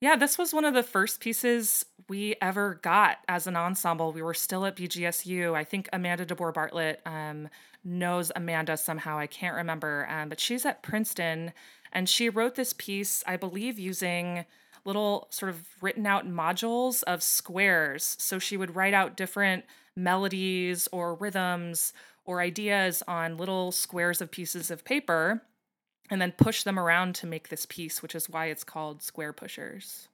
Yeah, 0.00 0.16
this 0.16 0.36
was 0.36 0.52
one 0.52 0.64
of 0.64 0.74
the 0.74 0.82
first 0.82 1.20
pieces 1.20 1.86
we 2.08 2.34
ever 2.42 2.80
got 2.82 3.18
as 3.28 3.46
an 3.46 3.56
ensemble. 3.56 4.12
We 4.12 4.22
were 4.22 4.34
still 4.34 4.66
at 4.66 4.76
BGSU. 4.76 5.54
I 5.54 5.62
think 5.62 5.88
Amanda 5.92 6.26
DeBoer 6.26 6.52
Bartlett 6.52 7.00
um, 7.06 7.48
knows 7.84 8.32
Amanda 8.34 8.76
somehow. 8.76 9.16
I 9.18 9.28
can't 9.28 9.54
remember, 9.54 10.08
um, 10.10 10.28
but 10.28 10.40
she's 10.40 10.66
at 10.66 10.82
Princeton, 10.82 11.52
and 11.92 12.08
she 12.08 12.28
wrote 12.28 12.56
this 12.56 12.72
piece, 12.72 13.22
I 13.28 13.36
believe, 13.36 13.78
using 13.78 14.44
little 14.84 15.28
sort 15.30 15.50
of 15.50 15.68
written 15.80 16.06
out 16.06 16.26
modules 16.26 17.04
of 17.04 17.22
squares. 17.22 18.16
So 18.18 18.40
she 18.40 18.56
would 18.56 18.74
write 18.74 18.94
out 18.94 19.16
different 19.16 19.64
melodies 19.94 20.88
or 20.90 21.14
rhythms 21.14 21.92
or 22.24 22.40
ideas 22.40 23.02
on 23.08 23.36
little 23.36 23.72
squares 23.72 24.20
of 24.20 24.30
pieces 24.30 24.70
of 24.70 24.84
paper 24.84 25.42
and 26.10 26.20
then 26.20 26.32
push 26.32 26.62
them 26.62 26.78
around 26.78 27.14
to 27.16 27.26
make 27.26 27.48
this 27.48 27.66
piece, 27.66 28.02
which 28.02 28.14
is 28.14 28.28
why 28.28 28.46
it's 28.46 28.64
called 28.64 29.02
Square 29.02 29.32
Pushers. 29.34 30.08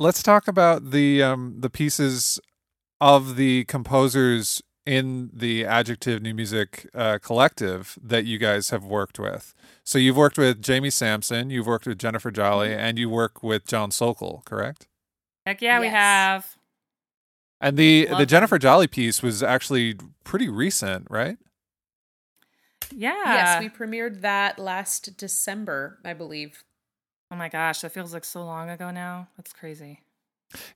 Let's 0.00 0.22
talk 0.22 0.48
about 0.48 0.92
the 0.92 1.22
um 1.22 1.56
the 1.60 1.68
pieces 1.70 2.40
of 3.02 3.36
the 3.36 3.64
composers 3.66 4.62
in 4.86 5.30
the 5.32 5.64
Adjective 5.66 6.22
New 6.22 6.32
Music 6.34 6.88
uh, 6.94 7.18
Collective 7.22 7.98
that 8.02 8.24
you 8.24 8.38
guys 8.38 8.70
have 8.70 8.82
worked 8.82 9.18
with. 9.18 9.54
So 9.84 9.98
you've 9.98 10.16
worked 10.16 10.38
with 10.38 10.62
Jamie 10.62 10.90
Sampson, 10.90 11.50
you've 11.50 11.66
worked 11.66 11.86
with 11.86 11.98
Jennifer 11.98 12.30
Jolley, 12.30 12.68
Mm-hmm. 12.68 12.80
and 12.80 12.98
you 12.98 13.10
work 13.10 13.42
with 13.42 13.66
John 13.66 13.90
Sokol, 13.90 14.42
correct? 14.46 14.88
Heck 15.46 15.60
yeah, 15.60 15.80
we 15.80 15.88
have. 15.88 16.56
And 17.60 17.76
the 17.76 18.06
Love 18.06 18.10
the 18.10 18.16
them. 18.24 18.28
Jennifer 18.28 18.58
Jolley 18.58 18.86
piece 18.86 19.22
was 19.22 19.42
actually 19.42 19.96
pretty 20.24 20.48
recent, 20.48 21.06
right? 21.10 21.36
Yeah. 22.94 23.12
Yes, 23.24 23.60
we 23.60 23.68
premiered 23.68 24.22
that 24.22 24.58
last 24.58 25.16
December, 25.18 25.98
I 26.04 26.14
believe. 26.14 26.64
Oh 27.30 27.36
my 27.36 27.48
gosh, 27.48 27.80
that 27.80 27.92
feels 27.92 28.12
like 28.12 28.24
so 28.24 28.44
long 28.44 28.70
ago 28.70 28.90
now. 28.90 29.28
That's 29.36 29.52
crazy. 29.52 30.00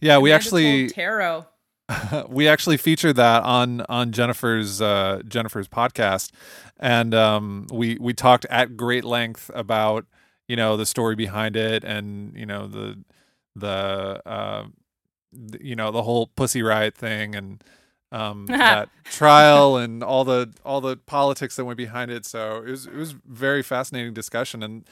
Yeah, 0.00 0.18
we 0.18 0.32
actually 0.32 0.88
Tarot. 0.88 1.46
we 2.28 2.48
actually 2.48 2.76
featured 2.76 3.16
that 3.16 3.42
on 3.42 3.82
on 3.88 4.12
Jennifer's 4.12 4.80
uh, 4.80 5.20
Jennifer's 5.28 5.68
podcast, 5.68 6.30
and 6.78 7.14
um, 7.14 7.66
we 7.72 7.98
we 8.00 8.14
talked 8.14 8.46
at 8.46 8.76
great 8.76 9.05
length 9.05 9.50
about 9.55 10.07
you 10.48 10.57
know 10.57 10.76
the 10.76 10.86
story 10.86 11.14
behind 11.14 11.57
it, 11.57 11.84
and 11.84 12.36
you 12.36 12.46
know 12.46 12.66
the 12.66 13.02
the 13.57 14.22
uh, 14.24 14.64
th- 15.50 15.62
you 15.62 15.76
know 15.76 15.90
the 15.90 16.02
whole 16.02 16.28
Pussy 16.28 16.62
Riot 16.62 16.94
thing, 16.94 17.34
and 17.34 17.62
um, 18.12 18.46
that 18.48 18.88
trial, 19.05 19.76
and 19.76 20.02
all 20.02 20.24
the 20.24 20.52
all 20.64 20.80
the 20.80 20.96
politics 20.96 21.57
that 21.57 21.64
went 21.64 21.76
behind 21.76 22.11
it. 22.11 22.24
So 22.24 22.59
it 22.66 22.70
was 22.70 22.86
it 22.86 22.94
was 22.94 23.12
very 23.12 23.62
fascinating 23.62 24.14
discussion, 24.14 24.62
and 24.62 24.84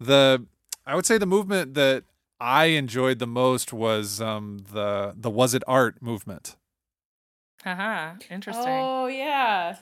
the 0.00 0.46
I 0.88 0.94
would 0.94 1.04
say 1.04 1.18
the 1.18 1.26
movement 1.26 1.74
that 1.74 2.04
I 2.40 2.66
enjoyed 2.66 3.18
the 3.18 3.26
most 3.26 3.74
was 3.74 4.22
um, 4.22 4.64
the 4.72 5.14
the 5.14 5.28
was 5.28 5.52
it 5.52 5.62
art 5.68 6.00
movement. 6.00 6.56
Haha, 7.62 8.14
interesting. 8.30 8.64
Oh 8.66 9.06
yeah. 9.06 9.76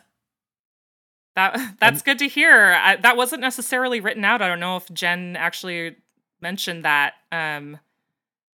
That 1.37 1.77
that's 1.81 2.03
good 2.03 2.19
to 2.19 2.27
hear. 2.27 2.73
I, 2.73 2.97
that 2.97 3.17
wasn't 3.17 3.41
necessarily 3.41 4.01
written 4.01 4.25
out. 4.25 4.43
I 4.43 4.49
don't 4.49 4.59
know 4.59 4.77
if 4.77 4.93
Jen 4.93 5.37
actually 5.37 5.95
mentioned 6.41 6.85
that. 6.85 7.15
Um, 7.31 7.79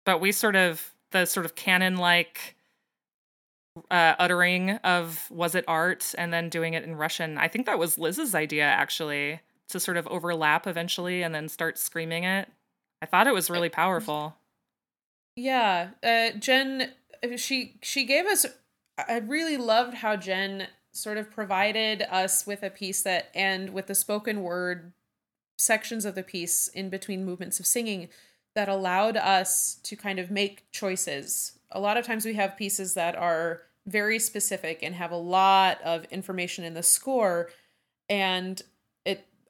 but 0.03 0.19
we 0.19 0.31
sort 0.31 0.55
of 0.55 0.91
the 1.11 1.25
sort 1.25 1.45
of 1.45 1.53
canon 1.53 1.97
like 1.97 2.55
uh, 3.91 4.15
uttering 4.17 4.71
of 4.77 5.29
was 5.29 5.53
it 5.53 5.65
art 5.67 6.15
and 6.17 6.33
then 6.33 6.49
doing 6.49 6.73
it 6.73 6.83
in 6.83 6.95
Russian. 6.95 7.37
I 7.37 7.47
think 7.47 7.67
that 7.67 7.77
was 7.77 7.99
Liz's 7.99 8.33
idea 8.33 8.63
actually 8.63 9.41
to 9.69 9.79
sort 9.79 9.97
of 9.97 10.07
overlap 10.07 10.67
eventually 10.67 11.23
and 11.23 11.33
then 11.33 11.47
start 11.47 11.77
screaming 11.77 12.23
it. 12.23 12.49
I 13.01 13.05
thought 13.05 13.27
it 13.27 13.33
was 13.33 13.49
really 13.49 13.69
powerful. 13.69 14.35
Yeah, 15.35 15.89
uh, 16.03 16.31
Jen, 16.37 16.91
uh, 17.23 17.37
she 17.37 17.75
she 17.81 18.05
gave 18.05 18.25
us. 18.25 18.45
I 18.97 19.19
really 19.19 19.55
loved 19.55 19.95
how 19.95 20.17
Jen 20.17 20.67
sort 20.91 21.17
of 21.17 21.31
provided 21.31 22.01
us 22.11 22.45
with 22.45 22.63
a 22.63 22.69
piece 22.69 23.01
that, 23.03 23.29
and 23.33 23.69
with 23.69 23.87
the 23.87 23.95
spoken 23.95 24.41
word 24.41 24.91
sections 25.57 26.03
of 26.03 26.15
the 26.15 26.23
piece 26.23 26.67
in 26.67 26.89
between 26.89 27.23
movements 27.23 27.59
of 27.59 27.65
singing, 27.65 28.09
that 28.55 28.67
allowed 28.67 29.15
us 29.15 29.75
to 29.83 29.95
kind 29.95 30.19
of 30.19 30.31
make 30.31 30.69
choices. 30.71 31.57
A 31.71 31.79
lot 31.79 31.95
of 31.95 32.05
times 32.05 32.25
we 32.25 32.33
have 32.33 32.57
pieces 32.57 32.95
that 32.95 33.15
are 33.15 33.61
very 33.85 34.19
specific 34.19 34.79
and 34.83 34.95
have 34.95 35.11
a 35.11 35.17
lot 35.17 35.81
of 35.83 36.03
information 36.05 36.65
in 36.65 36.73
the 36.73 36.83
score, 36.83 37.49
and 38.09 38.61
uh, 38.61 38.65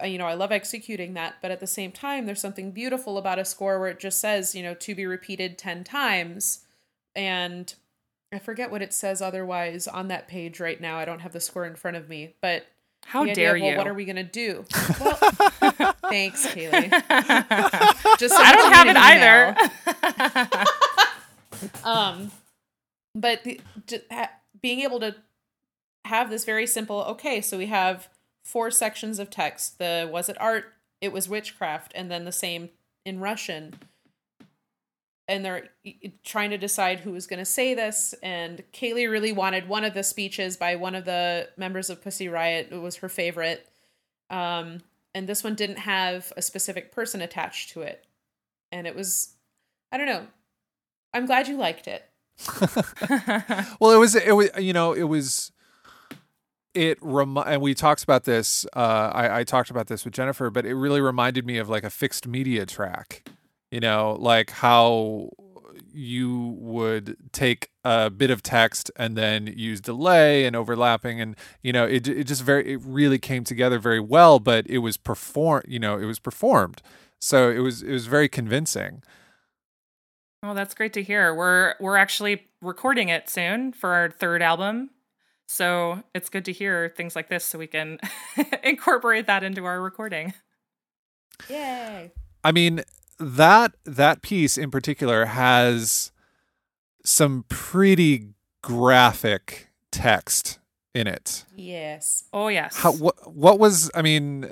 you 0.05 0.17
know 0.17 0.25
i 0.25 0.33
love 0.33 0.51
executing 0.51 1.13
that 1.13 1.35
but 1.41 1.51
at 1.51 1.59
the 1.59 1.67
same 1.67 1.91
time 1.91 2.25
there's 2.25 2.39
something 2.41 2.71
beautiful 2.71 3.17
about 3.17 3.37
a 3.39 3.43
score 3.45 3.79
where 3.79 3.89
it 3.89 3.99
just 3.99 4.19
says 4.19 4.55
you 4.55 4.63
know 4.63 4.73
to 4.73 4.95
be 4.95 5.05
repeated 5.05 5.57
10 5.57 5.83
times. 5.83 6.65
And 7.15 7.73
i 8.31 8.39
forget 8.39 8.71
what 8.71 8.81
it 8.81 8.93
says 8.93 9.21
otherwise 9.21 9.87
on 9.87 10.07
that 10.09 10.27
page 10.27 10.59
right 10.59 10.79
now. 10.79 10.97
I 10.97 11.05
don't 11.05 11.19
have 11.19 11.33
the 11.33 11.39
score 11.39 11.65
in 11.65 11.75
front 11.75 11.97
of 11.97 12.07
me 12.07 12.35
but 12.41 12.67
How 13.05 13.25
dare 13.25 13.55
of, 13.55 13.61
well, 13.61 13.71
you? 13.71 13.77
what 13.77 13.87
are 13.87 13.93
we 13.93 14.05
gonna 14.05 14.23
do? 14.23 14.65
Well, 14.99 15.95
thanks 16.09 16.45
kaylee. 16.47 16.89
Just 18.19 18.35
I 18.35 18.55
don't 18.55 18.73
have 18.73 18.87
it 18.87 18.95
me 18.95 18.99
either. 19.01 19.55
um 21.83 22.31
but 23.15 23.43
the, 23.43 23.59
j- 23.85 24.01
ha- 24.11 24.31
being 24.61 24.79
able 24.81 24.99
to 24.99 25.15
have 26.05 26.29
this 26.29 26.45
very 26.45 26.65
simple 26.65 27.01
okay 27.03 27.41
so 27.41 27.57
we 27.57 27.65
have 27.67 28.07
four 28.49 28.71
sections 28.71 29.19
of 29.19 29.29
text. 29.29 29.77
The 29.77 30.09
was 30.11 30.27
it 30.29 30.39
art? 30.39 30.73
It 31.01 31.13
was 31.13 31.29
witchcraft. 31.29 31.91
And 31.95 32.09
then 32.09 32.25
the 32.25 32.31
same 32.31 32.69
in 33.05 33.19
russian. 33.19 33.75
And 35.27 35.45
they're 35.45 35.69
trying 36.23 36.49
to 36.49 36.57
decide 36.57 37.01
who 37.01 37.11
was 37.11 37.27
going 37.27 37.37
to 37.37 37.45
say 37.45 37.75
this. 37.75 38.15
And 38.23 38.63
kaylee 38.73 39.09
really 39.09 39.31
wanted 39.31 39.69
one 39.69 39.83
of 39.83 39.93
the 39.93 40.03
speeches 40.03 40.57
by 40.57 40.75
one 40.75 40.95
of 40.95 41.05
the 41.05 41.49
members 41.55 41.91
of 41.91 42.01
pussy 42.01 42.27
riot. 42.27 42.69
It 42.71 42.77
was 42.77 42.97
her 42.97 43.09
favorite. 43.09 43.67
Um, 44.31 44.79
and 45.13 45.27
this 45.27 45.43
one 45.43 45.53
didn't 45.53 45.77
have 45.79 46.33
a 46.35 46.41
specific 46.41 46.91
person 46.91 47.21
attached 47.21 47.69
to 47.71 47.81
it. 47.81 48.05
And 48.71 48.87
it 48.87 48.95
was 48.95 49.35
i 49.91 49.97
don't 49.97 50.07
know. 50.07 50.27
I'm 51.13 51.25
glad 51.25 51.47
you 51.47 51.57
liked 51.57 51.87
it. 51.87 52.03
Well, 53.79 53.91
it 53.91 53.97
was 53.97 54.15
it 54.15 54.35
was 54.35 54.49
you 54.57 54.73
know 54.73 54.93
it 54.93 55.03
was 55.03 55.51
it 56.79 56.97
remi- 57.01 57.43
and 57.45 57.61
we 57.61 57.73
talked 57.73 58.03
about 58.03 58.23
this. 58.23 58.65
Uh, 58.75 59.11
I, 59.13 59.39
I 59.39 59.43
talked 59.43 59.69
about 59.69 59.87
this 59.87 60.05
with 60.05 60.13
Jennifer, 60.13 60.49
but 60.49 60.65
it 60.65 60.75
really 60.75 61.01
reminded 61.01 61.45
me 61.45 61.57
of 61.57 61.69
like 61.69 61.83
a 61.83 61.89
fixed 61.89 62.27
media 62.27 62.65
track. 62.65 63.27
You 63.71 63.79
know, 63.79 64.17
like 64.19 64.49
how 64.49 65.29
you 65.91 66.55
would 66.59 67.17
take 67.31 67.69
a 67.83 68.09
bit 68.09 68.29
of 68.29 68.41
text 68.43 68.91
and 68.95 69.15
then 69.15 69.47
use 69.47 69.81
delay 69.81 70.45
and 70.45 70.55
overlapping 70.55 71.19
and 71.19 71.35
you 71.63 71.73
know 71.73 71.85
it 71.85 72.07
it 72.07 72.25
just 72.25 72.43
very 72.43 72.73
it 72.73 72.81
really 72.83 73.17
came 73.17 73.43
together 73.43 73.79
very 73.79 73.99
well 73.99 74.39
but 74.39 74.67
it 74.69 74.79
was 74.79 74.97
perform 74.97 75.63
you 75.67 75.79
know 75.79 75.97
it 75.97 76.05
was 76.05 76.19
performed 76.19 76.83
so 77.19 77.49
it 77.49 77.59
was 77.59 77.81
it 77.81 77.91
was 77.91 78.05
very 78.05 78.29
convincing 78.29 79.01
Well, 80.43 80.53
that's 80.53 80.73
great 80.75 80.93
to 80.93 81.03
hear. 81.03 81.33
We're 81.33 81.75
we're 81.79 81.97
actually 81.97 82.47
recording 82.61 83.09
it 83.09 83.29
soon 83.29 83.73
for 83.73 83.89
our 83.93 84.09
third 84.09 84.41
album. 84.41 84.91
So 85.51 86.03
it's 86.13 86.29
good 86.29 86.45
to 86.45 86.53
hear 86.53 86.93
things 86.95 87.15
like 87.15 87.27
this 87.27 87.43
so 87.43 87.57
we 87.57 87.65
can 87.65 87.97
incorporate 88.63 89.25
that 89.25 89.43
into 89.43 89.65
our 89.65 89.81
recording. 89.81 90.35
yay 91.49 92.11
I 92.43 92.51
mean 92.51 92.83
that 93.19 93.73
that 93.83 94.21
piece 94.21 94.59
in 94.59 94.69
particular 94.69 95.25
has 95.25 96.11
some 97.03 97.45
pretty 97.49 98.27
graphic 98.61 99.69
text 99.91 100.59
in 100.93 101.07
it. 101.07 101.45
yes 101.55 102.25
Oh 102.31 102.49
yes. 102.49 102.77
How 102.77 102.91
what 102.91 103.33
what 103.33 103.57
was 103.57 103.89
I 103.95 104.03
mean 104.03 104.51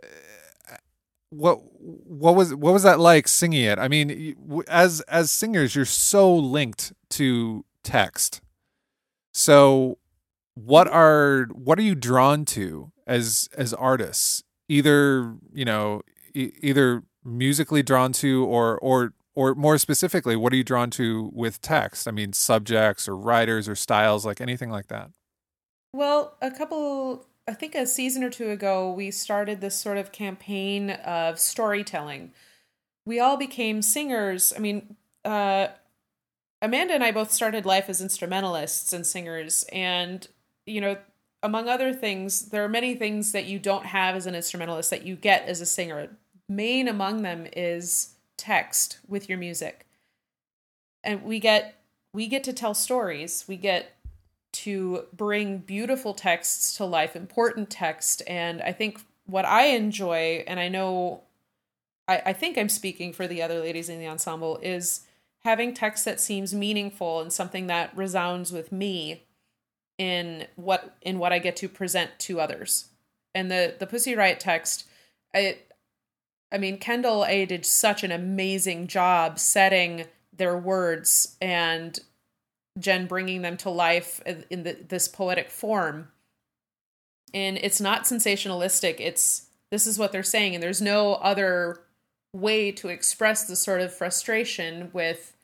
what 1.29 1.59
what 1.79 2.35
was 2.35 2.55
what 2.55 2.73
was 2.73 2.81
that 2.81 2.99
like 2.99 3.27
singing 3.27 3.65
it? 3.65 3.77
I 3.77 3.87
mean 3.87 4.35
as 4.67 5.01
as 5.01 5.29
singers 5.29 5.75
you're 5.75 5.85
so 5.85 6.35
linked 6.35 6.91
to 7.11 7.63
text. 7.83 8.41
So 9.31 9.99
what 10.65 10.87
are 10.87 11.47
what 11.53 11.77
are 11.77 11.83
you 11.83 11.95
drawn 11.95 12.45
to 12.45 12.91
as 13.05 13.49
as 13.57 13.73
artists? 13.73 14.43
Either, 14.69 15.35
you 15.53 15.65
know, 15.65 16.01
e- 16.33 16.51
either 16.61 17.03
musically 17.23 17.83
drawn 17.83 18.11
to 18.13 18.45
or 18.45 18.77
or 18.79 19.13
or 19.35 19.53
more 19.53 19.77
specifically 19.77 20.35
what 20.35 20.51
are 20.51 20.55
you 20.55 20.63
drawn 20.63 20.89
to 20.91 21.29
with 21.33 21.61
text? 21.61 22.07
I 22.07 22.11
mean 22.11 22.33
subjects 22.33 23.07
or 23.07 23.15
writers 23.15 23.69
or 23.69 23.75
styles 23.75 24.25
like 24.25 24.41
anything 24.41 24.69
like 24.69 24.87
that. 24.87 25.11
Well, 25.93 26.37
a 26.41 26.51
couple, 26.51 27.25
I 27.47 27.53
think 27.53 27.73
a 27.73 27.87
season 27.87 28.23
or 28.23 28.29
two 28.29 28.49
ago, 28.49 28.91
we 28.91 29.09
started 29.11 29.61
this 29.61 29.75
sort 29.75 29.97
of 29.97 30.11
campaign 30.11 30.91
of 30.91 31.39
storytelling. 31.39 32.33
We 33.05 33.19
all 33.19 33.37
became 33.37 33.81
singers. 33.81 34.53
I 34.55 34.59
mean, 34.59 34.95
uh, 35.23 35.69
Amanda 36.61 36.93
and 36.93 37.03
I 37.03 37.11
both 37.11 37.31
started 37.31 37.65
life 37.65 37.89
as 37.89 38.01
instrumentalists 38.01 38.91
and 38.91 39.07
singers. 39.07 39.65
And, 39.71 40.27
you 40.67 40.81
know, 40.81 40.97
among 41.41 41.69
other 41.69 41.93
things, 41.93 42.49
there 42.49 42.63
are 42.63 42.69
many 42.69 42.95
things 42.95 43.31
that 43.31 43.45
you 43.45 43.59
don't 43.59 43.85
have 43.85 44.15
as 44.15 44.25
an 44.25 44.35
instrumentalist 44.35 44.89
that 44.89 45.05
you 45.05 45.15
get 45.15 45.47
as 45.47 45.61
a 45.61 45.65
singer. 45.65 46.09
Main 46.49 46.87
among 46.87 47.21
them 47.23 47.47
is 47.55 48.15
text 48.37 48.99
with 49.07 49.29
your 49.29 49.37
music. 49.37 49.85
And 51.03 51.23
we 51.23 51.39
get 51.39 51.75
we 52.13 52.27
get 52.27 52.43
to 52.45 52.53
tell 52.53 52.73
stories. 52.73 53.45
We 53.47 53.57
get 53.57 53.95
to 54.53 55.05
bring 55.13 55.59
beautiful 55.59 56.13
texts 56.13 56.75
to 56.77 56.85
life, 56.85 57.15
important 57.15 57.69
text. 57.69 58.23
And 58.25 58.61
I 58.61 58.71
think 58.71 59.01
what 59.25 59.45
I 59.45 59.67
enjoy, 59.67 60.43
and 60.47 60.59
I 60.59 60.67
know 60.67 61.21
I, 62.07 62.21
I 62.27 62.33
think 62.33 62.57
I'm 62.57 62.69
speaking 62.69 63.13
for 63.13 63.27
the 63.27 63.41
other 63.41 63.59
ladies 63.59 63.89
in 63.89 63.99
the 63.99 64.07
ensemble, 64.07 64.59
is 64.63 65.01
having 65.43 65.73
text 65.73 66.05
that 66.05 66.19
seems 66.19 66.53
meaningful 66.53 67.21
and 67.21 67.31
something 67.31 67.67
that 67.67 67.95
resounds 67.95 68.51
with 68.51 68.71
me 68.71 69.26
in 69.97 70.45
what 70.55 70.95
in 71.01 71.19
what 71.19 71.33
I 71.33 71.39
get 71.39 71.55
to 71.57 71.69
present 71.69 72.11
to 72.19 72.39
others. 72.39 72.89
And 73.33 73.51
the 73.51 73.75
the 73.77 73.87
Pussy 73.87 74.15
Riot 74.15 74.39
text, 74.39 74.85
I 75.33 75.57
I 76.51 76.57
mean 76.57 76.77
Kendall 76.77 77.25
A 77.25 77.45
did 77.45 77.65
such 77.65 78.03
an 78.03 78.11
amazing 78.11 78.87
job 78.87 79.39
setting 79.39 80.05
their 80.33 80.57
words 80.57 81.35
and 81.41 81.99
Jen 82.79 83.07
bringing 83.07 83.41
them 83.41 83.57
to 83.57 83.69
life 83.69 84.21
in, 84.25 84.63
the, 84.63 84.77
this 84.87 85.07
poetic 85.07 85.49
form. 85.49 86.09
And 87.33 87.57
it's 87.57 87.81
not 87.81 88.03
sensationalistic. 88.03 88.97
It's 88.99 89.47
this 89.71 89.85
is 89.85 89.99
what 89.99 90.11
they're 90.11 90.23
saying, 90.23 90.53
and 90.53 90.63
there's 90.63 90.81
no 90.81 91.15
other 91.15 91.81
way 92.33 92.71
to 92.71 92.87
express 92.87 93.45
the 93.45 93.55
sort 93.55 93.81
of 93.81 93.93
frustration 93.93 94.91
with 94.93 95.35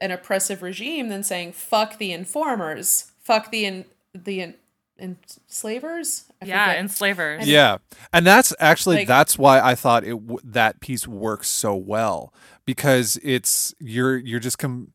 an 0.00 0.10
oppressive 0.10 0.62
regime 0.62 1.08
than 1.08 1.22
saying 1.24 1.52
"fuck 1.52 1.98
the 1.98 2.12
informers," 2.12 3.10
"fuck 3.18 3.50
the 3.50 3.64
in, 3.64 3.84
the 4.14 4.40
in, 4.40 4.54
enslavers." 4.98 6.24
I 6.40 6.46
yeah, 6.46 6.66
forget. 6.66 6.80
enslavers. 6.80 7.48
Yeah, 7.48 7.78
and 8.12 8.26
that's 8.26 8.54
actually 8.60 8.96
Like- 8.96 9.08
that's 9.08 9.38
why 9.38 9.60
I 9.60 9.74
thought 9.74 10.04
it 10.04 10.10
w- 10.12 10.38
that 10.44 10.80
piece 10.80 11.06
works 11.08 11.48
so 11.48 11.74
well 11.74 12.32
because 12.66 13.18
it's 13.22 13.74
you're 13.80 14.16
you're 14.16 14.40
just 14.40 14.58
com- 14.58 14.92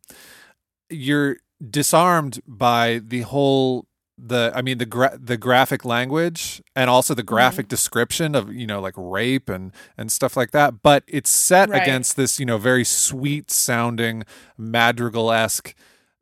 you're 0.89 1.37
disarmed 1.69 2.39
by 2.47 2.99
the 3.03 3.21
whole 3.21 3.85
the 4.17 4.51
I 4.53 4.61
mean 4.61 4.79
the 4.79 4.85
gra- 4.85 5.17
the 5.21 5.37
graphic 5.37 5.85
language 5.85 6.61
and 6.75 6.89
also 6.89 7.13
the 7.13 7.23
graphic 7.23 7.65
Mm-hmm. 7.65 7.69
description 7.69 8.35
of 8.35 8.53
you 8.53 8.67
know 8.67 8.81
like 8.81 8.93
rape 8.97 9.47
and 9.49 9.71
and 9.97 10.11
stuff 10.11 10.35
like 10.35 10.51
that 10.51 10.81
but 10.81 11.03
it's 11.07 11.29
set 11.29 11.69
Right. 11.69 11.81
against 11.81 12.17
this 12.17 12.37
you 12.39 12.45
know 12.45 12.57
very 12.57 12.83
sweet 12.83 13.49
sounding 13.49 14.23
madrigal 14.57 15.31
esque 15.31 15.73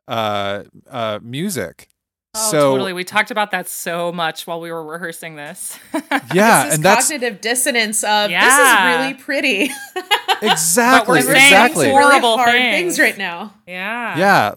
uh 0.06 0.62
uh 0.88 1.18
music 1.22 1.88
Oh, 2.34 2.50
so 2.50 2.70
totally. 2.72 2.92
We 2.92 3.04
talked 3.04 3.30
about 3.30 3.50
that 3.52 3.68
so 3.68 4.12
much 4.12 4.46
while 4.46 4.60
we 4.60 4.70
were 4.70 4.84
rehearsing 4.84 5.36
this. 5.36 5.78
yeah 5.92 5.98
It's 6.02 6.14
this 6.66 6.74
and 6.76 6.84
that's 6.84 7.08
cognitive 7.08 7.40
dissonance 7.40 8.04
of 8.04 8.30
Yeah. 8.30 8.44
this 8.44 8.58
is 8.58 8.98
really 9.00 9.14
pretty. 9.22 9.70
exactly 10.42 11.20
But 11.20 11.26
we're 11.26 11.34
saying 11.34 11.46
exactly 11.46 11.90
horrible 11.90 12.30
really 12.36 12.36
hard 12.42 12.52
things. 12.52 12.96
things 12.96 12.98
right 13.00 13.18
now. 13.18 13.54
yeah. 13.66 14.18
yeah 14.18 14.54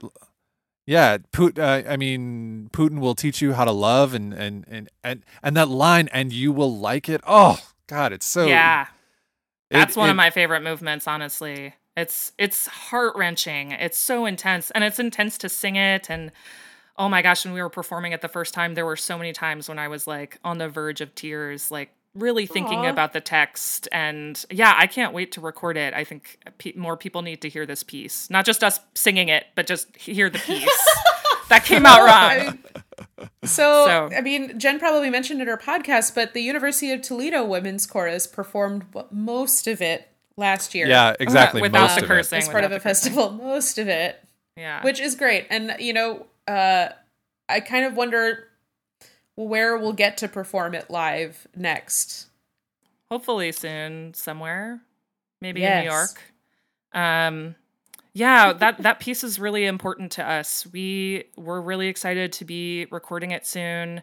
yeah 0.87 1.17
Put, 1.31 1.57
uh, 1.59 1.83
i 1.87 1.95
mean 1.95 2.69
putin 2.73 2.99
will 2.99 3.13
teach 3.15 3.39
you 3.41 3.53
how 3.53 3.65
to 3.65 3.71
love 3.71 4.13
and 4.15 4.33
and 4.33 4.65
and 4.67 4.89
and, 5.03 5.23
and 5.43 5.55
that 5.55 5.69
line 5.69 6.09
and 6.11 6.33
you 6.33 6.51
will 6.51 6.75
like 6.77 7.07
it 7.07 7.21
oh 7.27 7.59
god 7.87 8.11
it's 8.11 8.25
so 8.25 8.47
yeah. 8.47 8.83
it- 9.69 9.75
That's 9.77 9.95
one 9.95 10.07
it- 10.07 10.11
of 10.11 10.17
my 10.17 10.29
favorite 10.31 10.61
movements, 10.63 11.07
honestly. 11.07 11.73
It's 11.95 12.31
it's 12.37 12.67
heart 12.67 13.15
wrenching. 13.15 13.71
It's 13.71 13.97
so 13.97 14.25
intense, 14.25 14.71
and 14.71 14.83
it's 14.83 14.97
intense 14.99 15.37
to 15.39 15.49
sing 15.49 15.75
it. 15.75 16.09
And 16.09 16.31
oh 17.01 17.09
my 17.09 17.21
gosh, 17.23 17.43
when 17.45 17.53
we 17.55 17.61
were 17.63 17.69
performing 17.69 18.11
it 18.11 18.21
the 18.21 18.27
first 18.27 18.53
time, 18.53 18.75
there 18.75 18.85
were 18.85 18.95
so 18.95 19.17
many 19.17 19.33
times 19.33 19.67
when 19.67 19.79
I 19.79 19.87
was 19.87 20.05
like 20.05 20.37
on 20.43 20.59
the 20.59 20.69
verge 20.69 21.01
of 21.01 21.15
tears, 21.15 21.71
like 21.71 21.89
really 22.13 22.45
thinking 22.45 22.79
Aw. 22.85 22.89
about 22.89 23.13
the 23.13 23.21
text. 23.21 23.87
And 23.91 24.43
yeah, 24.51 24.73
I 24.77 24.85
can't 24.85 25.11
wait 25.13 25.31
to 25.31 25.41
record 25.41 25.77
it. 25.77 25.93
I 25.95 26.03
think 26.03 26.37
pe- 26.59 26.73
more 26.75 26.95
people 26.97 27.21
need 27.23 27.41
to 27.41 27.49
hear 27.49 27.65
this 27.65 27.81
piece, 27.83 28.29
not 28.29 28.45
just 28.45 28.63
us 28.63 28.79
singing 28.93 29.29
it, 29.29 29.45
but 29.55 29.65
just 29.65 29.95
hear 29.97 30.29
the 30.29 30.37
piece. 30.39 30.87
that 31.49 31.65
came 31.65 31.85
out 31.85 32.01
oh 32.01 32.05
wrong. 32.05 32.59
I- 32.75 33.29
so, 33.45 33.85
So- 33.87 34.09
I 34.15 34.21
mean, 34.21 34.59
Jen 34.59 34.77
probably 34.77 35.09
mentioned 35.09 35.41
in 35.41 35.47
her 35.47 35.57
podcast, 35.57 36.13
but 36.13 36.33
the 36.33 36.41
University 36.41 36.91
of 36.91 37.01
Toledo 37.01 37.43
Women's 37.43 37.85
Chorus 37.87 38.27
performed 38.27 38.85
most 39.09 39.65
of 39.67 39.81
it 39.81 40.07
last 40.37 40.73
year. 40.75 40.87
yeah 40.87 41.13
exactly 41.19 41.61
Without 41.61 41.81
most 41.81 41.95
the 41.95 42.01
of 42.03 42.07
cursing. 42.07 42.37
it. 42.37 42.43
as 42.43 42.49
part 42.49 42.63
of 42.63 42.71
a 42.71 42.79
festival, 42.79 43.31
most 43.31 43.77
of 43.77 43.87
it, 43.87 44.23
Yeah. 44.55 44.83
which 44.83 44.99
is 44.99 45.15
great. 45.15 45.47
And 45.49 45.75
you 45.79 45.93
know, 45.93 46.25
uh, 46.51 46.93
I 47.47 47.59
kind 47.61 47.85
of 47.85 47.95
wonder 47.95 48.47
where 49.35 49.77
we'll 49.77 49.93
get 49.93 50.17
to 50.17 50.27
perform 50.27 50.73
it 50.75 50.89
live 50.89 51.47
next. 51.55 52.27
hopefully 53.09 53.51
soon 53.51 54.13
somewhere. 54.13 54.81
Maybe 55.41 55.63
in 55.63 55.79
new 55.79 55.89
york. 55.89 56.21
Um 56.93 57.55
yeah 58.13 58.53
that 58.53 58.79
that 58.79 58.99
piece 58.99 59.23
is 59.23 59.39
really 59.39 59.65
important 59.65 60.11
to 60.13 60.29
us. 60.29 60.67
We 60.71 61.25
we're 61.37 61.61
really 61.61 61.87
excited 61.87 62.31
to 62.33 62.45
be 62.45 62.87
recording 62.91 63.31
it 63.31 63.45
soon. 63.45 64.01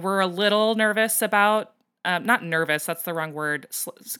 We're 0.00 0.20
a 0.20 0.26
little 0.26 0.74
nervous 0.74 1.22
about 1.22 1.72
um, 2.04 2.24
not 2.24 2.44
nervous 2.44 2.84
that's 2.86 3.02
the 3.02 3.14
wrong 3.14 3.32
word 3.32 3.66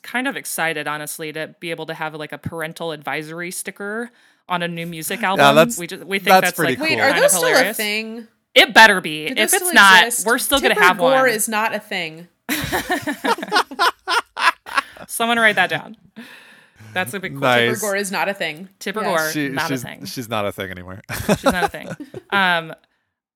kind 0.02 0.26
of 0.26 0.36
excited 0.36 0.88
honestly 0.88 1.32
to 1.32 1.54
be 1.60 1.70
able 1.70 1.86
to 1.86 1.94
have 1.94 2.14
like 2.14 2.32
a 2.32 2.38
parental 2.38 2.90
advisory 2.90 3.52
sticker 3.52 4.10
on 4.48 4.62
a 4.62 4.68
new 4.68 4.86
music 4.86 5.22
album 5.22 5.54
that's- 5.56 5.78
we 5.78 5.86
just 5.86 6.04
we 6.04 6.18
think 6.18 6.28
that's 6.28 6.46
that's, 6.46 6.56
pretty 6.56 6.72
like 6.72 6.78
cool. 6.78 6.86
Wait, 6.88 6.98
Cool. 7.02 7.10
are 7.16 7.20
those 7.20 7.32
of 7.34 7.38
still 7.38 7.56
a 7.56 7.72
thing? 7.74 8.28
it 8.54 8.72
better 8.72 9.00
be 9.00 9.28
Do 9.28 9.42
if 9.42 9.52
it's 9.52 9.72
not 9.72 10.06
exist? 10.06 10.26
we're 10.26 10.38
still 10.38 10.60
Tipper 10.60 10.74
gonna 10.74 10.86
have 10.86 10.98
Gore 10.98 11.12
one 11.12 11.28
is 11.28 11.48
not 11.48 11.74
a 11.74 11.80
thing. 11.80 12.28
someone 15.08 15.38
write 15.38 15.56
that 15.56 15.70
down 15.70 15.96
that's 16.92 17.12
a 17.12 17.20
big 17.20 17.36
question. 17.36 17.66
Nice. 17.68 17.76
Tipper 17.78 17.86
Gore 17.88 17.96
is 17.96 18.10
not 18.10 18.28
a 18.30 18.34
thing. 18.34 18.70
Tipper 18.78 19.02
Yes. 19.02 19.20
Gore, 19.20 19.30
She- 19.32 19.48
not 19.50 19.70
a 19.70 19.74
she's, 19.74 19.82
thing. 19.82 20.04
she's 20.06 20.28
not 20.30 20.46
a 20.46 20.52
thing 20.52 20.70
anymore 20.70 21.02
She's 21.28 21.44
not 21.44 21.64
a 21.64 21.68
thing. 21.68 21.88
Um, 22.30 22.72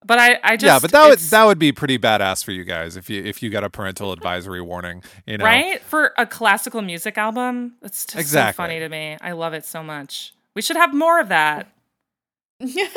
but 0.04 0.18
I, 0.18 0.38
I 0.42 0.56
just 0.56 0.64
yeah 0.66 0.78
but 0.80 0.90
that 0.92 1.08
would 1.08 1.18
that 1.18 1.44
would 1.44 1.58
be 1.58 1.72
pretty 1.72 1.98
badass 1.98 2.42
for 2.42 2.52
you 2.52 2.64
guys 2.64 2.96
if 2.96 3.10
you 3.10 3.22
if 3.22 3.42
you 3.42 3.50
got 3.50 3.64
a 3.64 3.70
parental 3.70 4.12
advisory 4.12 4.62
warning 4.62 5.02
you 5.26 5.36
know 5.38 5.44
right 5.44 5.80
for 5.82 6.12
a 6.16 6.24
classical 6.26 6.80
music 6.82 7.18
album. 7.18 7.74
It's 7.82 8.06
just 8.06 8.18
Exactly. 8.18 8.52
so 8.52 8.56
funny 8.66 8.78
to 8.80 8.88
me. 8.88 9.18
I 9.20 9.32
love 9.32 9.52
it 9.52 9.64
so 9.66 9.82
much. 9.82 10.32
We 10.56 10.62
should 10.62 10.76
have 10.76 10.92
more 10.94 11.20
of 11.20 11.28
that, 11.28 11.72
Can 12.60 12.88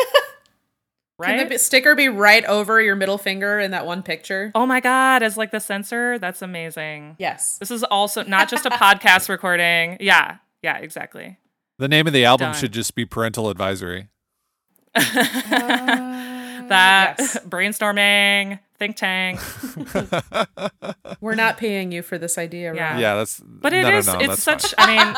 right? 1.19 1.47
the 1.47 1.59
sticker 1.59 1.95
be 1.95 2.09
right 2.09 2.43
over 2.45 2.81
your 2.81 2.95
middle 2.95 3.17
finger 3.17 3.59
in 3.59 3.71
that 3.71 3.85
one 3.85 4.01
picture? 4.03 4.51
oh 4.55 4.65
my 4.65 4.79
god, 4.79 5.23
as 5.23 5.37
like 5.37 5.51
the 5.51 5.59
censor. 5.59 6.17
That's 6.19 6.41
amazing. 6.41 7.15
Yes. 7.19 7.57
This 7.59 7.71
is 7.71 7.83
also 7.83 8.23
not 8.23 8.49
just 8.49 8.65
a 8.65 8.69
podcast 8.71 9.29
recording. 9.35 9.97
Yeah, 9.99 10.37
yeah, 10.63 10.77
exactly. 10.79 11.37
the 11.79 11.87
name 11.87 12.07
of 12.07 12.13
the 12.13 12.25
album 12.25 12.51
Done. 12.51 12.59
should 12.59 12.71
just 12.73 12.95
be 12.95 13.05
parental 13.05 13.49
advisory 13.49 14.07
That 16.69 17.15
yes. 17.19 17.37
brainstorming, 17.47 18.59
think 18.79 18.95
tank. 18.95 19.39
We're 21.19 21.35
not 21.35 21.57
paying 21.57 21.91
you 21.91 22.01
for 22.01 22.17
this 22.17 22.37
idea, 22.37 22.73
Yeah. 22.73 22.97
Yeah 22.97 23.15
that's 23.15 23.41
But 23.45 23.73
it 23.73 23.81
no, 23.83 23.97
is. 23.97 24.07
no, 24.07 24.13
no, 24.13 24.19
it's 24.31 24.45
that's 24.45 24.69
such. 24.69 24.73
I 24.77 24.95
mean, 25.05 25.15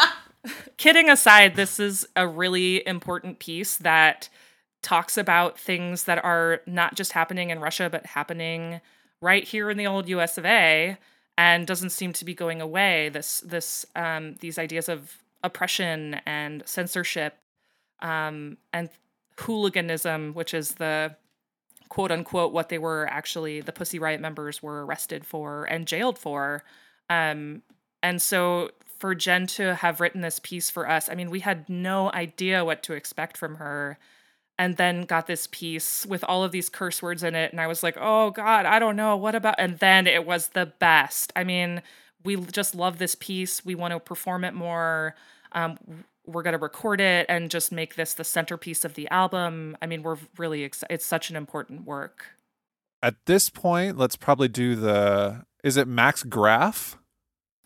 kidding 0.78 1.10
aside, 1.10 1.56
this 1.56 1.80
is 1.80 2.08
a 2.16 2.28
really 2.28 2.86
important 2.88 3.40
piece 3.40 3.78
that 3.78 4.30
talks 4.82 5.18
about 5.18 5.58
things 5.58 6.04
that 6.04 6.24
are 6.24 6.62
not 6.66 6.96
just 6.96 7.14
happening 7.14 7.50
in 7.50 7.60
Russia, 7.60 7.90
but 7.90 8.06
happening 8.06 8.82
right 9.22 9.44
here 9.44 9.70
in 9.70 9.78
the 9.78 9.88
old 9.88 10.08
U.S. 10.10 10.38
of 10.38 10.46
A. 10.46 10.98
And 11.38 11.68
doesn't 11.68 11.90
seem 11.90 12.14
to 12.14 12.24
be 12.24 12.34
going 12.34 12.62
away. 12.62 13.10
This, 13.10 13.42
this, 13.42 13.86
um, 13.94 14.36
these 14.40 14.58
ideas 14.58 14.88
of 14.88 15.18
oppression 15.44 16.22
and 16.26 16.64
censorship, 16.66 17.38
um, 18.02 18.58
and 18.72 18.90
hooliganism, 19.38 20.34
which 20.34 20.54
is 20.54 20.76
the 20.76 21.16
quote 21.90 22.12
unquote 22.12 22.52
what 22.52 22.70
they 22.70 22.78
were 22.78 23.08
actually 23.10 23.62
the 23.62 23.72
Pussy 23.72 24.00
Riot 24.00 24.22
members 24.22 24.64
were 24.64 24.86
arrested 24.86 25.26
for 25.26 25.66
and 25.66 25.88
jailed 25.88 26.18
for. 26.18 26.64
Um, 27.10 27.62
and 28.02 28.22
so 28.22 28.72
for 29.06 29.14
Jen 29.14 29.46
to 29.46 29.76
have 29.76 30.02
written 30.02 30.22
this 30.22 30.40
piece 30.40 30.72
for 30.72 30.90
us, 30.90 31.10
I 31.10 31.14
mean, 31.14 31.30
we 31.30 31.42
had 31.42 31.70
no 31.70 32.12
idea 32.12 32.66
what 32.66 32.82
to 32.84 32.94
expect 32.94 33.38
from 33.38 33.58
her. 33.58 34.00
And 34.58 34.78
then 34.78 35.04
got 35.04 35.28
this 35.28 35.48
piece 35.52 36.08
with 36.08 36.24
all 36.24 36.44
of 36.44 36.52
these 36.52 36.70
curse 36.70 37.04
words 37.04 37.22
in 37.22 37.36
it. 37.36 37.52
And 37.52 37.62
I 37.62 37.68
was 37.68 37.84
like, 37.84 37.98
oh 38.02 38.32
God, 38.32 38.66
I 38.66 38.80
don't 38.80 38.96
know. 38.96 39.16
What 39.16 39.36
about? 39.36 39.56
And 39.60 39.78
then 39.78 40.08
it 40.08 40.26
was 40.26 40.48
the 40.48 40.66
best. 40.80 41.32
I 41.36 41.44
mean, 41.44 41.84
we 42.24 42.36
just 42.38 42.74
love 42.74 42.98
this 42.98 43.14
piece. 43.14 43.64
We 43.64 43.76
want 43.76 43.94
to 43.94 44.00
perform 44.00 44.44
it 44.44 44.56
more. 44.56 45.14
Um, 45.52 45.78
we're 46.26 46.42
going 46.42 46.54
to 46.54 46.58
record 46.58 47.00
it 47.00 47.28
and 47.30 47.52
just 47.52 47.72
make 47.72 47.94
this 47.94 48.16
the 48.16 48.24
centerpiece 48.24 48.84
of 48.84 48.96
the 48.96 49.08
album. 49.10 49.78
I 49.84 49.86
mean, 49.86 50.02
we're 50.02 50.18
really 50.38 50.64
excited. 50.64 50.96
It's 50.96 51.06
such 51.06 51.30
an 51.30 51.36
important 51.36 51.86
work. 51.86 52.26
at 53.04 53.16
this 53.28 53.52
point 53.52 53.98
let's 54.00 54.16
probably 54.16 54.48
do 54.48 54.76
the 54.76 55.46
is 55.64 55.78
it 55.78 55.88
max 55.88 56.24
Graff 56.24 56.98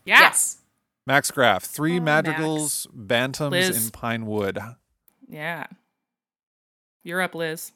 Yeah. 0.03 0.19
Yes. 0.19 0.57
Max 1.07 1.31
Graff, 1.31 1.63
three 1.63 1.97
Oh, 1.99 2.03
madrigals, 2.03 2.87
bantams 2.95 3.51
Liz. 3.51 3.85
in 3.85 3.91
pine 3.91 4.25
wood. 4.25 4.59
Yeah. 5.27 5.65
You're 7.03 7.21
up, 7.21 7.33
Liz. 7.35 7.71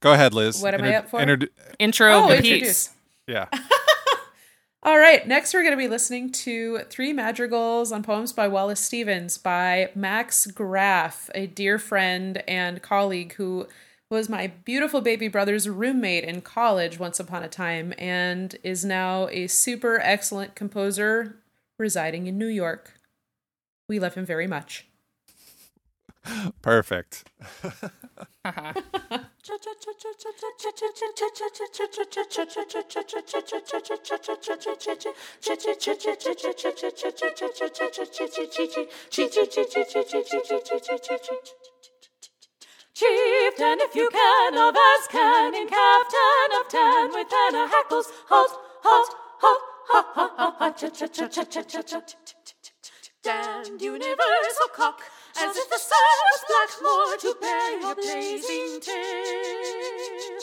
Go 0.00 0.12
ahead, 0.12 0.32
Liz. 0.32 0.62
What 0.62 0.74
am 0.74 0.84
I 0.84 0.94
up 0.96 1.08
for? 1.10 1.20
introdu- 1.20 1.48
Intro 1.78 2.12
Oh, 2.12 2.28
the 2.28 2.36
introduce. 2.36 2.60
piece. 2.88 2.90
yeah. 3.26 3.46
All 4.84 4.96
right, 4.98 5.26
next 5.26 5.52
we're 5.52 5.62
going 5.62 5.72
to 5.72 5.76
be 5.76 5.88
listening 5.88 6.30
to 6.30 6.78
Three 6.88 7.12
Madrigals 7.12 7.90
on 7.92 8.04
Poems 8.04 8.32
by 8.32 8.46
Wallace 8.46 8.80
Stevens 8.80 9.36
by 9.36 9.90
Max 9.96 10.46
Graff, 10.46 11.28
a 11.34 11.48
dear 11.48 11.78
friend 11.78 12.42
and 12.46 12.80
colleague 12.80 13.32
who 13.34 13.66
was 14.10 14.28
my 14.28 14.46
beautiful 14.46 15.00
baby 15.00 15.28
brother's 15.28 15.68
roommate 15.68 16.24
in 16.24 16.40
college 16.40 16.98
once 16.98 17.20
upon 17.20 17.42
a 17.42 17.48
time 17.48 17.92
and 17.98 18.56
is 18.62 18.84
now 18.84 19.28
a 19.28 19.46
super 19.46 20.00
excellent 20.02 20.54
composer 20.54 21.36
residing 21.78 22.26
in 22.26 22.38
New 22.38 22.46
York. 22.46 22.94
We 23.88 23.98
love 23.98 24.14
him 24.14 24.24
very 24.24 24.46
much. 24.46 24.86
Perfect. 26.62 27.24
Chieftain, 42.98 43.78
Iffucan, 43.78 44.58
of 44.58 44.74
Azcan, 44.74 45.54
in 45.54 45.68
caftan 45.68 46.50
of 46.58 46.68
tan, 46.68 47.12
with 47.14 47.32
Anna 47.46 47.68
hackles, 47.68 48.10
halt, 48.28 48.50
halt, 48.82 49.14
halt, 49.38 49.62
ha, 49.86 50.04
ha, 50.16 50.30
ha, 50.36 50.56
ha, 50.58 50.70
cha, 50.72 50.88
cha, 50.88 51.06
cha, 51.06 51.28
cha, 51.28 51.44
cha, 51.44 51.62
cha, 51.62 51.82
cha, 51.82 52.00
Damned 53.22 53.80
universal 53.80 54.68
cock, 54.74 55.00
as 55.38 55.56
if 55.56 55.70
the 55.70 55.78
sun 55.78 56.16
was 56.26 56.42
black 56.48 56.70
more 56.82 57.16
to 57.18 57.36
bear 57.40 57.80
your 57.82 57.94
blazing 57.94 58.80
tail. 58.80 60.40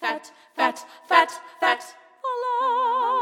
Fat, 0.00 0.30
fat, 0.54 0.84
fat, 1.08 1.32
fat, 1.60 1.94
la 2.42 3.17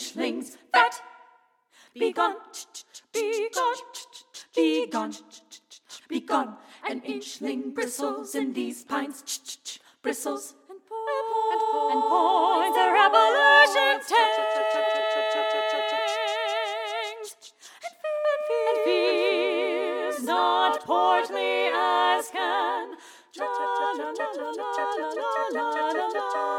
among 0.00 0.24
inchlings, 0.24 0.58
fat. 0.72 1.02
Be 1.94 2.12
gone, 2.12 2.36
be 3.12 3.48
gone, 3.52 3.74
be 4.54 4.86
gone, 4.86 5.14
be 6.08 6.20
gone. 6.20 6.56
An 6.88 7.00
inchling 7.00 7.74
bristles 7.74 8.34
in 8.34 8.52
these 8.52 8.84
pines, 8.84 9.22
bristles 10.02 10.54
and 10.70 10.78
points, 10.88 11.64
and 11.92 12.02
points 12.02 12.78
are 12.78 12.96
Appalachian 12.96 14.00
tangs. 14.08 14.46
And 18.68 18.84
fears 18.84 20.22
not 20.22 20.84
portly 20.84 21.70
Azcan. 21.74 22.94
La, 23.36 23.46
la, 23.46 23.92
la, 23.92 24.10
la, 24.10 24.30
la, 24.30 24.70
la, 25.10 25.70
la, 25.70 25.92
la, 25.92 26.08
la. 26.08 26.49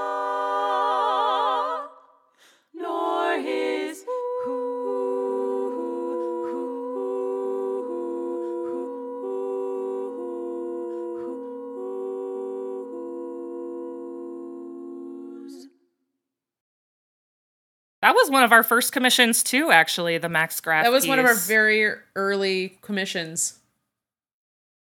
That 18.11 18.17
was 18.17 18.29
one 18.29 18.43
of 18.43 18.51
our 18.51 18.61
first 18.61 18.91
commissions 18.91 19.41
too, 19.41 19.71
actually, 19.71 20.17
the 20.17 20.27
Max 20.27 20.59
Graff. 20.59 20.83
That 20.83 20.91
was 20.91 21.07
one 21.07 21.17
of 21.17 21.25
our 21.25 21.33
very 21.33 21.93
early 22.17 22.77
commissions. 22.81 23.59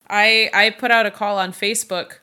I 0.09 0.51
I 0.53 0.71
put 0.71 0.91
out 0.91 1.07
a 1.07 1.13
call 1.13 1.39
on 1.39 1.53
Facebook, 1.53 2.19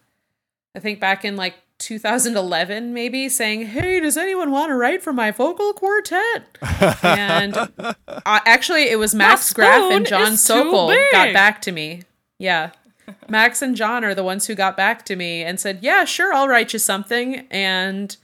I 0.75 0.79
think 0.79 0.99
back 0.99 1.23
in 1.23 1.37
like 1.37 1.55
2011 1.77 2.93
maybe, 2.93 3.29
saying, 3.29 3.67
"Hey, 3.67 4.01
does 4.01 4.17
anyone 4.17 4.51
want 4.51 4.69
to 4.69 4.75
write 4.75 5.01
for 5.01 5.13
my 5.13 5.31
vocal 5.31 5.71
quartet?" 5.71 6.57
and 7.01 7.55
uh, 7.55 7.93
actually, 8.25 8.89
it 8.89 8.99
was 8.99 9.15
Max 9.15 9.53
Graff 9.53 9.89
and 9.89 10.05
John 10.05 10.33
is 10.33 10.41
Sokol 10.41 10.93
got 11.13 11.31
back 11.31 11.61
to 11.61 11.71
me. 11.71 12.01
Yeah. 12.37 12.71
Max 13.29 13.61
and 13.61 13.77
John 13.77 14.03
are 14.03 14.13
the 14.13 14.25
ones 14.25 14.47
who 14.47 14.55
got 14.55 14.75
back 14.75 15.05
to 15.05 15.15
me 15.15 15.41
and 15.41 15.57
said, 15.57 15.79
"Yeah, 15.81 16.03
sure, 16.03 16.33
I'll 16.33 16.49
write 16.49 16.73
you 16.73 16.79
something." 16.79 17.47
And 17.49 18.17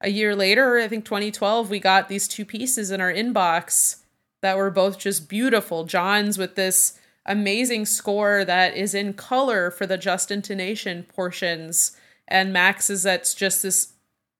a 0.00 0.10
year 0.10 0.34
later, 0.34 0.78
I 0.78 0.88
think 0.88 1.04
2012, 1.04 1.70
we 1.70 1.78
got 1.78 2.08
these 2.08 2.26
two 2.26 2.44
pieces 2.44 2.90
in 2.90 3.00
our 3.00 3.12
inbox 3.12 3.96
that 4.40 4.56
were 4.56 4.70
both 4.70 4.98
just 4.98 5.28
beautiful. 5.28 5.84
John's 5.84 6.38
with 6.38 6.54
this 6.54 6.98
amazing 7.26 7.84
score 7.84 8.44
that 8.44 8.74
is 8.74 8.94
in 8.94 9.12
color 9.12 9.70
for 9.70 9.86
the 9.86 9.98
just 9.98 10.30
intonation 10.30 11.04
portions, 11.04 11.96
and 12.26 12.52
Max's 12.52 13.02
that's 13.02 13.34
just 13.34 13.62
this 13.62 13.92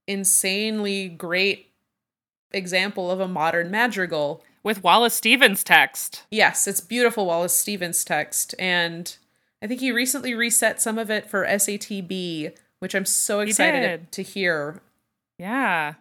insanely 0.06 1.08
great 1.08 1.70
example 2.52 3.10
of 3.10 3.20
a 3.20 3.28
modern 3.28 3.70
madrigal. 3.70 4.42
with 4.62 4.82
Wallace 4.82 5.14
Stevens 5.14 5.62
text. 5.62 6.24
Yes, 6.30 6.66
it's 6.66 6.80
beautiful 6.80 7.26
Wallace 7.26 7.54
Stevens 7.54 8.04
text, 8.04 8.54
and 8.58 9.16
I 9.62 9.66
think 9.66 9.80
he 9.80 9.92
recently 9.92 10.34
reset 10.34 10.80
some 10.80 10.98
of 10.98 11.10
it 11.10 11.28
for 11.28 11.44
SATB, 11.44 12.52
which 12.78 12.94
I'm 12.94 13.04
so 13.04 13.40
excited 13.40 14.10
to 14.12 14.22
hear. 14.22 14.80
Yeah. 15.40 15.94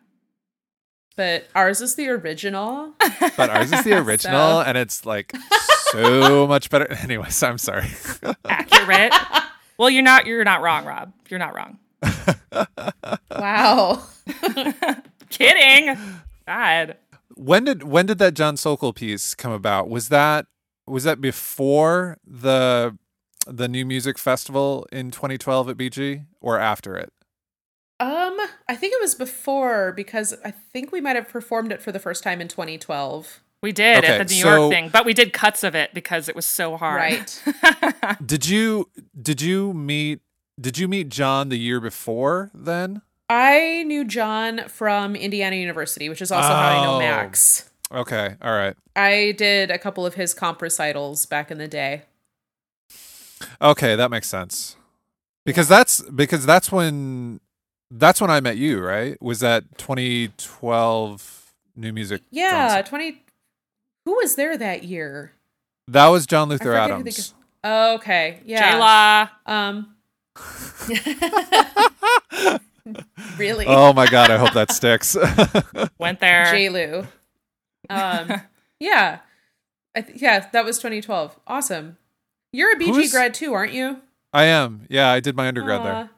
But 1.15 1.47
ours 1.55 1.79
is 1.81 1.95
the 1.95 2.09
original. 2.09 2.93
But 3.37 3.49
ours 3.49 3.71
is 3.71 3.83
the 3.83 3.93
original, 3.97 4.59
and 4.59 4.77
it's 4.77 5.05
like 5.05 5.33
so 5.91 6.45
much 6.53 6.69
better. 6.69 6.91
Anyways, 7.03 7.41
I'm 7.41 7.57
sorry. 7.57 7.87
Accurate. 8.45 9.13
well, 9.77 9.89
you're 9.89 10.03
not 10.03 10.25
you're 10.25 10.43
not 10.43 10.61
wrong, 10.61 10.85
Rob. 10.85 11.13
You're 11.29 11.39
not 11.39 11.55
wrong. 11.55 11.77
wow. 13.31 14.03
Kidding. 15.29 15.97
God. 16.45 16.97
when 17.35 17.63
did 17.65 17.83
when 17.83 18.05
did 18.05 18.17
that 18.19 18.33
John 18.33 18.57
Sokol 18.57 18.91
piece 18.93 19.35
come 19.35 19.51
about? 19.53 19.89
Was 19.89 20.09
that 20.09 20.47
was 20.87 21.03
that 21.05 21.21
before 21.21 22.17
the 22.25 22.97
the 23.47 23.67
New 23.69 23.85
Music 23.85 24.17
Festival 24.17 24.85
in 24.91 25.11
2012 25.11 25.69
at 25.69 25.77
BG 25.77 26.25
or 26.41 26.57
after 26.59 26.95
it? 26.97 27.13
Um, 27.99 28.37
I 28.69 28.75
think 28.75 28.93
it 28.93 29.01
was 29.01 29.13
before 29.15 29.91
because 29.91 30.33
I 30.45 30.51
think 30.51 30.91
we 30.91 31.01
might 31.01 31.15
have 31.17 31.27
performed 31.27 31.71
it 31.71 31.81
for 31.81 31.91
the 31.91 31.99
first 31.99 32.23
time 32.23 32.39
in 32.39 32.47
2012. 32.47 33.41
We 33.61 33.73
did 33.73 34.05
Okay, 34.05 34.07
at 34.19 34.27
the 34.27 34.33
New 34.33 34.41
so- 34.41 34.55
York 34.55 34.71
thing, 34.71 34.89
but 34.89 35.05
we 35.05 35.13
did 35.13 35.33
cuts 35.33 35.65
of 35.65 35.75
it 35.75 35.93
because 35.93 36.29
it 36.29 36.35
was 36.35 36.45
so 36.45 36.77
hard. 36.77 36.95
Right. 37.01 37.43
Did 38.25 38.47
you 38.47 38.89
did 39.21 39.41
you 39.41 39.73
meet 39.73 40.21
did 40.59 40.77
you 40.77 40.87
meet 40.87 41.09
John 41.09 41.49
the 41.49 41.57
year 41.59 41.81
before 41.81 42.51
then? 42.53 43.01
I 43.29 43.83
knew 43.83 44.05
John 44.05 44.61
from 44.69 45.15
Indiana 45.15 45.57
University, 45.57 46.07
which 46.07 46.21
is 46.21 46.31
also 46.31 46.47
how 46.47 46.69
I 46.81 46.83
know 46.85 46.95
Oh. 46.95 46.99
Max. 46.99 47.69
Okay, 47.91 48.35
all 48.41 48.53
right. 48.53 48.75
I 48.95 49.33
did 49.37 49.71
a 49.71 49.77
couple 49.77 50.05
of 50.05 50.13
his 50.15 50.33
comp 50.33 50.61
recitals 50.61 51.25
back 51.25 51.51
in 51.51 51.57
the 51.57 51.67
day. 51.67 52.03
Okay, 53.61 53.95
that 53.95 54.09
makes 54.09 54.27
sense. 54.27 54.75
Because 55.45 55.67
that's 55.67 56.01
because 56.01 56.45
that's 56.45 56.71
when 56.71 57.39
that's 57.91 58.21
when 58.21 58.29
I 58.31 58.39
met 58.39 58.57
you, 58.57 58.79
right? 58.81 59.21
Was 59.21 59.39
that 59.39 59.77
2012 59.77 61.53
New 61.75 61.93
Music? 61.93 62.21
Yeah, 62.31 62.75
Johnson? 62.77 62.89
20 62.89 63.23
Who 64.05 64.15
was 64.15 64.35
there 64.35 64.57
that 64.57 64.83
year? 64.83 65.31
That 65.87 66.07
was 66.07 66.25
John 66.27 66.49
Luther 66.49 66.65
forget 66.65 66.89
the 66.89 66.93
Adams. 66.95 67.29
gu- 67.29 67.35
Oh, 67.63 67.95
okay. 67.95 68.39
Yeah. 68.45 68.73
J-La. 68.73 69.29
Um 69.45 69.95
Really? 73.37 73.65
Oh 73.67 73.93
my 73.93 74.07
god, 74.07 74.31
I 74.31 74.37
hope 74.37 74.53
that 74.53 74.71
sticks. 74.71 75.15
Went 75.99 76.19
there. 76.19 76.45
J-Lu. 76.51 77.05
Um, 77.89 78.41
yeah. 78.79 79.19
I 79.95 80.01
th- 80.01 80.19
yeah, 80.21 80.47
that 80.51 80.65
was 80.65 80.77
2012. 80.77 81.39
Awesome. 81.45 81.97
You're 82.51 82.73
a 82.73 82.79
BG 82.79 82.85
Who's- 82.87 83.11
grad 83.11 83.33
too, 83.33 83.53
aren't 83.53 83.73
you? 83.73 84.01
I 84.33 84.45
am. 84.45 84.85
Yeah, 84.89 85.09
I 85.09 85.19
did 85.19 85.35
my 85.35 85.47
undergrad 85.47 85.81
Aw. 85.81 85.83
there. 85.83 86.09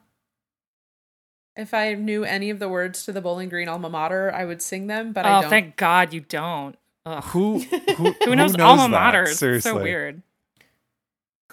If 1.56 1.74
I 1.74 1.94
knew 1.94 2.24
any 2.24 2.50
of 2.50 2.58
the 2.58 2.68
words 2.68 3.04
to 3.04 3.12
the 3.12 3.20
Bowling 3.20 3.48
Green 3.48 3.68
alma 3.68 3.90
mater, 3.90 4.32
I 4.32 4.44
would 4.44 4.62
sing 4.62 4.86
them, 4.86 5.12
but 5.12 5.26
oh, 5.26 5.28
I 5.28 5.40
don't. 5.42 5.50
thank 5.50 5.76
God 5.76 6.12
you 6.14 6.20
don't. 6.20 6.76
Ugh. 7.04 7.22
Who 7.24 7.58
who, 7.96 8.12
Who 8.24 8.36
knows, 8.36 8.56
alma 8.56 8.88
that? 8.88 9.14
maters? 9.14 9.34
Seriously. 9.34 9.70
So 9.70 9.82
weird. 9.82 10.22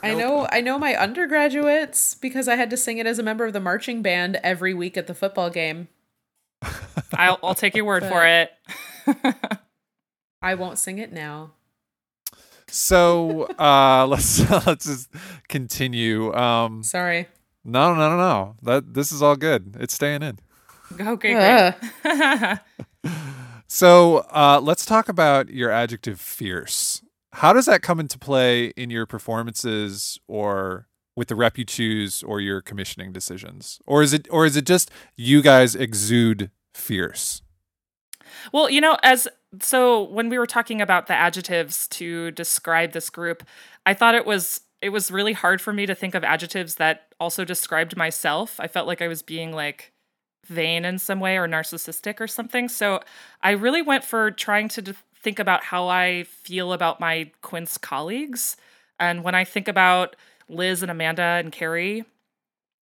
I 0.02 0.14
know 0.14 0.48
I 0.50 0.62
know 0.62 0.80
my 0.80 0.96
undergraduates 0.96 2.16
because 2.16 2.48
I 2.48 2.56
had 2.56 2.70
to 2.70 2.78
sing 2.78 3.00
it 3.00 3.06
as 3.06 3.20
a 3.20 3.24
member 3.24 3.46
of 3.46 3.54
the 3.54 3.60
marching 3.60 4.02
band 4.02 4.40
every 4.44 4.74
week 4.74 4.96
at 4.96 5.08
the 5.08 5.14
football 5.14 5.50
game. 5.50 5.90
I'll, 7.14 7.40
I'll 7.44 7.56
take 7.56 7.76
your 7.76 7.86
word 7.86 8.06
for 8.06 8.26
it. 8.26 8.52
I 10.42 10.56
won't 10.56 10.78
sing 10.78 11.00
it 11.00 11.12
now. 11.12 11.52
So 12.68 13.48
uh 13.60 14.06
let's 14.08 14.40
let's 14.66 14.86
just 14.86 15.10
continue. 15.50 16.34
Um 16.34 16.84
Sorry. 16.84 17.28
No 17.64 17.94
no 17.94 18.10
no 18.10 18.18
no. 18.18 18.56
That 18.62 18.94
this 18.94 19.12
is 19.12 19.22
all 19.22 19.36
good. 19.36 19.76
It's 19.80 19.94
staying 19.94 20.24
in. 20.24 20.40
Okay, 21.00 21.36
Ugh. 21.36 21.74
great. 22.04 22.60
So 23.68 24.26
uh 24.34 24.60
let's 24.64 24.86
talk 24.86 25.10
about 25.10 25.50
your 25.50 25.70
adjective 25.70 26.20
fierce. 26.20 27.04
how 27.34 27.54
does 27.54 27.66
that 27.68 27.84
come 27.84 28.00
into 28.00 28.18
play 28.18 28.68
in 28.76 28.90
your 28.90 29.06
performances 29.06 30.20
or 30.28 30.88
with 31.16 31.28
the 31.28 31.36
rep 31.36 31.58
you 31.58 31.66
choose 31.66 32.24
or 32.24 32.42
your 32.42 32.62
commissioning 32.62 33.12
decisions? 33.12 33.80
Or 33.86 34.02
is 34.02 34.12
it 34.14 34.28
or 34.32 34.46
is 34.46 34.56
it 34.56 34.66
just 34.66 34.90
you 35.16 35.42
guys 35.44 35.76
exude 35.76 36.50
fierce? 36.74 37.44
Well, 38.52 38.70
you 38.72 38.82
know, 38.82 38.98
as 39.04 39.28
so 39.62 40.04
when 40.04 40.30
we 40.30 40.40
were 40.40 40.48
talking 40.48 40.82
about 40.82 41.06
the 41.08 41.14
adjectives 41.14 41.88
to 41.90 42.32
describe 42.32 42.94
this 42.94 43.10
group, 43.12 43.44
I 43.86 43.94
thought 43.94 44.16
it 44.16 44.26
was 44.26 44.62
it 44.82 44.90
was 44.90 45.12
really 45.12 45.34
hard 45.34 45.62
for 45.62 45.74
me 45.74 45.86
to 45.86 45.96
think 45.96 46.16
of 46.16 46.24
adjectives 46.24 46.76
that 46.76 47.14
also 47.20 47.44
described 47.44 47.98
myself. 47.98 48.60
I 48.60 48.68
felt 48.68 48.88
like 48.88 49.02
I 49.02 49.08
was 49.08 49.22
being 49.22 49.52
like 49.52 49.92
vain 50.46 50.86
in 50.86 50.98
some 50.98 51.20
way 51.20 51.38
or 51.38 51.48
narcissistic 51.48 52.20
or 52.20 52.28
something. 52.28 52.70
So 52.70 53.02
I 53.42 53.52
really 53.52 53.82
went 53.82 54.04
for 54.04 54.32
trying 54.32 54.70
to 54.70 54.96
think 55.22 55.38
about 55.38 55.66
how 55.66 55.88
I 55.88 56.24
feel 56.24 56.74
about 56.74 57.00
my 57.00 57.32
Quince 57.42 57.78
colleagues. 57.78 58.56
And 59.00 59.24
when 59.24 59.36
I 59.36 59.44
think 59.44 59.68
about 59.68 60.16
Liz 60.48 60.82
and 60.82 60.90
Amanda 60.90 61.22
and 61.22 61.52
Carrie, 61.52 62.06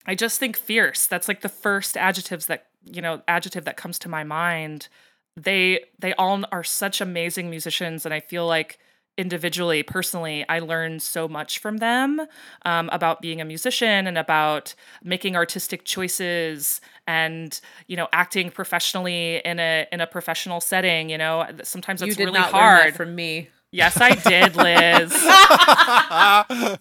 I 0.05 0.15
just 0.15 0.39
think 0.39 0.55
fierce. 0.55 1.07
That's 1.07 1.27
like 1.27 1.41
the 1.41 1.49
first 1.49 1.97
adjectives 1.97 2.45
that, 2.45 2.67
you 2.85 3.01
know, 3.01 3.21
adjective 3.27 3.65
that 3.65 3.75
comes 3.75 3.99
to 3.99 4.09
my 4.09 4.23
mind. 4.23 4.87
They 5.35 5.81
they 5.99 6.13
all 6.13 6.43
are 6.51 6.63
such 6.63 7.01
amazing 7.01 7.49
musicians 7.49 8.05
and 8.05 8.13
I 8.13 8.19
feel 8.19 8.47
like 8.47 8.79
individually, 9.17 9.83
personally, 9.83 10.45
I 10.47 10.59
learned 10.59 11.01
so 11.01 11.27
much 11.27 11.59
from 11.59 11.77
them 11.77 12.21
um, 12.65 12.89
about 12.91 13.21
being 13.21 13.41
a 13.41 13.45
musician 13.45 14.07
and 14.07 14.17
about 14.17 14.75
making 15.03 15.35
artistic 15.35 15.83
choices 15.85 16.79
and 17.07 17.59
you 17.87 17.97
know 17.97 18.07
acting 18.13 18.51
professionally 18.51 19.37
in 19.43 19.59
a 19.59 19.87
in 19.91 20.01
a 20.01 20.07
professional 20.07 20.61
setting. 20.61 21.09
You 21.09 21.17
know, 21.17 21.45
sometimes 21.63 22.01
it's 22.01 22.17
really 22.17 22.39
hard. 22.39 22.95
from 22.95 23.15
me. 23.15 23.49
Yes, 23.71 23.99
I 23.99 24.15
did, 24.15 24.55
Liz. 24.55 25.11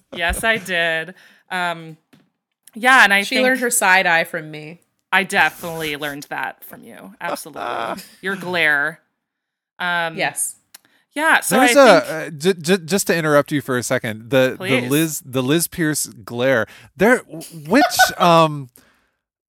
yes, 0.14 0.44
I 0.44 0.58
did. 0.64 1.14
Um, 1.50 1.96
yeah, 2.74 3.02
and 3.04 3.12
I 3.12 3.22
She 3.22 3.40
learned 3.40 3.60
her 3.60 3.70
side 3.70 4.06
eye 4.06 4.24
from 4.24 4.50
me. 4.50 4.80
I 5.10 5.24
definitely 5.24 5.96
learned 5.96 6.24
that 6.24 6.62
from 6.64 6.84
you. 6.84 7.14
Absolutely, 7.20 8.02
your 8.20 8.36
glare. 8.36 9.00
Um, 9.78 10.16
Yes. 10.16 10.56
Yeah. 11.16 11.40
So 11.40 11.58
There's 11.58 11.76
I 11.76 11.96
a 11.96 12.00
think, 12.00 12.12
uh, 12.12 12.30
j- 12.52 12.60
j- 12.76 12.84
just 12.84 13.06
to 13.08 13.16
interrupt 13.16 13.50
you 13.50 13.60
for 13.62 13.76
a 13.78 13.82
second. 13.82 14.30
The 14.30 14.56
the 14.60 14.82
Liz 14.88 15.22
the 15.24 15.42
Liz 15.42 15.66
Pearse 15.66 16.06
glare. 16.06 16.66
There 16.96 17.18
which 17.18 17.96
um 18.18 18.68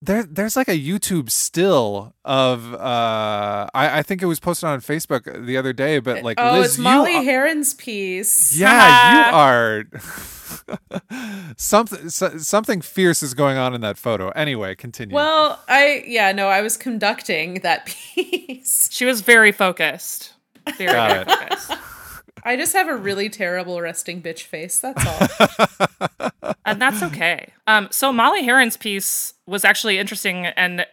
there 0.01 0.23
there's 0.23 0.55
like 0.55 0.69
a 0.69 0.79
YouTube 0.79 1.29
still 1.29 2.13
of 2.23 2.73
uh 2.73 3.67
I 3.73 3.99
I 3.99 4.01
think 4.03 4.21
it 4.21 4.27
was 4.27 4.39
posted 4.39 4.69
on 4.69 4.79
Facebook 4.79 5.45
the 5.45 5.57
other 5.57 5.73
day 5.73 5.99
but 5.99 6.23
like 6.23 6.39
oh, 6.39 6.53
Liz 6.53 6.65
it's 6.69 6.77
you 6.77 6.83
Molly 6.85 7.15
are- 7.15 7.23
Herron's 7.23 7.73
piece. 7.73 8.55
Yeah, 8.57 9.27
you 9.29 9.35
are 9.35 9.83
something 11.57 12.09
so, 12.09 12.37
something 12.37 12.81
fierce 12.81 13.21
is 13.23 13.33
going 13.33 13.57
on 13.57 13.73
in 13.73 13.81
that 13.81 13.97
photo. 13.97 14.29
Anyway, 14.29 14.75
continue. 14.75 15.15
Well, 15.15 15.61
I 15.67 16.03
yeah 16.07 16.31
no, 16.31 16.47
I 16.47 16.61
was 16.61 16.77
conducting 16.77 17.55
that 17.61 17.85
piece. 17.87 18.89
she 18.91 19.03
was 19.05 19.21
very 19.21 19.51
focused. 19.51 20.33
Very, 20.75 20.91
Got 20.91 21.09
very 21.09 21.21
it. 21.21 21.27
focused. 21.59 21.71
I 22.43 22.55
just 22.55 22.73
have 22.73 22.87
a 22.87 22.95
really 22.95 23.29
terrible 23.29 23.81
resting 23.81 24.21
bitch 24.21 24.43
face. 24.43 24.79
That's 24.79 25.05
all. 25.05 26.51
and 26.65 26.81
that's 26.81 27.03
okay. 27.03 27.51
Um, 27.65 27.89
so 27.91 28.13
Molly 28.13 28.43
Herron's 28.43 28.77
piece 28.77 29.33
was 29.47 29.63
actually 29.63 29.97
interesting 29.97 30.45
and 30.45 30.85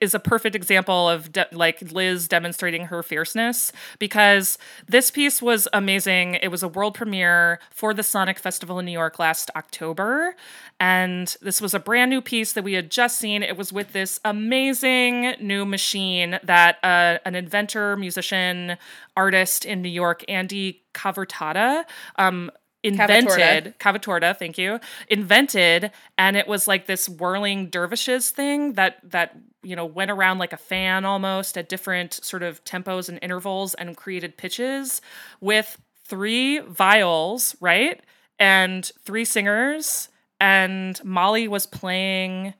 is 0.00 0.14
a 0.14 0.18
perfect 0.18 0.54
example 0.54 1.08
of 1.08 1.32
de- 1.32 1.48
like 1.50 1.80
Liz 1.90 2.28
demonstrating 2.28 2.86
her 2.86 3.02
fierceness 3.02 3.72
because 3.98 4.58
this 4.86 5.10
piece 5.10 5.40
was 5.40 5.66
amazing. 5.72 6.34
It 6.34 6.48
was 6.48 6.62
a 6.62 6.68
world 6.68 6.94
premiere 6.94 7.58
for 7.70 7.94
the 7.94 8.02
Sonic 8.02 8.38
Festival 8.38 8.78
in 8.78 8.84
New 8.84 8.92
York 8.92 9.18
last 9.18 9.50
October, 9.56 10.36
and 10.78 11.34
this 11.40 11.60
was 11.60 11.72
a 11.72 11.80
brand 11.80 12.10
new 12.10 12.20
piece 12.20 12.52
that 12.52 12.64
we 12.64 12.74
had 12.74 12.90
just 12.90 13.18
seen. 13.18 13.42
It 13.42 13.56
was 13.56 13.72
with 13.72 13.92
this 13.92 14.20
amazing 14.24 15.34
new 15.40 15.64
machine 15.64 16.38
that 16.42 16.76
uh, 16.84 17.18
an 17.24 17.34
inventor, 17.34 17.96
musician, 17.96 18.76
artist 19.16 19.64
in 19.64 19.80
New 19.80 19.88
York, 19.88 20.22
Andy 20.28 20.82
Cavatorta, 20.92 21.84
um, 22.16 22.50
invented 22.84 23.74
cavatorta 23.78 24.36
thank 24.36 24.58
you 24.58 24.78
invented 25.08 25.90
and 26.18 26.36
it 26.36 26.46
was 26.46 26.68
like 26.68 26.86
this 26.86 27.08
whirling 27.08 27.68
dervishes 27.68 28.30
thing 28.30 28.74
that 28.74 28.98
that 29.02 29.36
you 29.62 29.74
know 29.74 29.86
went 29.86 30.10
around 30.10 30.38
like 30.38 30.52
a 30.52 30.58
fan 30.58 31.04
almost 31.04 31.56
at 31.56 31.68
different 31.68 32.14
sort 32.14 32.42
of 32.42 32.62
tempos 32.64 33.08
and 33.08 33.18
intervals 33.22 33.74
and 33.74 33.96
created 33.96 34.36
pitches 34.36 35.00
with 35.40 35.80
three 36.04 36.60
viols 36.60 37.56
right 37.60 38.02
and 38.38 38.92
three 39.04 39.24
singers 39.24 40.08
and 40.40 41.02
molly 41.04 41.48
was 41.48 41.66
playing 41.66 42.54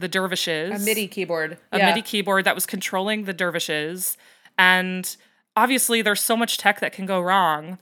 the 0.00 0.08
dervishes 0.08 0.82
a 0.82 0.84
MIDI 0.84 1.06
keyboard. 1.06 1.58
a 1.72 1.78
yeah. 1.78 1.86
MIDI 1.86 2.02
keyboard 2.02 2.44
that 2.44 2.54
was 2.54 2.66
controlling 2.66 3.24
the 3.24 3.32
dervishes. 3.32 4.16
And 4.58 5.16
obviously, 5.56 6.02
there's 6.02 6.20
so 6.20 6.36
much 6.36 6.58
tech 6.58 6.80
that 6.80 6.92
can 6.92 7.06
go 7.06 7.20
wrong. 7.20 7.78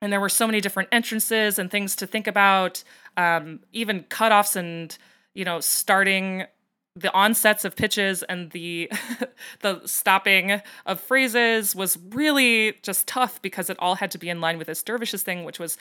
And 0.00 0.12
there 0.12 0.20
were 0.20 0.28
so 0.28 0.46
many 0.46 0.60
different 0.60 0.88
entrances 0.92 1.58
and 1.58 1.70
things 1.70 1.96
to 1.96 2.06
think 2.06 2.26
about, 2.26 2.82
um, 3.16 3.60
even 3.72 4.04
cutoffs 4.04 4.56
and, 4.56 4.96
you 5.34 5.44
know, 5.44 5.60
starting 5.60 6.44
the 6.96 7.12
onsets 7.12 7.64
of 7.64 7.74
pitches 7.74 8.22
and 8.22 8.52
the 8.52 8.88
the 9.60 9.80
stopping 9.84 10.62
of 10.86 11.00
phrases 11.00 11.74
was 11.74 11.98
really 12.10 12.78
just 12.82 13.08
tough 13.08 13.42
because 13.42 13.68
it 13.68 13.76
all 13.80 13.96
had 13.96 14.12
to 14.12 14.18
be 14.18 14.28
in 14.28 14.40
line 14.40 14.58
with 14.58 14.68
this 14.68 14.80
dervishes 14.80 15.24
thing 15.24 15.42
which 15.42 15.58
was 15.58 15.76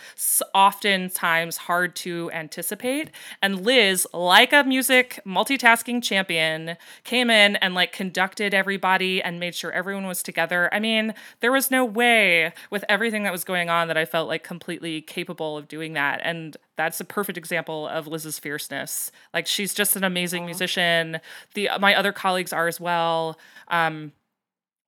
oftentimes 0.55 1.57
hard 1.57 1.95
to 1.95 2.31
anticipate. 2.33 3.11
And 3.43 3.63
liz 3.63 4.07
like 4.11 4.53
a 4.53 4.63
music 4.63 5.19
multitasking 5.23 6.01
champion 6.01 6.77
came 7.03 7.29
in 7.29 7.57
and 7.57 7.75
like 7.75 7.91
conducted 7.91 8.55
everybody 8.55 9.21
and 9.21 9.39
made 9.39 9.53
sure 9.53 9.71
everyone 9.71 10.07
was 10.07 10.23
together. 10.23 10.67
I 10.73 10.79
mean 10.79 11.13
there 11.41 11.51
was 11.51 11.69
no 11.69 11.85
way 11.85 12.53
with 12.71 12.83
everything 12.89 13.21
that 13.23 13.31
was 13.31 13.43
going 13.43 13.69
on 13.69 13.87
that 13.87 13.97
i 13.97 14.05
felt 14.05 14.27
like 14.27 14.43
completely 14.43 15.01
capable 15.01 15.57
of 15.57 15.67
doing 15.67 15.93
that. 15.93 16.21
And 16.23 16.57
that's 16.77 16.99
a 16.99 17.05
perfect 17.05 17.37
example 17.37 17.87
of 17.87 18.07
Liz's 18.07 18.39
fierceness. 18.39 19.11
Like 19.33 19.47
she's 19.47 19.73
just 19.73 19.95
an 19.95 20.03
amazing 20.03 20.45
musician. 20.45 21.19
The 21.53 21.69
my 21.79 21.95
other 21.95 22.11
colleagues 22.11 22.53
are 22.53 22.67
as 22.67 22.79
well. 22.79 23.37
Um, 23.67 24.11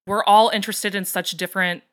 we're 0.07 0.23
all 0.23 0.49
interested 0.49 0.95
in 0.95 1.05
such 1.05 1.31
different 1.31 1.83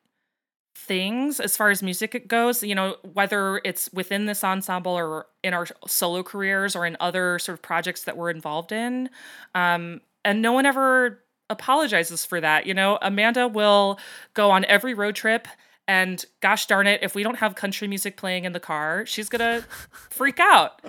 things 0.75 1.39
as 1.39 1.55
far 1.55 1.69
as 1.69 1.83
music 1.83 2.27
goes. 2.27 2.63
You 2.63 2.75
know, 2.75 2.95
whether 3.13 3.61
it's 3.63 3.89
within 3.93 4.25
this 4.25 4.43
ensemble 4.43 4.93
or 4.93 5.27
in 5.43 5.53
our 5.53 5.67
solo 5.87 6.23
careers 6.23 6.75
or 6.75 6.85
in 6.85 6.97
other 6.99 7.39
sort 7.39 7.57
of 7.57 7.61
projects 7.61 8.03
that 8.03 8.17
we're 8.17 8.31
involved 8.31 8.71
in. 8.71 9.09
Um, 9.55 10.01
and 10.25 10.41
no 10.41 10.51
one 10.53 10.65
ever 10.65 11.23
apologizes 11.49 12.25
for 12.25 12.41
that. 12.41 12.65
You 12.65 12.73
know, 12.73 12.97
Amanda 13.01 13.47
will 13.47 13.99
go 14.33 14.49
on 14.51 14.65
every 14.65 14.93
road 14.93 15.15
trip 15.15 15.47
and 15.87 16.23
gosh 16.41 16.65
darn 16.65 16.87
it, 16.87 17.01
if 17.03 17.15
we 17.15 17.23
don't 17.23 17.37
have 17.39 17.55
country 17.55 17.87
music 17.87 18.17
playing 18.17 18.45
in 18.45 18.53
the 18.53 18.59
car, 18.59 19.05
she's 19.05 19.29
gonna 19.29 19.63
freak 20.09 20.39
out. 20.39 20.81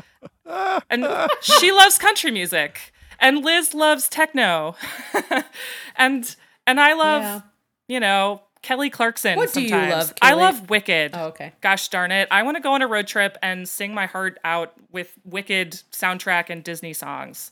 And 0.90 1.06
she 1.40 1.72
loves 1.72 1.98
country 1.98 2.30
music. 2.30 2.92
And 3.18 3.44
Liz 3.44 3.74
loves 3.74 4.08
techno. 4.08 4.76
and 5.96 6.36
and 6.66 6.80
I 6.80 6.92
love, 6.94 7.22
Yeah. 7.22 7.40
you 7.88 8.00
know, 8.00 8.42
Kelly 8.62 8.90
Clarkson. 8.90 9.36
What 9.36 9.52
do 9.52 9.62
you 9.62 9.68
sometimes. 9.68 9.92
love, 9.92 10.14
I 10.22 10.32
love 10.34 10.70
Wicked. 10.70 11.12
Oh, 11.14 11.26
okay. 11.26 11.52
Gosh 11.60 11.88
darn 11.88 12.10
it. 12.12 12.28
I 12.30 12.42
want 12.42 12.56
to 12.56 12.62
go 12.62 12.72
on 12.72 12.82
a 12.82 12.86
road 12.86 13.06
trip 13.06 13.36
and 13.42 13.68
sing 13.68 13.94
my 13.94 14.06
heart 14.06 14.38
out 14.44 14.72
with 14.90 15.12
Wicked 15.24 15.72
soundtrack 15.92 16.50
and 16.50 16.64
Disney 16.64 16.92
songs. 16.92 17.50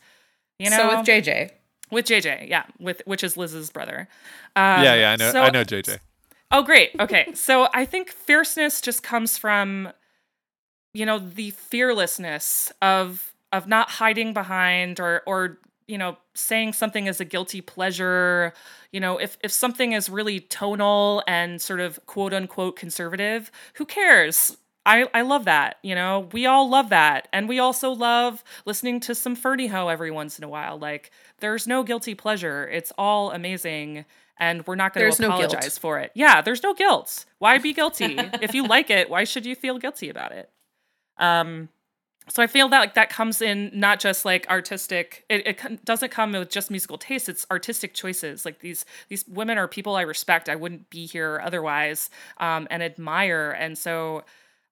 You 0.58 0.70
know, 0.70 0.76
so 0.76 0.96
with 0.98 1.06
JJ. 1.06 1.50
with 1.90 2.06
JJ, 2.06 2.48
yeah, 2.48 2.64
with 2.78 3.02
which 3.04 3.22
is 3.24 3.36
Liz's 3.36 3.70
brother. 3.70 4.08
Um, 4.56 4.82
yeah, 4.84 4.94
yeah, 4.94 5.12
I 5.12 5.16
know 5.16 5.32
so- 5.32 5.42
I 5.42 5.50
know 5.50 5.64
JJ. 5.64 5.98
Oh, 6.52 6.62
great. 6.62 6.90
Okay. 7.00 7.28
So 7.34 7.68
I 7.72 7.84
think 7.84 8.10
fierceness 8.10 8.80
just 8.80 9.02
comes 9.02 9.38
from, 9.38 9.92
you 10.94 11.06
know, 11.06 11.18
the 11.18 11.50
fearlessness 11.50 12.72
of 12.82 13.32
of 13.52 13.66
not 13.66 13.90
hiding 13.90 14.32
behind 14.32 15.00
or 15.00 15.22
or 15.26 15.58
you 15.86 15.98
know 15.98 16.16
saying 16.34 16.72
something 16.72 17.06
is 17.06 17.20
a 17.20 17.24
guilty 17.24 17.60
pleasure. 17.60 18.52
You 18.92 19.00
know, 19.00 19.18
if 19.18 19.38
if 19.42 19.52
something 19.52 19.92
is 19.92 20.08
really 20.10 20.40
tonal 20.40 21.22
and 21.26 21.60
sort 21.60 21.80
of 21.80 22.04
quote 22.06 22.34
unquote 22.34 22.76
conservative, 22.76 23.50
who 23.74 23.86
cares? 23.86 24.56
I, 24.84 25.08
I 25.14 25.22
love 25.22 25.44
that. 25.44 25.76
You 25.84 25.94
know, 25.94 26.28
we 26.32 26.44
all 26.46 26.68
love 26.68 26.88
that. 26.88 27.28
And 27.32 27.48
we 27.48 27.60
also 27.60 27.90
love 27.92 28.42
listening 28.66 28.98
to 29.02 29.14
some 29.14 29.36
Ferneyhough 29.36 29.92
every 29.92 30.10
once 30.10 30.38
in 30.38 30.44
a 30.44 30.48
while. 30.48 30.76
Like, 30.76 31.12
there's 31.38 31.68
no 31.68 31.84
guilty 31.84 32.16
pleasure. 32.16 32.68
It's 32.68 32.92
all 32.98 33.30
amazing. 33.30 34.04
And 34.38 34.66
we're 34.66 34.74
not 34.74 34.94
going 34.94 35.12
to 35.12 35.22
no 35.22 35.28
apologize 35.28 35.78
for 35.78 35.98
it. 35.98 36.10
Yeah, 36.14 36.40
there's 36.40 36.62
no 36.62 36.74
guilt. 36.74 37.26
Why 37.38 37.58
be 37.58 37.72
guilty? 37.72 38.16
if 38.40 38.54
you 38.54 38.66
like 38.66 38.90
it, 38.90 39.08
why 39.08 39.24
should 39.24 39.46
you 39.46 39.54
feel 39.54 39.78
guilty 39.78 40.08
about 40.08 40.32
it? 40.32 40.50
Um, 41.18 41.68
so 42.28 42.42
I 42.42 42.46
feel 42.46 42.68
that 42.68 42.78
like 42.78 42.94
that 42.94 43.10
comes 43.10 43.42
in 43.42 43.70
not 43.74 43.98
just 43.98 44.24
like 44.24 44.48
artistic. 44.48 45.24
It, 45.28 45.46
it 45.46 45.84
doesn't 45.84 46.10
come 46.10 46.32
with 46.32 46.50
just 46.50 46.70
musical 46.70 46.96
tastes. 46.96 47.28
It's 47.28 47.46
artistic 47.50 47.94
choices. 47.94 48.44
Like 48.44 48.60
these 48.60 48.84
these 49.08 49.26
women 49.26 49.58
are 49.58 49.66
people 49.66 49.96
I 49.96 50.02
respect. 50.02 50.48
I 50.48 50.54
wouldn't 50.54 50.88
be 50.88 51.06
here 51.06 51.40
otherwise, 51.44 52.10
um, 52.38 52.68
and 52.70 52.82
admire. 52.82 53.50
And 53.50 53.76
so 53.76 54.22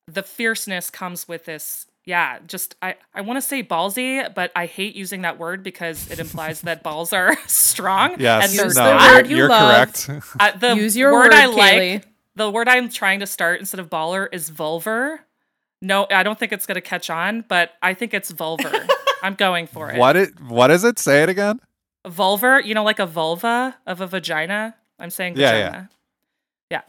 the 0.06 0.22
fierceness 0.22 0.90
comes 0.90 1.26
with 1.26 1.44
this. 1.44 1.86
Yeah, 2.06 2.38
just 2.46 2.74
I 2.82 2.96
I 3.14 3.20
want 3.20 3.36
to 3.36 3.42
say 3.42 3.62
ballsy, 3.62 4.34
but 4.34 4.50
I 4.56 4.66
hate 4.66 4.96
using 4.96 5.22
that 5.22 5.38
word 5.38 5.62
because 5.62 6.10
it 6.10 6.18
implies 6.18 6.62
that 6.62 6.82
balls 6.82 7.12
are 7.12 7.36
strong. 7.46 8.16
Yes, 8.18 8.44
and 8.44 8.52
Use 8.66 8.74
no, 8.76 8.84
the 8.84 8.94
not. 8.94 9.14
word 9.14 9.26
you 9.28 9.36
you're 9.36 9.48
love. 9.48 9.94
correct. 10.02 10.24
Uh, 10.40 10.56
the 10.58 10.74
Use 10.76 10.96
your 10.96 11.12
word 11.12 11.32
word, 11.32 11.34
I 11.34 11.46
like, 11.46 12.04
the 12.36 12.50
word 12.50 12.68
I'm 12.68 12.88
trying 12.88 13.20
to 13.20 13.26
start 13.26 13.60
instead 13.60 13.80
of 13.80 13.90
baller 13.90 14.28
is 14.32 14.50
vulvar. 14.50 15.18
No, 15.82 16.06
I 16.10 16.22
don't 16.22 16.38
think 16.38 16.52
it's 16.52 16.66
going 16.66 16.76
to 16.76 16.80
catch 16.80 17.10
on, 17.10 17.44
but 17.48 17.70
I 17.82 17.94
think 17.94 18.12
it's 18.14 18.32
vulvar. 18.32 18.88
I'm 19.22 19.34
going 19.34 19.66
for 19.66 19.90
it. 19.90 19.98
what 19.98 20.16
it 20.16 20.40
what 20.40 20.70
is 20.70 20.84
it? 20.84 20.98
Say 20.98 21.22
it 21.22 21.28
again. 21.28 21.60
Vulvar, 22.06 22.64
you 22.64 22.74
know, 22.74 22.82
like 22.82 22.98
a 22.98 23.06
vulva 23.06 23.76
of 23.86 24.00
a 24.00 24.06
vagina. 24.06 24.74
I'm 24.98 25.10
saying 25.10 25.36
Yeah, 25.36 25.52
vagina. 25.52 25.90
Yeah. 26.70 26.82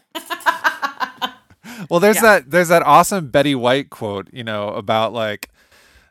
Well, 1.90 2.00
there's 2.00 2.16
Yeah. 2.16 2.22
that 2.22 2.50
there's 2.50 2.68
that 2.68 2.82
awesome 2.82 3.28
Betty 3.28 3.54
White 3.54 3.90
quote, 3.90 4.28
you 4.32 4.44
know, 4.44 4.68
about 4.68 5.12
like 5.12 5.48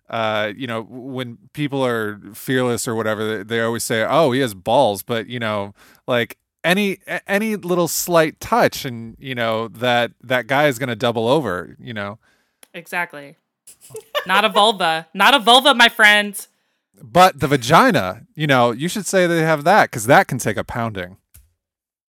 uh, 0.09 0.51
you 0.57 0.67
know, 0.67 0.81
when 0.89 1.37
people 1.53 1.85
are 1.85 2.19
fearless 2.33 2.85
or 2.85 2.95
whatever, 2.95 3.37
they, 3.37 3.43
they 3.43 3.61
always 3.61 3.83
say, 3.83 4.05
"Oh, 4.07 4.31
he 4.33 4.41
has 4.41 4.53
balls," 4.53 5.03
but 5.03 5.27
you 5.27 5.39
know, 5.39 5.73
like 6.05 6.37
any 6.65 6.99
any 7.27 7.55
little 7.55 7.87
slight 7.87 8.39
touch 8.41 8.83
and 8.83 9.15
you 9.19 9.33
know 9.33 9.69
that 9.69 10.11
that 10.21 10.47
guy 10.47 10.67
is 10.67 10.77
going 10.77 10.89
to 10.89 10.95
double 10.97 11.29
over, 11.29 11.77
you 11.79 11.93
know. 11.93 12.19
Exactly. 12.73 13.37
Not 14.27 14.43
a 14.45 14.49
vulva. 14.49 15.07
Not 15.13 15.33
a 15.33 15.39
vulva, 15.39 15.73
my 15.73 15.87
friend. 15.89 16.45
But 17.01 17.39
the 17.39 17.47
vagina, 17.47 18.27
you 18.35 18.47
know, 18.47 18.71
you 18.71 18.87
should 18.89 19.05
say 19.07 19.27
they 19.27 19.41
have 19.41 19.63
that 19.63 19.91
cuz 19.91 20.05
that 20.05 20.27
can 20.27 20.37
take 20.37 20.57
a 20.57 20.63
pounding. 20.63 21.17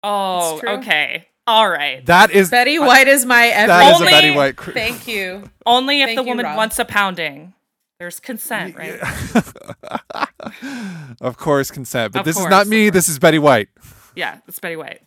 Oh, 0.03 0.61
okay. 0.67 1.29
All 1.47 1.69
right. 1.69 2.05
That 2.07 2.31
is 2.31 2.51
Betty 2.51 2.79
White 2.79 3.09
is 3.09 3.27
my 3.27 3.49
that 3.49 3.71
everything. 3.71 3.89
is 3.89 3.93
a 3.93 4.05
Only- 4.05 4.13
Betty 4.13 4.31
White. 4.37 4.57
cr- 4.57 4.71
Thank 4.73 5.09
you. 5.09 5.45
Only 5.67 6.03
if 6.03 6.09
Thank 6.09 6.19
the 6.19 6.23
you, 6.25 6.29
woman 6.29 6.47
Rob. 6.47 6.57
wants 6.57 6.79
a 6.79 6.85
pounding. 6.85 7.55
There's 7.99 8.21
consent, 8.21 8.77
right? 8.77 9.01
of 11.21 11.37
course, 11.37 11.71
consent. 11.71 12.13
But 12.13 12.21
Of 12.21 12.25
this 12.27 12.39
is 12.39 12.47
not 12.47 12.67
me. 12.67 12.91
This 12.91 13.09
is 13.09 13.19
Betty 13.19 13.39
White. 13.39 13.69
Yeah, 14.17 14.39
it's 14.49 14.59
Betty 14.59 14.77
White. 14.77 15.03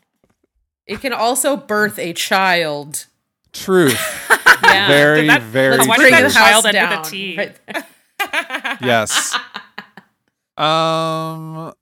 It 0.88 1.02
can 1.02 1.14
also 1.14 1.58
birth 1.58 2.00
a 2.00 2.14
child. 2.14 3.06
Truth. 3.54 4.00
Yeah. 4.64 4.88
very, 4.88 5.22
Did 5.22 5.30
that- 5.32 5.42
very. 5.44 5.78
Why 5.80 5.98
Bring 5.98 6.00
true. 6.00 6.10
that 6.12 6.32
the 6.32 6.40
house 6.40 6.64
child 6.64 6.66
end 6.66 6.78
with 6.78 6.92
a 6.92 6.96
down. 6.96 7.04
T? 7.04 7.38
Right 7.38 7.56
there. 7.68 8.78
yes. 8.82 9.36
Um, 10.58 11.74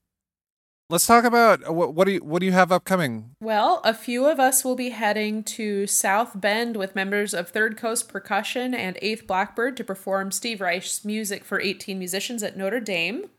let's 0.89 1.05
talk 1.05 1.23
about 1.23 1.73
what, 1.73 1.93
what 1.93 2.05
do 2.05 2.13
you 2.13 2.19
what 2.19 2.39
do 2.39 2.45
you 2.45 2.51
have 2.51 2.71
upcoming? 2.71 3.36
Well, 3.41 3.81
a 3.84 3.93
few 3.93 4.25
of 4.25 4.39
us 4.39 4.63
will 4.63 4.75
be 4.75 4.89
heading 4.89 5.43
to 5.43 5.88
South 5.88 6.39
Bend 6.39 6.77
with 6.77 6.95
members 6.95 7.34
of 7.34 7.49
Third 7.49 7.77
Coast 7.77 8.09
Percussion 8.09 8.73
and 8.73 8.97
Eighth 9.01 9.27
Blackbird 9.27 9.77
to 9.77 9.84
perform 9.84 10.31
Steve 10.31 10.61
Reich's 10.61 11.03
music 11.03 11.43
for 11.43 11.59
18 11.59 11.97
musicians 11.97 12.43
at 12.43 12.57
Notre 12.57 12.79
Dame. 12.79 13.29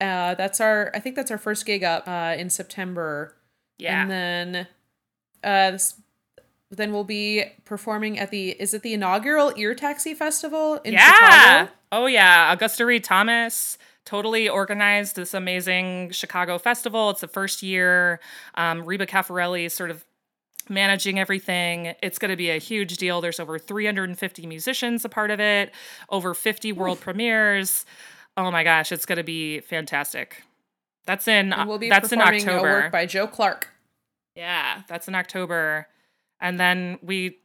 Uh, 0.00 0.34
that's 0.34 0.60
our, 0.60 0.90
I 0.94 0.98
think 0.98 1.14
that's 1.14 1.30
our 1.30 1.38
first 1.38 1.64
gig 1.64 1.84
up 1.84 2.08
uh, 2.08 2.34
in 2.36 2.50
September. 2.50 3.36
Yeah. 3.78 4.02
And 4.02 4.10
then, 4.10 4.66
uh, 5.44 5.70
this, 5.70 5.94
then 6.70 6.92
we'll 6.92 7.04
be 7.04 7.44
performing 7.64 8.18
at 8.18 8.30
the, 8.32 8.50
is 8.50 8.74
it 8.74 8.82
the 8.82 8.94
inaugural 8.94 9.52
Ear 9.56 9.74
Taxi 9.76 10.12
Festival 10.14 10.76
in 10.84 10.94
yeah. 10.94 11.12
Chicago? 11.12 11.72
Oh 11.92 12.06
yeah. 12.06 12.52
Augusta 12.52 12.84
Read 12.84 13.04
Thomas 13.04 13.78
totally 14.04 14.48
organized 14.48 15.16
this 15.16 15.34
amazing 15.34 16.10
Chicago 16.10 16.58
festival. 16.58 17.10
It's 17.10 17.20
the 17.20 17.28
first 17.28 17.62
year. 17.62 18.20
Um, 18.54 18.84
Reba 18.84 19.06
Cafarelli 19.06 19.64
is 19.66 19.72
sort 19.72 19.90
of 19.90 20.04
managing 20.68 21.18
everything. 21.18 21.94
It's 22.02 22.18
going 22.18 22.30
to 22.30 22.36
be 22.36 22.50
a 22.50 22.58
huge 22.58 22.96
deal. 22.96 23.20
There's 23.20 23.40
over 23.40 23.58
350 23.58 24.46
musicians 24.46 25.04
a 25.04 25.08
part 25.08 25.30
of 25.30 25.40
it, 25.40 25.72
over 26.08 26.34
50 26.34 26.72
world 26.72 27.00
premieres. 27.00 27.84
Oh 28.36 28.50
my 28.50 28.64
gosh, 28.64 28.92
it's 28.92 29.06
going 29.06 29.18
to 29.18 29.24
be 29.24 29.60
fantastic. 29.60 30.42
That's 31.04 31.26
in 31.26 31.52
And 31.52 31.68
we'll 31.68 31.78
be 31.78 31.88
that's 31.88 32.12
in 32.12 32.20
October. 32.20 32.62
work 32.62 32.92
by 32.92 33.06
Joe 33.06 33.26
Clark. 33.26 33.68
Yeah, 34.34 34.82
that's 34.88 35.08
in 35.08 35.14
October. 35.14 35.88
And 36.40 36.58
then 36.58 36.98
we, 37.02 37.38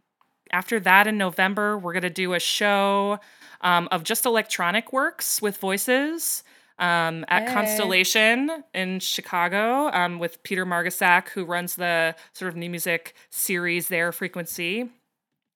after 0.51 0.79
that 0.79 1.07
in 1.07 1.17
November, 1.17 1.77
we're 1.77 1.93
going 1.93 2.03
to 2.03 2.09
do 2.09 2.33
a 2.33 2.39
show 2.39 3.19
um, 3.61 3.89
of 3.91 4.03
just 4.03 4.25
electronic 4.25 4.93
works 4.93 5.41
with 5.41 5.57
voices 5.57 6.43
um, 6.79 7.25
at 7.27 7.47
Hey. 7.47 7.53
Constellation 7.53 8.63
in 8.73 8.99
Chicago 8.99 9.89
um, 9.91 10.19
with 10.19 10.41
Peter 10.43 10.65
Margasak, 10.65 11.29
who 11.29 11.45
runs 11.45 11.75
the 11.75 12.15
sort 12.33 12.49
of 12.49 12.55
new 12.55 12.69
music 12.69 13.15
series 13.29 13.87
there, 13.87 14.11
Frequency. 14.11 14.89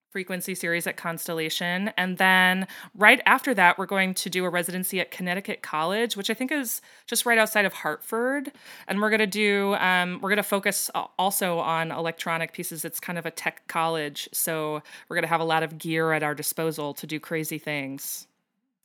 Frequency 0.09 0.55
series 0.55 0.87
at 0.87 0.97
Constellation. 0.97 1.93
And 1.95 2.17
then 2.17 2.67
right 2.95 3.21
after 3.25 3.53
that, 3.53 3.77
we're 3.77 3.85
going 3.85 4.13
to 4.15 4.29
do 4.29 4.43
a 4.43 4.49
residency 4.49 4.99
at 4.99 5.09
Connecticut 5.09 5.61
College, 5.61 6.17
which 6.17 6.29
I 6.29 6.33
think 6.33 6.51
is 6.51 6.81
just 7.07 7.25
right 7.25 7.37
outside 7.37 7.63
of 7.63 7.71
Hartford. 7.71 8.51
And 8.89 8.99
we're 8.99 9.09
going 9.09 9.21
to 9.21 9.25
do, 9.25 9.73
um, 9.75 10.19
we're 10.21 10.27
going 10.27 10.35
to 10.35 10.43
focus 10.43 10.91
also 11.17 11.59
on 11.59 11.93
electronic 11.93 12.51
pieces. 12.51 12.83
It's 12.83 12.99
kind 12.99 13.17
of 13.17 13.25
a 13.25 13.31
tech 13.31 13.65
college. 13.69 14.27
So 14.33 14.83
we're 15.07 15.15
going 15.15 15.23
to 15.23 15.29
have 15.29 15.39
a 15.39 15.45
lot 15.45 15.63
of 15.63 15.77
gear 15.77 16.11
at 16.11 16.23
our 16.23 16.35
disposal 16.35 16.93
to 16.95 17.07
do 17.07 17.17
crazy 17.17 17.57
things. 17.57 18.27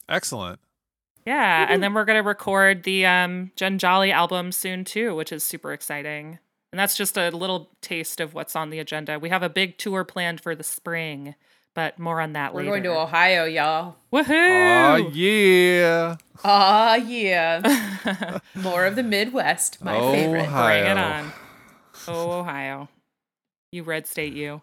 Excellent. 0.09 0.61
Yeah. 1.27 1.66
And 1.68 1.83
then 1.83 1.93
we're 1.93 2.05
going 2.05 2.22
to 2.22 2.27
record 2.27 2.85
the 2.85 3.05
um, 3.05 3.51
Jen 3.57 3.79
Jolley 3.79 4.12
album 4.12 4.53
soon 4.53 4.85
too, 4.85 5.14
which 5.14 5.33
is 5.33 5.43
super 5.45 5.72
exciting. 5.72 6.39
And 6.72 6.79
that's 6.79 6.97
just 6.97 7.16
a 7.18 7.31
little 7.31 7.70
taste 7.81 8.20
of 8.20 8.33
what's 8.35 8.55
on 8.55 8.70
the 8.70 8.79
agenda. 8.79 9.18
We 9.18 9.29
have 9.31 9.43
a 9.43 9.49
big 9.49 9.77
tour 9.79 10.05
planned 10.05 10.41
for 10.41 10.55
the 10.55 10.62
spring, 10.62 11.35
but 11.74 11.99
more 11.99 12.20
on 12.20 12.33
that 12.35 12.55
later. 12.55 12.70
We're 12.70 12.81
going 12.81 12.83
to 12.85 13.01
Ohio, 13.01 13.45
y'all. 13.45 13.97
Woohoo! 14.12 14.95
Oh 14.95 15.11
yeah. 15.12 16.16
Ah, 16.45 16.95
yeah. 16.97 18.39
More 18.55 18.85
of 18.85 18.95
the 18.95 19.03
Midwest, 19.03 19.83
my 19.83 19.97
Oh, 19.97 20.12
favorite. 20.12 20.49
Bring 20.51 20.87
it 20.87 20.99
on. 20.99 21.33
Oh, 22.09 22.41
Ohio. 22.41 22.89
You 23.72 23.83
red 23.83 24.07
state, 24.07 24.35
you. 24.35 24.61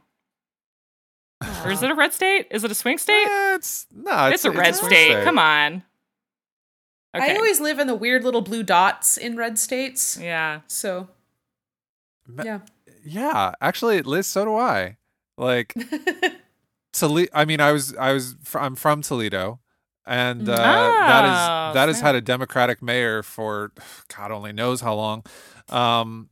Or 1.66 1.72
is 1.72 1.84
it 1.84 1.92
a 1.92 1.96
red 1.96 2.14
state? 2.14 2.48
Is 2.52 2.64
it 2.64 2.72
a 2.72 2.76
swing 2.76 2.98
state? 2.98 3.28
Eh, 3.28 3.56
it's 3.56 3.86
no, 3.94 4.28
it's, 4.28 4.46
a 4.46 4.52
red 4.52 4.76
swing 4.76 4.90
state. 4.90 5.24
Come 5.24 5.40
on. 5.40 5.84
Okay. 7.16 7.32
I 7.32 7.36
always 7.36 7.60
live 7.60 7.80
in 7.80 7.88
the 7.88 7.96
weird 7.96 8.24
little 8.24 8.42
blue 8.42 8.64
dots 8.64 9.18
in 9.18 9.36
red 9.38 9.60
states. 9.60 10.18
yeah. 10.20 10.62
So, 10.68 11.10
Ma- 12.28 12.44
yeah. 12.44 12.60
Yeah, 13.06 13.54
actually, 13.62 14.02
Liz, 14.02 14.26
so 14.28 14.46
do 14.46 14.56
I. 14.56 14.98
Like 15.38 15.74
Toledo. 16.94 17.30
I 17.34 17.46
mean, 17.46 17.60
I 17.60 17.72
was, 17.72 17.96
I 17.98 18.14
was, 18.14 18.36
fr- 18.44 18.60
I'm 18.60 18.76
from 18.76 19.02
Toledo, 19.02 19.60
and 20.06 20.48
uh, 20.48 20.56
that 20.56 21.26
Oh, 21.26 21.70
is 21.70 21.74
that 21.74 21.88
has 21.90 22.00
had 22.02 22.16
a 22.16 22.22
Democratic 22.22 22.82
mayor 22.82 23.24
for 23.24 23.72
God 24.16 24.32
only 24.32 24.54
knows 24.54 24.82
how 24.82 24.94
long. 24.96 25.24
Um, 25.70 26.30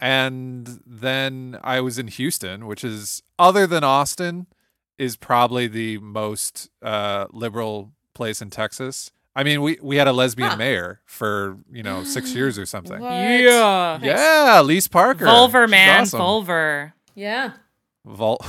and 0.00 0.80
then 0.86 1.58
I 1.62 1.80
was 1.80 1.98
in 1.98 2.08
Houston, 2.08 2.66
which 2.66 2.84
is 2.84 3.22
other 3.38 3.66
than 3.66 3.82
Austin, 3.84 4.46
is 4.98 5.16
probably 5.16 5.66
the 5.66 5.98
most 5.98 6.70
uh, 6.82 7.26
liberal 7.32 7.92
place 8.14 8.40
in 8.40 8.50
Texas. 8.50 9.10
I 9.36 9.44
mean, 9.44 9.60
we 9.62 9.78
we 9.82 9.96
had 9.96 10.08
a 10.08 10.12
lesbian 10.12 10.50
Huh. 10.50 10.56
mayor 10.56 11.00
for 11.04 11.58
you 11.70 11.82
know 11.82 12.02
six 12.04 12.34
years 12.34 12.58
or 12.58 12.64
something. 12.74 12.98
What? 13.00 13.10
Yeah. 13.12 13.98
Yeah, 14.02 14.60
Annise 14.60 14.88
Parker. 14.88 15.26
Vulvar, 15.26 15.66
She's 15.66 15.70
man. 15.70 16.00
awesome. 16.02 16.20
Vulvar. 16.20 16.92
Yeah. 17.14 17.52
Vul- 18.04 18.40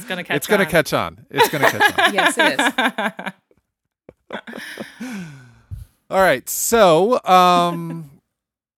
It's 0.00 0.06
gonna 0.06 0.22
catch 0.22 0.36
it's 0.36 0.46
gonna 0.46 0.62
on. 0.64 0.70
catch 0.70 0.92
on. 0.92 1.26
It's 1.30 1.48
gonna 1.48 1.70
catch 1.70 1.98
on. 1.98 2.14
Yes, 2.14 2.38
it 2.38 2.60
is. 4.30 4.38
All 6.10 6.20
right, 6.20 6.48
so 6.48 7.22
um, 7.24 8.10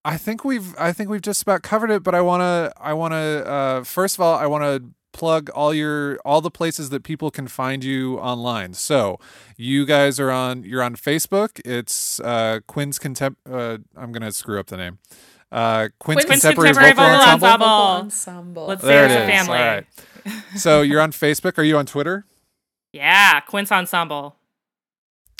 I 0.04 0.16
think 0.16 0.44
we've 0.44 0.74
I 0.78 0.92
think 0.92 1.10
we've 1.10 1.20
just 1.22 1.42
about 1.42 1.62
covered 1.62 1.90
it. 1.90 2.02
But 2.02 2.14
I 2.14 2.22
wanna 2.22 2.72
I 2.80 2.94
wanna 2.94 3.16
uh, 3.16 3.84
first 3.84 4.16
of 4.16 4.20
all 4.22 4.34
I 4.36 4.46
wanna 4.46 4.80
plug 5.20 5.50
all 5.50 5.74
your 5.74 6.18
all 6.24 6.40
the 6.40 6.50
places 6.50 6.88
that 6.88 7.02
people 7.04 7.30
can 7.30 7.46
find 7.46 7.84
you 7.84 8.18
online. 8.18 8.72
So 8.74 9.18
you 9.56 9.84
guys 9.84 10.18
are 10.18 10.30
on 10.30 10.64
you're 10.64 10.82
on 10.82 10.96
Facebook. 10.96 11.60
It's 11.64 12.18
uh, 12.20 12.60
Quince 12.66 12.98
Contem. 12.98 13.36
Uh, 13.48 13.78
I'm 13.96 14.12
gonna 14.12 14.32
screw 14.32 14.58
up 14.58 14.68
the 14.68 14.78
name. 14.78 14.98
Uh, 15.52 15.88
Quince, 15.98 16.24
Quince 16.24 16.42
Contemporary, 16.42 16.74
Contemporary 16.74 16.92
Vocal, 16.94 17.38
Vocal 17.38 17.46
Ensemble. 17.46 17.66
Ensemble. 17.66 18.62
Ensemble. 18.62 18.66
Let's 18.66 18.82
There 18.82 19.04
it 19.04 19.08
There's 19.08 19.22
is. 19.22 19.28
a 19.28 19.30
family. 19.30 19.58
All 19.58 19.64
right. 19.66 19.86
So 20.56 20.80
you're 20.88 21.00
on 21.00 21.12
Facebook. 21.12 21.58
Are 21.58 21.62
you 21.62 21.76
on 21.76 21.86
Twitter? 21.86 22.24
Yeah, 22.92 23.40
Quince 23.40 23.70
Ensemble. 23.70 24.36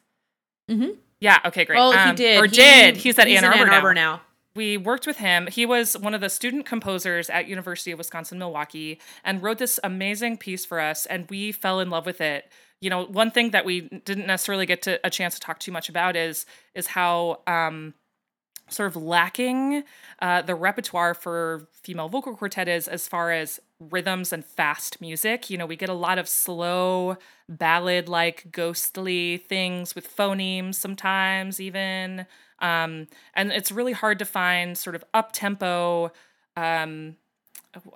Mm 0.69 0.77
hmm. 0.85 0.91
Yeah. 1.21 1.39
Okay. 1.47 1.65
Great. 1.65 1.77
Well, 1.77 1.93
he 1.93 1.99
Um, 1.99 2.15
did. 2.17 2.41
or 2.41 2.47
He- 2.47 2.57
did. 2.57 2.97
He's 2.97 3.19
at 3.19 3.27
he's 3.29 3.39
Ann 3.39 3.45
Arbor, 3.45 3.59
Ann 3.59 3.69
Arbor 3.71 3.95
now. 3.95 4.17
now. 4.17 4.23
We 4.59 4.77
worked 4.77 5.07
with 5.07 5.19
him. 5.19 5.47
He 5.47 5.65
was 5.65 5.97
one 5.97 6.15
of 6.15 6.21
the 6.21 6.29
student 6.29 6.67
composers 6.67 7.31
at 7.31 7.47
University 7.47 7.93
of 7.93 7.99
Wisconsin 7.99 8.41
Milwaukee 8.41 9.01
and 9.25 9.41
wrote 9.41 9.59
this 9.59 9.79
amazing 9.85 10.37
piece 10.37 10.67
for 10.67 10.81
us 10.81 11.07
and 11.07 11.31
we 11.31 11.53
fell 11.53 11.79
in 11.79 11.91
love 11.91 12.05
with 12.05 12.21
it. 12.21 12.51
You 12.81 12.91
know, 12.91 13.05
one 13.05 13.31
thing 13.31 13.53
that 13.53 13.65
we 13.65 13.83
didn't 13.83 14.27
necessarily 14.27 14.67
get 14.67 14.83
to 14.83 14.99
a 15.07 15.11
chance 15.11 15.35
to 15.37 15.41
talk 15.41 15.61
too 15.61 15.71
much 15.71 15.89
about 15.89 16.17
is 16.17 16.45
is 16.75 16.89
how 16.89 17.41
um 17.47 17.95
sort 18.69 18.89
of 18.89 18.97
lacking 18.97 19.85
uh, 20.21 20.43
the 20.43 20.55
repertoire 20.55 21.15
for 21.15 21.69
female 21.73 22.09
vocal 22.09 22.37
quartet 22.37 22.69
is 22.69 22.89
as 22.89 23.09
far 23.09 23.31
as 23.31 23.61
rhythms 23.81 24.33
and 24.33 24.45
fast 24.45 25.01
music. 25.01 25.51
You 25.51 25.59
know, 25.59 25.67
we 25.67 25.77
get 25.77 25.89
a 25.89 25.95
lot 25.95 26.19
of 26.19 26.29
slow 26.29 27.17
ballad 27.49 28.09
like 28.09 28.49
ghostly 28.51 29.39
things 29.39 29.95
with 29.95 30.15
phonemes 30.15 30.75
sometimes 30.77 31.61
even. 31.61 32.27
Um, 32.61 33.07
and 33.35 33.53
it's 33.53 33.71
really 33.71 33.93
hard 33.93 34.19
to 34.19 34.25
find 34.25 34.77
sort 34.77 34.97
of 34.97 35.05
up 35.15 35.33
tempo 35.33 36.11
um 36.57 37.17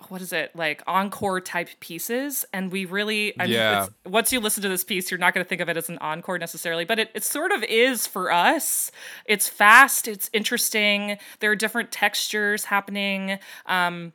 what 0.07 0.21
is 0.21 0.31
it 0.31 0.55
like 0.55 0.81
encore 0.87 1.41
type 1.41 1.67
pieces 1.79 2.45
and 2.53 2.71
we 2.71 2.85
really 2.85 3.33
I 3.39 3.43
mean, 3.43 3.53
Yeah. 3.53 3.83
it's, 3.83 3.89
once 4.05 4.31
you 4.31 4.39
listen 4.39 4.61
to 4.63 4.69
this 4.69 4.83
piece 4.83 5.09
you're 5.11 5.17
not 5.17 5.33
going 5.33 5.43
to 5.43 5.49
think 5.49 5.61
of 5.61 5.67
it 5.67 5.75
as 5.75 5.89
an 5.89 5.97
encore 5.97 6.37
necessarily 6.37 6.85
but 6.85 6.99
it, 6.99 7.09
it 7.13 7.23
sort 7.23 7.51
of 7.51 7.63
is 7.63 8.05
for 8.07 8.31
us 8.31 8.91
it's 9.25 9.49
fast 9.49 10.07
it's 10.07 10.29
interesting 10.31 11.17
there 11.39 11.51
are 11.51 11.55
different 11.55 11.91
textures 11.91 12.65
happening 12.65 13.39
um 13.65 14.13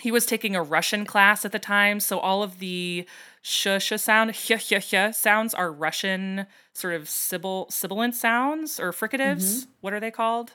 he 0.00 0.10
was 0.10 0.26
taking 0.26 0.54
a 0.54 0.62
Russian 0.62 1.04
class 1.04 1.44
at 1.44 1.52
the 1.52 1.58
time, 1.58 2.00
so 2.00 2.18
all 2.18 2.42
of 2.42 2.58
the 2.58 3.06
sh 3.42 3.68
sh 3.78 3.92
sound, 3.96 4.30
h 4.30 4.50
h 4.50 4.72
h 4.72 5.14
sounds 5.14 5.54
are 5.54 5.72
Russian 5.72 6.46
sort 6.74 6.94
of 6.94 7.04
sibil 7.04 7.70
sibilant 7.70 8.14
sounds 8.14 8.78
or 8.78 8.92
fricatives. 8.92 9.66
What 9.80 9.92
are 9.92 10.00
they 10.00 10.10
called? 10.10 10.52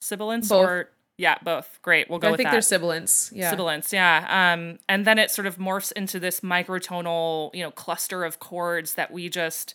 Sibilants 0.00 0.48
Both. 0.48 0.66
or 0.66 0.90
yeah, 1.18 1.38
both. 1.42 1.78
Great, 1.82 2.10
we'll 2.10 2.18
go 2.18 2.28
I 2.28 2.30
with 2.32 2.38
think 2.38 2.50
they're 2.50 2.60
sibilants. 2.60 3.32
Yeah. 3.34 3.50
Sibilants, 3.50 3.92
yeah. 3.92 4.26
Um, 4.28 4.78
and 4.86 5.06
then 5.06 5.18
it 5.18 5.30
sort 5.30 5.46
of 5.46 5.56
morphs 5.56 5.90
into 5.92 6.20
this 6.20 6.40
microtonal, 6.40 7.54
you 7.54 7.62
know, 7.62 7.70
cluster 7.70 8.22
of 8.22 8.38
chords 8.38 8.94
that 8.94 9.10
we 9.10 9.30
just, 9.30 9.74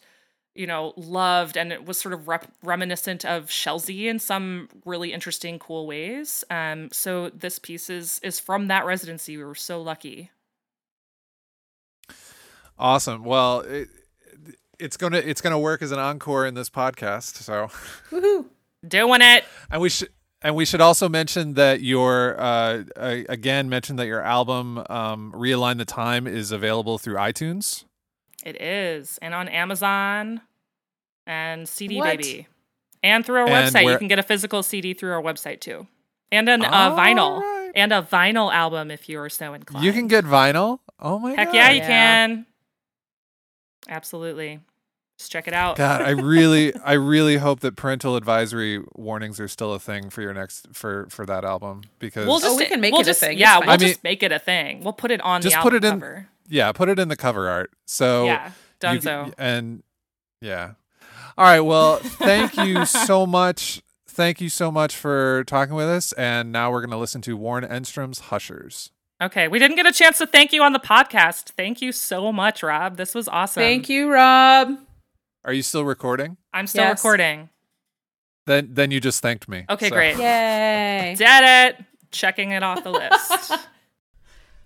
you 0.55 0.67
know, 0.67 0.93
loved, 0.97 1.57
and 1.57 1.71
it 1.71 1.85
was 1.85 1.97
sort 1.97 2.13
of 2.13 2.27
rep- 2.27 2.51
reminiscent 2.63 3.25
of 3.25 3.45
Scelsi 3.45 4.05
in 4.05 4.19
some 4.19 4.69
really 4.85 5.13
interesting, 5.13 5.59
cool 5.59 5.87
ways. 5.87 6.43
Um, 6.49 6.89
so 6.91 7.29
this 7.29 7.59
piece 7.59 7.89
is 7.89 8.19
is 8.23 8.39
from 8.39 8.67
that 8.67 8.85
residency. 8.85 9.37
We 9.37 9.43
were 9.43 9.55
so 9.55 9.81
lucky. 9.81 10.31
Awesome. 12.77 13.23
Well, 13.23 13.61
it, 13.61 13.89
it's 14.79 14.97
gonna 14.97 15.19
it's 15.19 15.41
gonna 15.41 15.59
work 15.59 15.81
as 15.81 15.91
an 15.91 15.99
encore 15.99 16.45
in 16.45 16.53
this 16.53 16.69
podcast. 16.69 17.35
So, 17.35 17.67
Woohoo. 18.09 18.45
Doing 18.87 19.21
it. 19.21 19.45
and 19.69 19.81
we 19.81 19.89
should 19.89 20.09
and 20.41 20.55
we 20.55 20.65
should 20.65 20.81
also 20.81 21.07
mention 21.07 21.53
that 21.53 21.81
your 21.81 22.39
uh, 22.41 22.83
uh 22.95 23.17
again 23.29 23.69
mention 23.69 23.95
that 23.97 24.07
your 24.07 24.21
album 24.21 24.79
um, 24.89 25.31
realign 25.35 25.77
the 25.77 25.85
time 25.85 26.25
is 26.27 26.51
available 26.51 26.97
through 26.97 27.15
iTunes. 27.15 27.85
It 28.43 28.61
is, 28.61 29.19
and 29.21 29.33
on 29.33 29.47
Amazon 29.47 30.41
and 31.27 31.67
CD 31.69 31.97
What? 31.97 32.17
Baby, 32.17 32.47
and 33.03 33.25
through 33.25 33.41
our 33.41 33.47
And 33.47 33.67
website. 33.73 33.83
where- 33.85 33.93
You 33.93 33.99
can 33.99 34.07
get 34.07 34.19
a 34.19 34.23
physical 34.23 34.63
CD 34.63 34.93
through 34.93 35.11
our 35.11 35.21
website 35.21 35.59
too, 35.59 35.87
and 36.31 36.49
an 36.49 36.63
uh, 36.65 36.95
vinyl, 36.95 37.39
right. 37.41 37.71
and 37.75 37.93
a 37.93 38.01
vinyl 38.01 38.51
album 38.53 38.89
if 38.91 39.07
you 39.07 39.19
are 39.19 39.29
so 39.29 39.53
inclined. 39.53 39.85
You 39.85 39.93
can 39.93 40.07
get 40.07 40.25
vinyl. 40.25 40.79
Oh 40.99 41.19
my 41.19 41.31
Heck 41.35 41.47
god! 41.49 41.55
yeah, 41.55 41.69
you 41.71 41.77
Yeah. 41.79 41.87
can. 41.87 42.45
Absolutely. 43.89 44.59
Just 45.17 45.31
check 45.31 45.47
it 45.47 45.53
out. 45.53 45.75
God, 45.77 46.01
I 46.01 46.09
really, 46.11 46.73
I 46.85 46.93
really 46.93 47.37
hope 47.37 47.59
that 47.59 47.75
parental 47.75 48.15
advisory 48.15 48.83
warnings 48.95 49.39
are 49.39 49.47
still 49.47 49.73
a 49.73 49.79
thing 49.79 50.09
for 50.09 50.21
your 50.21 50.33
next 50.33 50.67
for 50.73 51.07
for 51.09 51.25
that 51.25 51.43
album 51.45 51.83
because 51.99 52.27
We'll 52.27 52.39
just 52.39 52.57
we 52.57 52.65
can 52.65 52.81
make 52.81 52.91
we'll 52.93 53.01
it 53.01 53.07
a 53.07 53.13
thing. 53.13 53.37
Yeah, 53.37 53.59
we'll 53.59 53.69
I 53.69 53.73
mean- 53.73 53.79
just 53.89 54.03
make 54.03 54.23
it 54.23 54.31
a 54.31 54.39
thing. 54.39 54.83
We'll 54.83 54.93
put 54.93 55.11
it 55.11 55.21
on 55.21 55.41
Just 55.41 55.55
the 55.55 55.61
put 55.61 55.73
album 55.73 55.87
it 55.89 55.93
in- 55.93 55.99
cover. 55.99 56.27
Yeah, 56.47 56.71
put 56.71 56.89
it 56.89 56.99
in 56.99 57.07
the 57.07 57.15
cover 57.15 57.49
art. 57.49 57.71
So 57.85 58.25
yeah, 58.25 58.51
you 58.83 59.01
c- 59.01 59.07
Dunzo. 59.07 59.33
and 59.37 59.83
yeah. 60.41 60.73
All 61.37 61.45
right. 61.45 61.61
Well, 61.61 61.97
thank 61.97 62.57
you 62.57 62.85
so 63.07 63.25
much. 63.25 63.81
Thank 64.07 64.41
you 64.41 64.49
so 64.49 64.71
much 64.71 64.95
for 64.95 65.43
talking 65.45 65.73
with 65.75 65.87
us. 65.87 66.11
And 66.13 66.51
now 66.51 66.71
we're 66.71 66.81
going 66.81 66.91
to 66.91 66.97
listen 66.97 67.21
to 67.21 67.37
Warren 67.37 67.63
Enstrom's 67.63 68.19
Hushers. 68.19 68.91
Okay, 69.21 69.47
we 69.47 69.59
didn't 69.59 69.77
get 69.77 69.85
a 69.85 69.91
chance 69.93 70.17
to 70.17 70.25
thank 70.27 70.51
you 70.51 70.63
on 70.63 70.73
the 70.73 70.79
podcast. 70.79 71.51
Thank 71.55 71.81
you 71.81 71.91
so 71.91 72.31
much, 72.33 72.63
Rob. 72.63 72.97
This 72.97 73.13
was 73.15 73.27
awesome. 73.27 73.61
Thank 73.61 73.87
you, 73.87 74.11
Rob. 74.11 74.77
Are 75.45 75.53
you 75.53 75.61
still 75.61 75.85
recording? 75.85 76.37
I'm 76.53 76.67
still 76.67 76.83
Yes. 76.83 76.99
recording. 76.99 77.49
Then 78.47 78.69
then 78.71 78.89
you 78.91 78.99
just 78.99 79.21
thanked 79.21 79.47
me. 79.47 79.65
Okay, 79.69 79.89
So- 79.89 79.95
great. 79.95 80.17
Yay. 80.17 81.15
Did 81.17 81.27
it. 81.43 81.85
Checking 82.11 82.51
it 82.51 82.63
off 82.63 82.83
the 82.83 82.91
list. 82.91 83.53